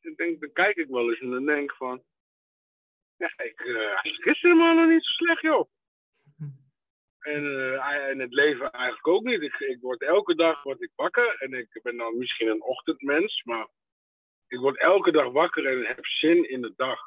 ik 0.00 0.16
denk, 0.16 0.40
dan 0.40 0.52
kijk 0.52 0.76
ik 0.76 0.88
wel 0.88 1.10
eens 1.10 1.20
en 1.20 1.30
dan 1.30 1.44
denk 1.44 1.74
van, 1.74 2.02
ja, 3.16 3.32
ik, 3.36 3.60
eh 3.60 4.02
het 4.02 4.26
is 4.26 4.40
helemaal 4.40 4.74
nog 4.74 4.88
niet 4.88 5.04
zo 5.04 5.12
slecht, 5.12 5.40
joh. 5.40 5.70
En, 7.18 7.44
eh, 7.44 8.08
en 8.08 8.18
het 8.18 8.32
leven 8.32 8.70
eigenlijk 8.70 9.06
ook 9.06 9.22
niet. 9.22 9.42
Ik, 9.42 9.54
ik 9.54 9.80
word 9.80 10.02
elke 10.02 10.34
dag 10.34 10.62
word 10.62 10.82
ik 10.82 10.90
wakker 10.94 11.36
en 11.38 11.52
ik 11.52 11.80
ben 11.82 11.96
dan 11.96 12.18
misschien 12.18 12.48
een 12.48 12.62
ochtendmens, 12.62 13.42
maar 13.44 13.68
ik 14.48 14.58
word 14.58 14.78
elke 14.78 15.10
dag 15.12 15.32
wakker 15.32 15.66
en 15.66 15.86
heb 15.86 16.06
zin 16.06 16.48
in 16.50 16.60
de 16.60 16.72
dag. 16.76 17.00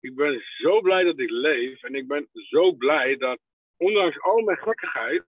Ik 0.00 0.14
ben 0.14 0.42
zo 0.58 0.80
blij 0.80 1.04
dat 1.04 1.18
ik 1.18 1.30
leef 1.30 1.82
en 1.82 1.94
ik 1.94 2.06
ben 2.06 2.28
zo 2.32 2.72
blij 2.72 3.16
dat, 3.16 3.38
ondanks 3.76 4.20
al 4.20 4.42
mijn 4.42 4.58
gekkigheid, 4.58 5.24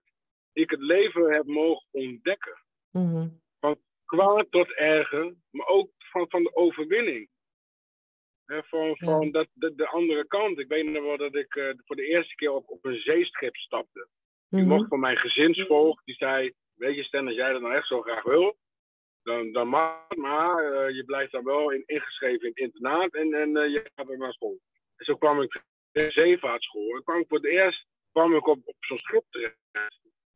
ik 0.53 0.69
het 0.69 0.81
leven 0.81 1.33
heb 1.33 1.45
mogen 1.45 1.87
ontdekken. 1.91 2.63
mhm. 2.91 3.27
Kwaad 4.09 4.51
tot 4.51 4.71
erger, 4.73 5.35
maar 5.51 5.67
ook 5.67 5.91
van, 5.97 6.29
van 6.29 6.43
de 6.43 6.55
overwinning. 6.55 7.29
Van 8.45 8.97
van 8.97 9.31
dat, 9.31 9.47
de, 9.53 9.75
de 9.75 9.87
andere 9.87 10.27
kant. 10.27 10.59
Ik 10.59 10.67
weet 10.67 10.85
nog 10.85 11.03
wel 11.03 11.17
dat 11.17 11.35
ik 11.35 11.55
eh, 11.55 11.69
voor 11.85 11.95
de 11.95 12.05
eerste 12.07 12.35
keer 12.35 12.51
op, 12.51 12.69
op 12.69 12.85
een 12.85 12.99
zeeschip 12.99 13.55
stapte. 13.55 14.07
Ik 14.49 14.57
Mhm. 14.57 14.67
mocht 14.67 14.87
van 14.87 14.99
mijn 14.99 15.17
gezinsvoogd, 15.17 16.05
die 16.05 16.15
zei, 16.15 16.53
weet 16.73 16.95
je 16.95 17.03
Stan, 17.03 17.27
als 17.27 17.35
jij 17.35 17.51
dat 17.51 17.61
nou 17.61 17.73
echt 17.73 17.87
zo 17.87 18.01
graag 18.01 18.23
wil, 18.23 18.57
dan, 19.23 19.51
dan 19.51 19.67
mag 19.67 20.05
het, 20.07 20.17
maar 20.17 20.71
eh, 20.73 20.95
je 20.95 21.03
blijft 21.05 21.31
dan 21.31 21.43
wel 21.43 21.71
in, 21.71 21.83
ingeschreven 21.85 22.41
in 22.41 22.47
het 22.49 22.57
internaat 22.57 23.13
en, 23.13 23.33
en 23.33 23.57
eh, 23.57 23.71
je 23.71 23.91
gaat 23.95 24.07
weer 24.07 24.17
naar 24.17 24.33
school. 24.33 24.59
En 24.95 25.05
zo 25.05 25.15
kwam 25.15 25.41
ik 25.41 25.53
in 25.91 26.03
de 26.03 26.11
zeevaartschool. 26.11 26.95
En 26.95 27.03
kwam 27.03 27.19
ik 27.19 27.27
voor 27.27 27.37
het 27.37 27.47
eerst 27.47 27.85
kwam 28.11 28.35
ik 28.35 28.47
op, 28.47 28.59
op 28.63 28.75
zo'n 28.79 28.97
schip 28.97 29.23
terecht. 29.29 29.57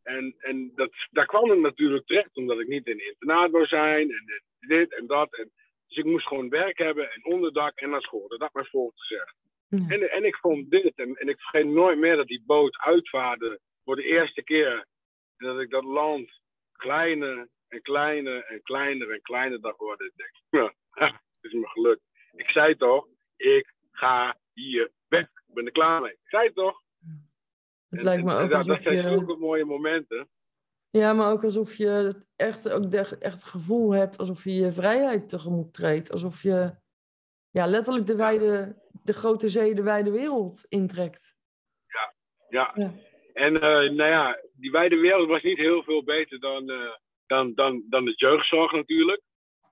En, 0.03 0.35
en 0.37 0.71
dat, 0.75 0.91
daar 1.11 1.25
kwam 1.25 1.51
ik 1.51 1.59
natuurlijk 1.59 2.05
terecht, 2.05 2.35
omdat 2.35 2.59
ik 2.59 2.67
niet 2.67 2.87
in 2.87 2.97
het 2.97 3.05
internaat 3.05 3.51
wou 3.51 3.65
zijn 3.65 4.11
en, 4.11 4.43
dit 4.59 4.93
en 4.93 5.07
dat. 5.07 5.35
En, 5.35 5.51
dus 5.87 5.97
ik 5.97 6.05
moest 6.05 6.27
gewoon 6.27 6.49
werk 6.49 6.77
hebben 6.77 7.11
en 7.11 7.25
onderdak 7.25 7.79
en 7.79 7.89
naar 7.89 8.01
school. 8.01 8.27
Dat 8.27 8.39
had 8.39 8.53
mijn 8.53 8.65
voogd 8.65 8.99
gezegd. 8.99 9.35
Ja. 9.67 9.87
En, 9.87 10.11
en 10.11 10.23
ik 10.25 10.35
vond 10.35 10.69
dit, 10.69 10.95
en, 10.95 11.15
en 11.15 11.27
ik 11.27 11.39
vergeet 11.39 11.65
nooit 11.65 11.97
meer 11.97 12.15
dat 12.15 12.27
die 12.27 12.43
boot 12.45 12.77
uitvaarde 12.77 13.59
voor 13.83 13.95
de 13.95 14.03
eerste 14.03 14.43
keer. 14.43 14.85
En 15.37 15.47
dat 15.47 15.59
ik 15.59 15.69
dat 15.69 15.83
land 15.83 16.41
kleiner 16.71 17.47
en 17.67 17.81
kleiner 17.81 18.43
en 18.43 18.61
kleiner 18.61 19.11
en 19.11 19.21
kleiner 19.21 19.61
dag 19.61 19.77
worden. 19.77 20.07
Ik 20.07 20.15
denk, 20.15 20.31
het 21.41 21.51
is 21.51 21.53
me 21.53 21.67
gelukt. 21.67 22.01
Ik 22.31 22.49
zei 22.49 22.75
toch, 22.75 23.07
ik 23.37 23.73
ga 23.91 24.37
hier 24.53 24.91
weg. 25.07 25.23
Ik 25.23 25.53
ben 25.53 25.65
er 25.65 25.71
klaar 25.71 26.01
mee. 26.01 26.11
Ik 26.11 26.29
zei 26.29 26.45
het 26.45 26.55
toch? 26.55 26.82
Het 27.93 28.01
En- 28.01 28.07
lijkt 28.07 28.23
me 28.23 28.33
ook 28.33 28.51
en 28.51 28.65
dat, 28.65 28.81
zijn 28.81 29.01
zulke 29.01 29.35
mooie 29.35 29.65
momenten. 29.65 30.29
Ja, 30.89 31.13
maar 31.13 31.31
ook 31.31 31.43
alsof 31.43 31.75
je 31.75 31.87
het 31.87 32.25
echt, 32.35 32.69
ook 32.69 32.91
de, 32.91 32.97
echt 32.97 33.19
het 33.19 33.43
gevoel 33.43 33.91
hebt 33.91 34.17
alsof 34.17 34.43
je 34.43 34.53
je 34.53 34.71
vrijheid 34.71 35.29
tegemoet 35.29 35.73
treedt. 35.73 36.11
Alsof 36.11 36.41
je 36.41 36.75
ja, 37.49 37.65
letterlijk 37.65 38.07
de, 38.07 38.15
wijde, 38.15 38.81
de 39.03 39.13
grote 39.13 39.49
zee, 39.49 39.75
de 39.75 39.83
wijde 39.83 40.11
wereld 40.11 40.65
intrekt. 40.69 41.35
Ja. 41.87 42.13
Ja. 42.49 42.93
En 43.33 43.55
eh, 43.55 43.91
nou 43.91 44.09
ja, 44.09 44.39
die 44.53 44.71
wijde 44.71 44.95
wereld 44.95 45.27
was 45.27 45.41
niet 45.41 45.57
heel 45.57 45.83
veel 45.83 46.03
beter 46.03 46.39
dan, 46.39 46.69
eh, 46.69 46.93
dan, 47.25 47.53
dan, 47.53 47.83
dan 47.89 48.05
de 48.05 48.13
jeugdzorg 48.15 48.71
natuurlijk. 48.71 49.21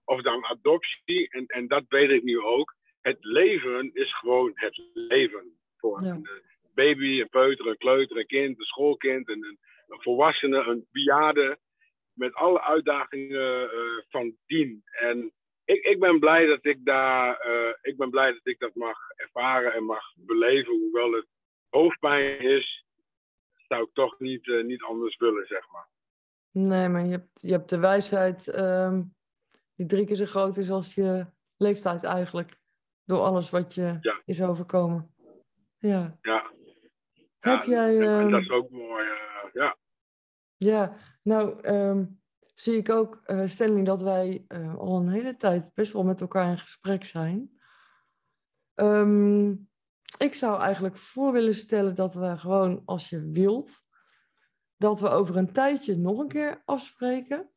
Of 0.06 0.22
dan 0.22 0.46
adoptie. 0.46 1.30
En, 1.30 1.46
en 1.46 1.68
dat 1.68 1.84
weet 1.88 2.10
ik 2.10 2.24
nu 2.24 2.40
ook. 2.42 2.76
Het 3.02 3.18
leven 3.20 3.90
is 3.94 4.18
gewoon 4.18 4.52
het 4.54 4.82
leven. 4.94 5.58
Voor 5.78 6.04
Ja. 6.04 6.20
Een 6.82 6.94
baby, 6.96 7.22
een 7.22 7.30
peuter, 7.30 7.68
een 7.68 7.78
kleuter, 7.78 8.18
een 8.18 8.26
kind, 8.26 8.60
een 8.60 8.66
schoolkind, 8.66 9.30
een, 9.30 9.44
een, 9.44 9.60
een 9.88 10.02
volwassene, 10.02 10.64
een 10.64 10.88
bejaarde. 10.92 11.60
Met 12.14 12.34
alle 12.34 12.62
uitdagingen 12.62 13.72
eh, 13.72 14.04
van 14.10 14.36
dien. 14.46 14.84
En 15.00 15.32
ik, 15.66 15.84
ik 15.84 16.00
ben 16.00 16.20
blij 16.20 16.46
dat 16.46 16.66
ik 16.66 16.86
daar, 16.86 17.38
eh, 17.40 17.74
ik 17.82 17.98
ben 17.98 18.10
blij 18.10 18.32
dat 18.32 18.48
ik 18.48 18.60
dat 18.60 18.76
mag 18.76 18.98
ervaren 19.16 19.74
en 19.74 19.84
mag 19.84 20.04
beleven. 20.16 20.74
Hoewel 20.80 21.12
het 21.12 21.28
hoofdpijn 21.70 22.40
is, 22.40 22.86
zou 23.68 23.84
ik 23.84 23.94
toch 23.94 24.20
niet, 24.20 24.48
eh, 24.50 24.64
niet 24.64 24.84
anders 24.84 25.18
willen, 25.18 25.46
zeg 25.46 25.72
maar. 25.72 25.88
Nee, 26.52 26.88
maar 26.88 27.04
je 27.06 27.12
hebt, 27.12 27.42
je 27.42 27.52
hebt 27.52 27.70
de 27.70 27.80
wijsheid 27.80 28.48
ehm, 28.48 29.04
die 29.76 29.86
drie 29.86 30.06
keer 30.06 30.16
zo 30.16 30.26
groot 30.26 30.58
is 30.58 30.70
als 30.70 30.96
je 30.96 31.26
leeftijd 31.58 32.04
eigenlijk. 32.04 32.60
Door 33.06 33.20
alles 33.20 33.50
wat 33.50 33.74
je 33.74 33.98
Ja. 34.02 34.22
is 34.26 34.42
overkomen. 34.42 35.16
Ja. 35.78 36.18
Ja. 36.22 36.52
Heb 37.42 37.64
Ja, 37.64 37.70
jij... 37.70 37.98
en- 38.00 38.08
en 38.08 38.20
ehm, 38.20 38.32
dat 38.32 38.42
is 38.42 38.50
ook 38.50 38.70
mooi. 38.70 39.06
eh, 39.08 39.54
ja. 39.54 39.78
Ja, 40.56 40.96
nou 41.24 41.62
ehm, 41.62 42.06
zie 42.56 42.78
ik 42.78 42.90
ook, 42.90 43.22
uh, 43.26 43.48
Stanley, 43.48 43.84
dat 43.84 44.02
wij 44.02 44.46
uh, 44.48 44.76
al 44.78 45.00
een 45.00 45.10
hele 45.10 45.36
tijd 45.36 45.74
best 45.74 45.94
wel 45.94 46.04
met 46.04 46.22
elkaar 46.22 46.50
in 46.50 46.58
gesprek 46.60 47.06
zijn. 47.06 47.60
Um, 48.76 49.70
ik 50.18 50.34
zou 50.34 50.62
eigenlijk 50.62 50.98
voor 50.98 51.32
willen 51.32 51.56
stellen 51.56 51.96
dat 51.96 52.16
we 52.16 52.38
gewoon, 52.38 52.82
als 52.86 53.10
je 53.10 53.30
wilt, 53.30 53.80
dat 54.78 55.00
we 55.00 55.10
over 55.10 55.38
een 55.38 55.52
tijdje 55.54 55.98
nog 55.98 56.20
een 56.20 56.28
keer 56.28 56.62
afspreken. 56.66 57.50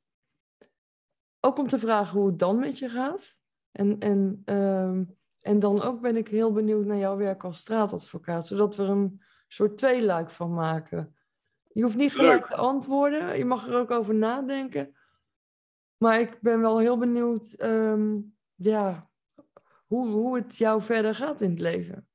Ook 1.41 1.59
om 1.59 1.69
te 1.69 1.79
vragen 1.79 2.19
hoe 2.19 2.27
het 2.29 2.39
dan 2.39 2.59
met 2.59 2.79
je 2.79 2.89
gaat. 2.89 3.35
En, 3.73 3.99
en, 3.99 4.43
um, 4.55 5.19
en 5.41 5.59
dan 5.59 5.83
ook 5.83 6.01
ben 6.01 6.17
ik 6.17 6.29
heel 6.29 6.53
benieuwd 6.53 6.85
naar 6.85 6.97
jouw 6.97 7.17
werk 7.17 7.45
als 7.45 7.59
straatadvocaat, 7.59 8.47
zodat 8.47 8.77
we 8.77 8.83
een 8.83 9.23
soort 9.55 9.79
tweeluik 9.79 10.31
van 10.31 10.55
maken. 10.55 11.17
Je 11.73 11.83
hoeft 11.83 11.97
niet 11.97 12.13
gelijk 12.13 12.47
te 12.47 12.55
antwoorden, 12.55 13.39
je 13.39 13.45
mag 13.45 13.67
er 13.67 13.79
ook 13.79 13.91
over 13.91 14.15
nadenken. 14.15 14.97
Maar 15.97 16.21
ik 16.21 16.41
ben 16.41 16.61
wel 16.61 16.79
heel 16.79 16.99
benieuwd 16.99 17.63
um, 17.63 18.37
ja, 18.55 19.11
hoe, 19.87 20.09
hoe 20.09 20.37
het 20.37 20.57
jou 20.57 20.83
verder 20.83 21.15
gaat 21.15 21.41
in 21.41 21.51
het 21.51 21.61
leven. 21.61 22.09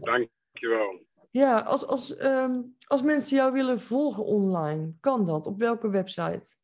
Dankjewel. 0.00 1.04
Ja, 1.30 1.60
als, 1.60 1.86
als, 1.86 2.22
um, 2.22 2.76
als 2.86 3.02
mensen 3.02 3.36
jou 3.36 3.52
willen 3.52 3.80
volgen 3.80 4.24
online, 4.24 4.94
kan 5.00 5.24
dat? 5.24 5.46
Op 5.46 5.58
welke 5.58 5.90
website? 5.90 6.56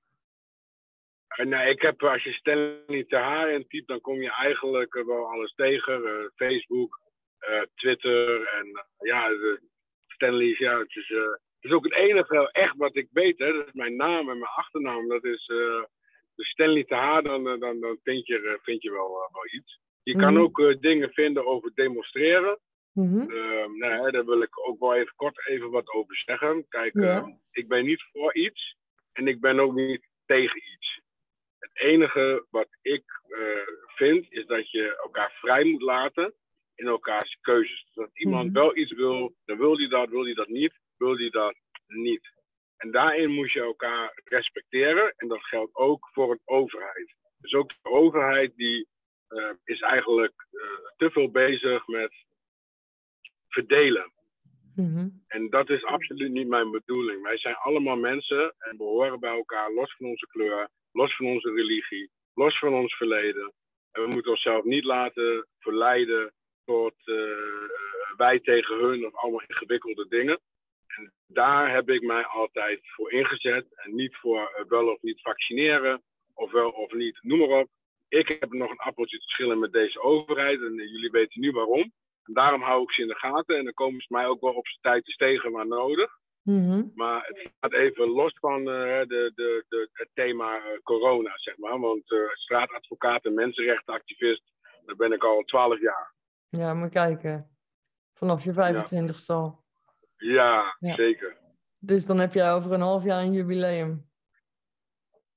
Uh, 1.36 1.46
nee, 1.46 1.70
ik 1.70 1.82
heb, 1.82 2.02
als 2.02 2.24
je 2.24 2.32
Stanley 2.32 3.04
Tahar 3.08 3.50
intypt, 3.50 3.88
dan 3.88 4.00
kom 4.00 4.22
je 4.22 4.32
eigenlijk 4.32 5.02
wel 5.06 5.30
alles 5.30 5.54
tegen. 5.54 6.02
Uh, 6.02 6.10
Facebook, 6.34 7.01
Twitter 7.74 8.46
en 8.46 8.86
ja, 8.98 9.28
de 9.28 9.60
Stanley, 10.06 10.54
ja, 10.58 10.78
het 10.78 10.96
is, 10.96 11.08
het 11.08 11.40
is 11.60 11.70
ook 11.70 11.84
het 11.84 11.94
enige 11.94 12.50
echt 12.52 12.76
wat 12.76 12.96
ik 12.96 13.08
weet. 13.12 13.38
Hè. 13.38 13.52
Dat 13.52 13.66
is 13.66 13.72
mijn 13.72 13.96
naam 13.96 14.30
en 14.30 14.38
mijn 14.38 14.50
achternaam. 14.50 15.08
Dat 15.08 15.24
is 15.24 15.46
de 16.34 16.44
Stanley 16.44 16.84
Tahar, 16.84 17.22
dan, 17.22 17.44
dan, 17.44 17.80
dan 17.80 17.98
vind, 18.02 18.26
je, 18.26 18.58
vind 18.62 18.82
je 18.82 18.90
wel, 18.90 19.08
wel 19.08 19.46
iets. 19.50 19.80
Je 20.02 20.16
kan 20.16 20.34
mm. 20.34 20.40
ook 20.40 20.76
dingen 20.80 21.12
vinden 21.12 21.46
over 21.46 21.70
demonstreren. 21.74 22.58
Mm 22.92 23.12
-hmm. 23.12 23.78
nou, 23.78 24.10
daar 24.10 24.24
wil 24.24 24.42
ik 24.42 24.68
ook 24.68 24.78
wel 24.78 24.94
even 24.94 25.12
kort 25.16 25.46
even 25.48 25.70
wat 25.70 25.92
over 25.92 26.16
zeggen. 26.16 26.66
Kijk, 26.68 26.94
ja. 26.94 27.18
uh, 27.18 27.34
ik 27.50 27.68
ben 27.68 27.84
niet 27.84 28.02
voor 28.12 28.34
iets 28.34 28.76
en 29.12 29.28
ik 29.28 29.40
ben 29.40 29.60
ook 29.60 29.74
niet 29.74 30.06
tegen 30.26 30.56
iets. 30.56 31.00
Het 31.58 31.70
enige 31.74 32.46
wat 32.50 32.68
ik 32.82 33.04
uh, 33.28 33.38
vind 33.86 34.26
is 34.28 34.46
dat 34.46 34.70
je 34.70 34.96
elkaar 35.02 35.32
vrij 35.40 35.64
moet 35.64 35.82
laten 35.82 36.34
in 36.74 36.86
elkaars 36.86 37.38
keuzes. 37.40 37.90
Dat 37.94 38.10
iemand 38.12 38.48
mm 38.48 38.54
-hmm. 38.54 38.62
wel 38.62 38.76
iets 38.76 38.92
wil, 38.92 39.34
dan 39.44 39.58
wil 39.58 39.76
hij 39.76 39.88
dat, 39.88 40.08
wil 40.08 40.24
hij 40.24 40.34
dat 40.34 40.48
niet, 40.48 40.72
wil 40.96 41.16
hij 41.16 41.30
dat 41.30 41.54
niet. 41.86 42.30
En 42.76 42.90
daarin 42.90 43.30
moet 43.30 43.52
je 43.52 43.60
elkaar 43.60 44.20
respecteren 44.24 45.14
en 45.16 45.28
dat 45.28 45.44
geldt 45.44 45.74
ook 45.74 46.08
voor 46.12 46.30
een 46.30 46.40
overheid. 46.44 47.14
Dus 47.38 47.52
ook 47.52 47.68
de 47.68 47.90
overheid 47.90 48.56
die 48.56 48.88
uh, 49.28 49.50
is 49.64 49.80
eigenlijk 49.80 50.46
te 50.96 51.10
veel 51.10 51.30
bezig 51.30 51.86
met 51.86 52.12
verdelen. 53.48 54.12
Mm-hmm. 54.74 55.22
En 55.26 55.50
dat 55.50 55.70
is 55.70 55.84
absoluut 55.84 56.30
niet 56.30 56.48
mijn 56.48 56.70
bedoeling. 56.70 57.22
Wij 57.22 57.38
zijn 57.38 57.54
allemaal 57.54 57.96
mensen 57.96 58.54
en 58.58 58.76
we 58.76 58.84
horen 58.84 59.20
bij 59.20 59.34
elkaar, 59.36 59.72
los 59.72 59.94
van 59.96 60.06
onze 60.06 60.26
kleur, 60.26 60.68
los 60.92 61.16
van 61.16 61.26
onze 61.26 61.52
religie, 61.52 62.10
los 62.34 62.58
van 62.58 62.74
ons 62.74 62.94
verleden. 62.96 63.52
En 63.92 64.02
we 64.02 64.08
moeten 64.08 64.30
onszelf 64.30 64.64
niet 64.64 64.84
laten 64.84 65.46
verleiden 65.58 66.32
tot 66.64 66.94
uh, 67.04 67.16
wij 68.16 68.40
tegen 68.40 68.78
hun 68.78 69.06
of 69.06 69.14
allemaal 69.14 69.42
ingewikkelde 69.46 70.08
dingen. 70.08 70.40
En 70.86 71.12
daar 71.26 71.72
heb 71.74 71.90
ik 71.90 72.02
mij 72.02 72.24
altijd 72.24 72.80
voor 72.82 73.12
ingezet. 73.12 73.66
En 73.74 73.94
niet 73.94 74.16
voor 74.16 74.56
uh, 74.58 74.68
wel 74.68 74.88
of 74.88 75.02
niet 75.02 75.20
vaccineren, 75.20 76.02
of 76.34 76.50
wel 76.50 76.70
of 76.70 76.92
niet, 76.92 77.18
noem 77.22 77.38
maar 77.38 77.58
op. 77.58 77.68
Ik 78.08 78.28
heb 78.28 78.52
nog 78.52 78.70
een 78.70 78.76
appeltje 78.76 79.18
te 79.18 79.26
schillen 79.26 79.58
met 79.58 79.72
deze 79.72 80.00
overheid 80.00 80.60
en 80.60 80.74
jullie 80.74 81.10
weten 81.10 81.40
nu 81.40 81.50
waarom. 81.50 81.92
En 82.24 82.32
daarom 82.32 82.62
hou 82.62 82.82
ik 82.82 82.92
ze 82.92 83.02
in 83.02 83.08
de 83.08 83.18
gaten 83.18 83.56
en 83.56 83.64
dan 83.64 83.72
komen 83.72 84.00
ze 84.00 84.06
mij 84.08 84.26
ook 84.26 84.40
wel 84.40 84.52
op 84.52 84.66
zijn 84.66 84.80
tijd 84.80 85.04
te 85.04 85.12
tegen 85.12 85.52
waar 85.52 85.66
nodig. 85.66 86.20
Mm-hmm. 86.42 86.92
Maar 86.94 87.26
het 87.26 87.50
gaat 87.60 87.72
even 87.72 88.08
los 88.08 88.32
van 88.40 88.58
uh, 88.58 89.00
de, 89.00 89.32
de, 89.34 89.64
de, 89.68 89.88
het 89.92 90.08
thema 90.14 90.56
uh, 90.56 90.78
corona, 90.82 91.32
zeg 91.34 91.56
maar. 91.56 91.80
Want 91.80 92.10
uh, 92.10 92.28
straatadvocaat 92.32 93.24
en 93.24 93.34
mensenrechtenactivist, 93.34 94.42
daar 94.84 94.96
ben 94.96 95.12
ik 95.12 95.24
al 95.24 95.42
twaalf 95.42 95.80
jaar. 95.80 96.14
Ja, 96.56 96.74
moet 96.74 96.90
kijken. 96.90 97.50
Vanaf 98.12 98.44
je 98.44 98.52
25 98.52 99.26
ja. 99.26 99.34
al. 99.34 99.64
Ja, 100.16 100.76
ja, 100.78 100.94
zeker. 100.94 101.36
Dus 101.78 102.06
dan 102.06 102.18
heb 102.18 102.32
jij 102.32 102.52
over 102.52 102.72
een 102.72 102.80
half 102.80 103.04
jaar 103.04 103.22
een 103.22 103.32
jubileum. 103.32 104.10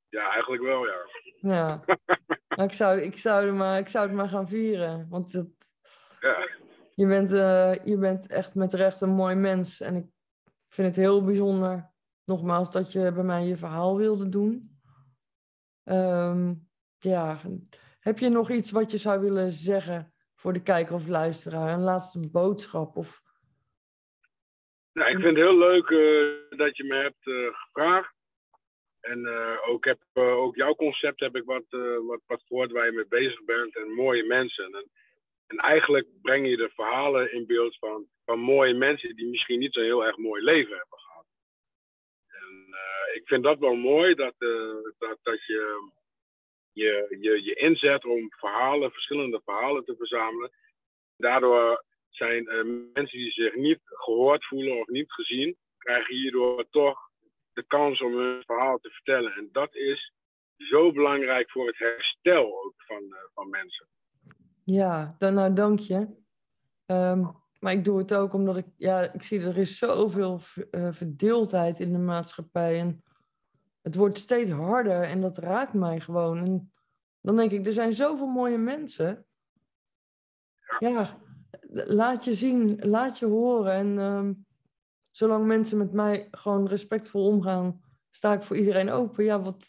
Ja, 0.09 0.31
eigenlijk 0.31 0.63
wel, 0.63 0.85
ja. 0.85 1.05
Ja. 1.35 1.83
ik, 2.65 2.73
zou, 2.73 3.01
ik, 3.01 3.17
zou 3.17 3.45
het 3.45 3.55
maar, 3.55 3.79
ik 3.79 3.87
zou 3.87 4.07
het 4.07 4.15
maar 4.15 4.29
gaan 4.29 4.47
vieren. 4.47 5.07
Want 5.09 5.33
het, 5.33 5.69
ja 6.19 6.63
je 6.95 7.07
bent, 7.07 7.31
uh, 7.31 7.85
je 7.85 7.97
bent 7.97 8.27
echt 8.27 8.55
met 8.55 8.73
recht 8.73 9.01
een 9.01 9.09
mooi 9.09 9.35
mens. 9.35 9.81
En 9.81 9.95
ik 9.95 10.05
vind 10.69 10.87
het 10.87 10.95
heel 10.95 11.23
bijzonder, 11.23 11.91
nogmaals, 12.23 12.71
dat 12.71 12.91
je 12.91 13.11
bij 13.11 13.23
mij 13.23 13.45
je 13.45 13.57
verhaal 13.57 13.97
wilde 13.97 14.29
doen. 14.29 14.79
Um, 15.83 16.69
ja, 16.97 17.39
heb 17.99 18.19
je 18.19 18.29
nog 18.29 18.49
iets 18.49 18.71
wat 18.71 18.91
je 18.91 18.97
zou 18.97 19.19
willen 19.19 19.53
zeggen 19.53 20.13
voor 20.45 20.53
de 20.53 20.63
kijker 20.63 20.95
of 20.95 21.07
luisteraar? 21.07 21.73
Een 21.73 21.89
laatste 21.91 22.29
boodschap? 22.31 22.95
Of... 22.95 23.21
Nou, 24.93 25.09
ik 25.09 25.15
vind 25.15 25.35
het 25.35 25.45
heel 25.45 25.57
leuk 25.57 25.89
uh, 25.89 26.57
dat 26.57 26.77
je 26.77 26.83
me 26.83 26.95
hebt 26.95 27.25
uh, 27.25 27.53
gevraagd. 27.53 28.13
En 28.99 29.27
ook, 29.67 29.85
heb, 29.85 29.99
ook 30.13 30.55
jouw 30.55 30.75
concept 30.75 31.19
heb 31.19 31.35
ik 31.35 31.43
wat, 31.43 31.65
wat, 32.07 32.21
wat 32.25 32.43
gehoord 32.47 32.71
waar 32.71 32.85
je 32.85 32.91
mee 32.91 33.07
bezig 33.07 33.43
bent. 33.43 33.75
En 33.75 33.91
mooie 33.91 34.23
mensen. 34.23 34.65
En, 34.65 34.89
en 35.47 35.57
eigenlijk 35.57 36.07
breng 36.21 36.47
je 36.47 36.57
de 36.57 36.69
verhalen 36.69 37.33
in 37.33 37.45
beeld 37.45 37.77
van, 37.77 38.07
van 38.25 38.39
mooie 38.39 38.73
mensen 38.73 39.15
die 39.15 39.29
misschien 39.29 39.59
niet 39.59 39.73
zo'n 39.73 39.83
heel 39.83 40.05
erg 40.05 40.17
mooi 40.17 40.43
leven 40.43 40.77
hebben 40.77 40.99
gehad. 40.99 41.25
En 42.27 42.75
ik 43.13 43.27
vind 43.27 43.43
dat 43.43 43.59
wel 43.59 43.75
mooi 43.75 44.15
dat, 44.15 44.35
dat, 44.97 45.17
dat 45.21 45.45
je, 45.45 45.91
je, 46.75 47.17
je 47.19 47.43
je 47.43 47.53
inzet 47.53 48.05
om 48.05 48.29
verhalen, 48.29 48.91
verschillende 48.91 49.41
verhalen 49.45 49.85
te 49.85 49.95
verzamelen. 49.97 50.51
Daardoor 51.17 51.83
zijn 52.09 52.43
uh, 52.43 52.63
mensen 52.93 53.17
die 53.17 53.31
zich 53.31 53.55
niet 53.55 53.79
gehoord 53.83 54.45
voelen 54.45 54.79
of 54.79 54.87
niet 54.87 55.11
gezien, 55.11 55.57
krijgen 55.77 56.15
hierdoor 56.15 56.65
toch 56.69 56.99
de 57.53 57.63
kans 57.67 58.01
om 58.01 58.17
hun 58.17 58.43
verhaal 58.45 58.77
te 58.77 58.89
vertellen. 58.89 59.33
En 59.33 59.49
dat 59.51 59.75
is 59.75 60.13
zo 60.57 60.91
belangrijk 60.91 61.51
voor 61.51 61.67
het 61.67 61.77
herstel 61.77 62.63
ook 62.63 62.73
van, 62.77 63.15
van 63.33 63.49
mensen. 63.49 63.87
Ja, 64.63 65.15
dan, 65.19 65.33
nou 65.33 65.53
dank 65.53 65.79
je. 65.79 66.07
Um, 66.85 67.43
maar 67.59 67.73
ik 67.73 67.83
doe 67.83 67.97
het 67.97 68.13
ook 68.13 68.33
omdat 68.33 68.57
ik, 68.57 68.65
ja, 68.77 69.13
ik 69.13 69.23
zie 69.23 69.41
er 69.41 69.57
is 69.57 69.77
zoveel 69.77 70.41
uh, 70.71 70.91
verdeeldheid 70.91 71.79
in 71.79 71.91
de 71.91 71.99
maatschappij. 71.99 72.79
En 72.79 73.03
het 73.85 73.95
wordt 73.95 74.17
steeds 74.17 74.49
harder 74.49 75.03
en 75.03 75.21
dat 75.21 75.37
raakt 75.37 75.73
mij 75.73 75.99
gewoon. 75.99 76.37
En 76.37 76.73
dan 77.21 77.35
denk 77.35 77.51
ik, 77.51 77.65
er 77.65 77.73
zijn 77.73 77.93
zoveel 77.93 78.27
mooie 78.27 78.57
mensen. 78.57 79.25
Ja, 80.79 81.17
laat 81.71 82.23
je 82.23 82.33
zien, 82.33 82.79
laat 82.79 83.19
je 83.19 83.25
horen. 83.25 83.73
En 83.73 83.97
um, 83.97 84.45
zolang 85.11 85.45
mensen 85.45 85.77
met 85.77 85.93
mij 85.93 86.27
gewoon 86.31 86.67
respectvol 86.67 87.27
omgaan, 87.27 87.81
sta 88.09 88.33
ik 88.33 88.43
voor 88.43 88.57
iedereen 88.57 88.89
open. 88.89 89.23
Ja, 89.23 89.41
wat... 89.41 89.67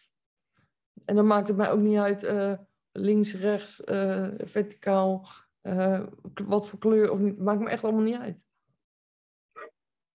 En 1.05 1.14
dan 1.14 1.27
maakt 1.27 1.49
het 1.49 1.57
mij 1.57 1.71
ook 1.71 1.81
niet 1.81 1.99
uit... 1.99 2.23
Uh, 2.23 2.53
links, 2.99 3.35
rechts, 3.35 3.81
uh, 3.85 4.29
verticaal, 4.39 5.27
uh, 5.62 6.07
wat 6.47 6.69
voor 6.69 6.79
kleur, 6.79 7.11
of 7.11 7.19
niet, 7.19 7.39
maakt 7.39 7.61
me 7.61 7.69
echt 7.69 7.85
allemaal 7.85 8.03
niet 8.03 8.17
uit. 8.17 8.47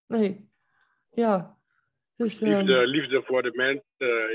Nee, 0.05 0.51
ja. 1.09 1.59
Dus, 2.21 2.39
liefde, 2.39 2.81
uh, 2.81 2.87
liefde 2.87 3.23
voor 3.23 3.41
de 3.41 3.51
mens 3.53 3.81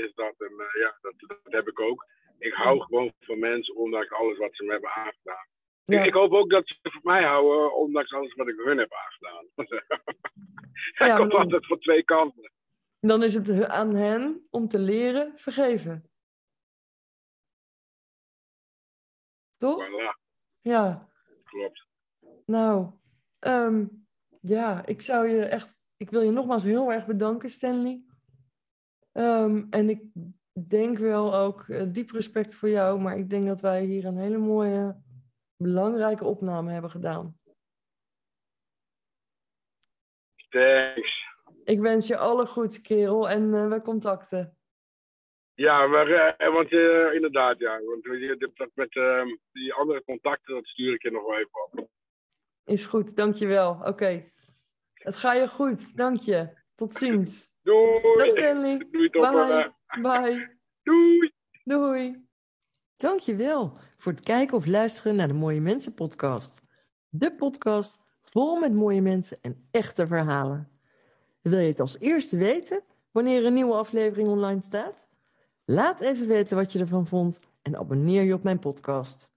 is 0.05 0.13
dat, 0.13 0.35
en 0.37 0.53
ja, 0.79 0.97
dat, 1.01 1.13
dat, 1.17 1.53
heb 1.53 1.67
ik 1.67 1.79
ook. 1.79 2.05
Ik 2.39 2.53
hou 2.53 2.81
gewoon 2.81 3.13
van 3.19 3.39
mensen, 3.39 3.75
ondanks 3.75 4.11
alles 4.11 4.37
wat 4.37 4.55
ze 4.55 4.63
me 4.63 4.71
hebben 4.71 4.89
aangedaan. 4.89 5.47
Ja. 5.85 6.03
Ik, 6.03 6.13
hoop 6.13 6.31
ook 6.31 6.49
dat 6.49 6.67
ze 6.67 6.75
van 6.81 7.01
mij 7.03 7.23
houden, 7.23 7.75
ondanks 7.75 8.13
alles 8.13 8.33
wat 8.33 8.47
ik 8.47 8.55
hun 8.57 8.77
heb 8.77 8.93
aangedaan. 8.93 9.45
Het 9.55 11.07
ja, 11.09 11.17
komt 11.17 11.33
altijd 11.33 11.65
van 11.65 11.79
twee 11.79 12.03
kanten. 12.03 12.51
Dan 12.99 13.23
is 13.23 13.33
het 13.33 13.63
aan 13.63 13.95
hen 13.95 14.47
om 14.49 14.67
te 14.67 14.79
leren 14.79 15.33
vergeven. 15.35 16.09
Toch? 19.57 19.87
Ja. 20.61 21.09
Klopt. 21.43 21.87
Nou, 22.45 22.91
um, 23.39 24.07
ja, 24.41 24.85
ik 24.85 25.01
zou 25.01 25.27
je 25.29 25.43
echt, 25.45 25.76
ik 25.97 26.09
wil 26.09 26.21
je 26.21 26.31
nogmaals 26.31 26.63
heel 26.63 26.91
erg 26.91 27.05
bedanken, 27.05 27.49
Stanley. 27.49 28.01
Um, 29.13 29.67
en 29.69 29.89
ik 29.89 30.01
denk 30.67 30.97
wel 30.97 31.35
ook 31.35 31.67
uh, 31.67 31.83
diep 31.87 32.11
respect 32.11 32.55
voor 32.55 32.69
jou, 32.69 32.99
maar 32.99 33.17
ik 33.17 33.29
denk 33.29 33.47
dat 33.47 33.61
wij 33.61 33.83
hier 33.83 34.05
een 34.05 34.17
hele 34.17 34.37
mooie, 34.37 35.01
belangrijke 35.55 36.25
opname 36.25 36.71
hebben 36.71 36.91
gedaan. 36.91 37.37
Thanks. 40.49 41.25
Ik 41.63 41.79
wens 41.79 42.07
je 42.07 42.17
alle 42.17 42.45
goeds, 42.45 42.81
kerel, 42.81 43.29
en 43.29 43.43
uh, 43.43 43.67
we 43.67 43.81
contacten. 43.81 44.57
Ja, 45.53 45.87
maar, 45.87 46.07
uh, 46.07 46.53
want 46.53 46.71
inderdaad, 47.13 47.59
ja. 47.59 47.81
Want 47.81 48.03
je, 48.03 48.51
dat 48.55 48.69
met 48.73 48.95
ehm, 48.95 49.27
die 49.51 49.73
andere 49.73 50.03
contacten, 50.03 50.53
dat 50.53 50.65
stuur 50.65 50.93
ik 50.93 51.01
je 51.01 51.11
nog 51.11 51.25
wel 51.25 51.37
even 51.37 51.63
op. 51.71 51.89
Is 52.65 52.85
goed, 52.85 53.15
dankjewel. 53.15 53.71
Oké. 53.71 53.87
Okay. 53.87 54.31
Het 55.07 55.15
gaat 55.15 55.35
je 55.35 55.47
goed, 55.47 55.95
dank 55.95 56.19
je. 56.19 56.49
Tot 56.75 56.93
ziens. 56.93 57.51
Doei. 57.63 58.01
Dag 58.17 58.29
Stanley. 58.29 58.87
Doei, 58.91 59.09
Bye. 59.09 59.73
Bye. 60.01 60.57
Doei. 60.83 61.33
Doei. 61.63 62.25
Dankjewel 62.97 63.77
voor 63.97 64.11
het 64.11 64.23
kijken 64.23 64.57
of 64.57 64.65
luisteren 64.65 65.15
naar 65.15 65.27
de 65.27 65.33
Mooie 65.33 65.61
Mensen 65.61 65.93
podcast. 65.93 66.61
De 67.09 67.35
podcast 67.35 67.99
vol 68.21 68.59
met 68.59 68.73
mooie 68.73 69.01
mensen 69.01 69.37
en 69.41 69.67
echte 69.71 70.07
verhalen. 70.07 70.69
Wil 71.41 71.59
je 71.59 71.67
het 71.67 71.79
als 71.79 71.99
eerste 71.99 72.37
weten 72.37 72.83
wanneer 73.11 73.45
een 73.45 73.53
nieuwe 73.53 73.75
aflevering 73.75 74.27
online 74.27 74.63
staat? 74.63 75.07
Laat 75.65 76.01
even 76.01 76.27
weten 76.27 76.57
wat 76.57 76.71
je 76.71 76.79
ervan 76.79 77.07
vond 77.07 77.39
en 77.61 77.77
abonneer 77.77 78.23
je 78.23 78.33
op 78.33 78.43
mijn 78.43 78.59
podcast. 78.59 79.29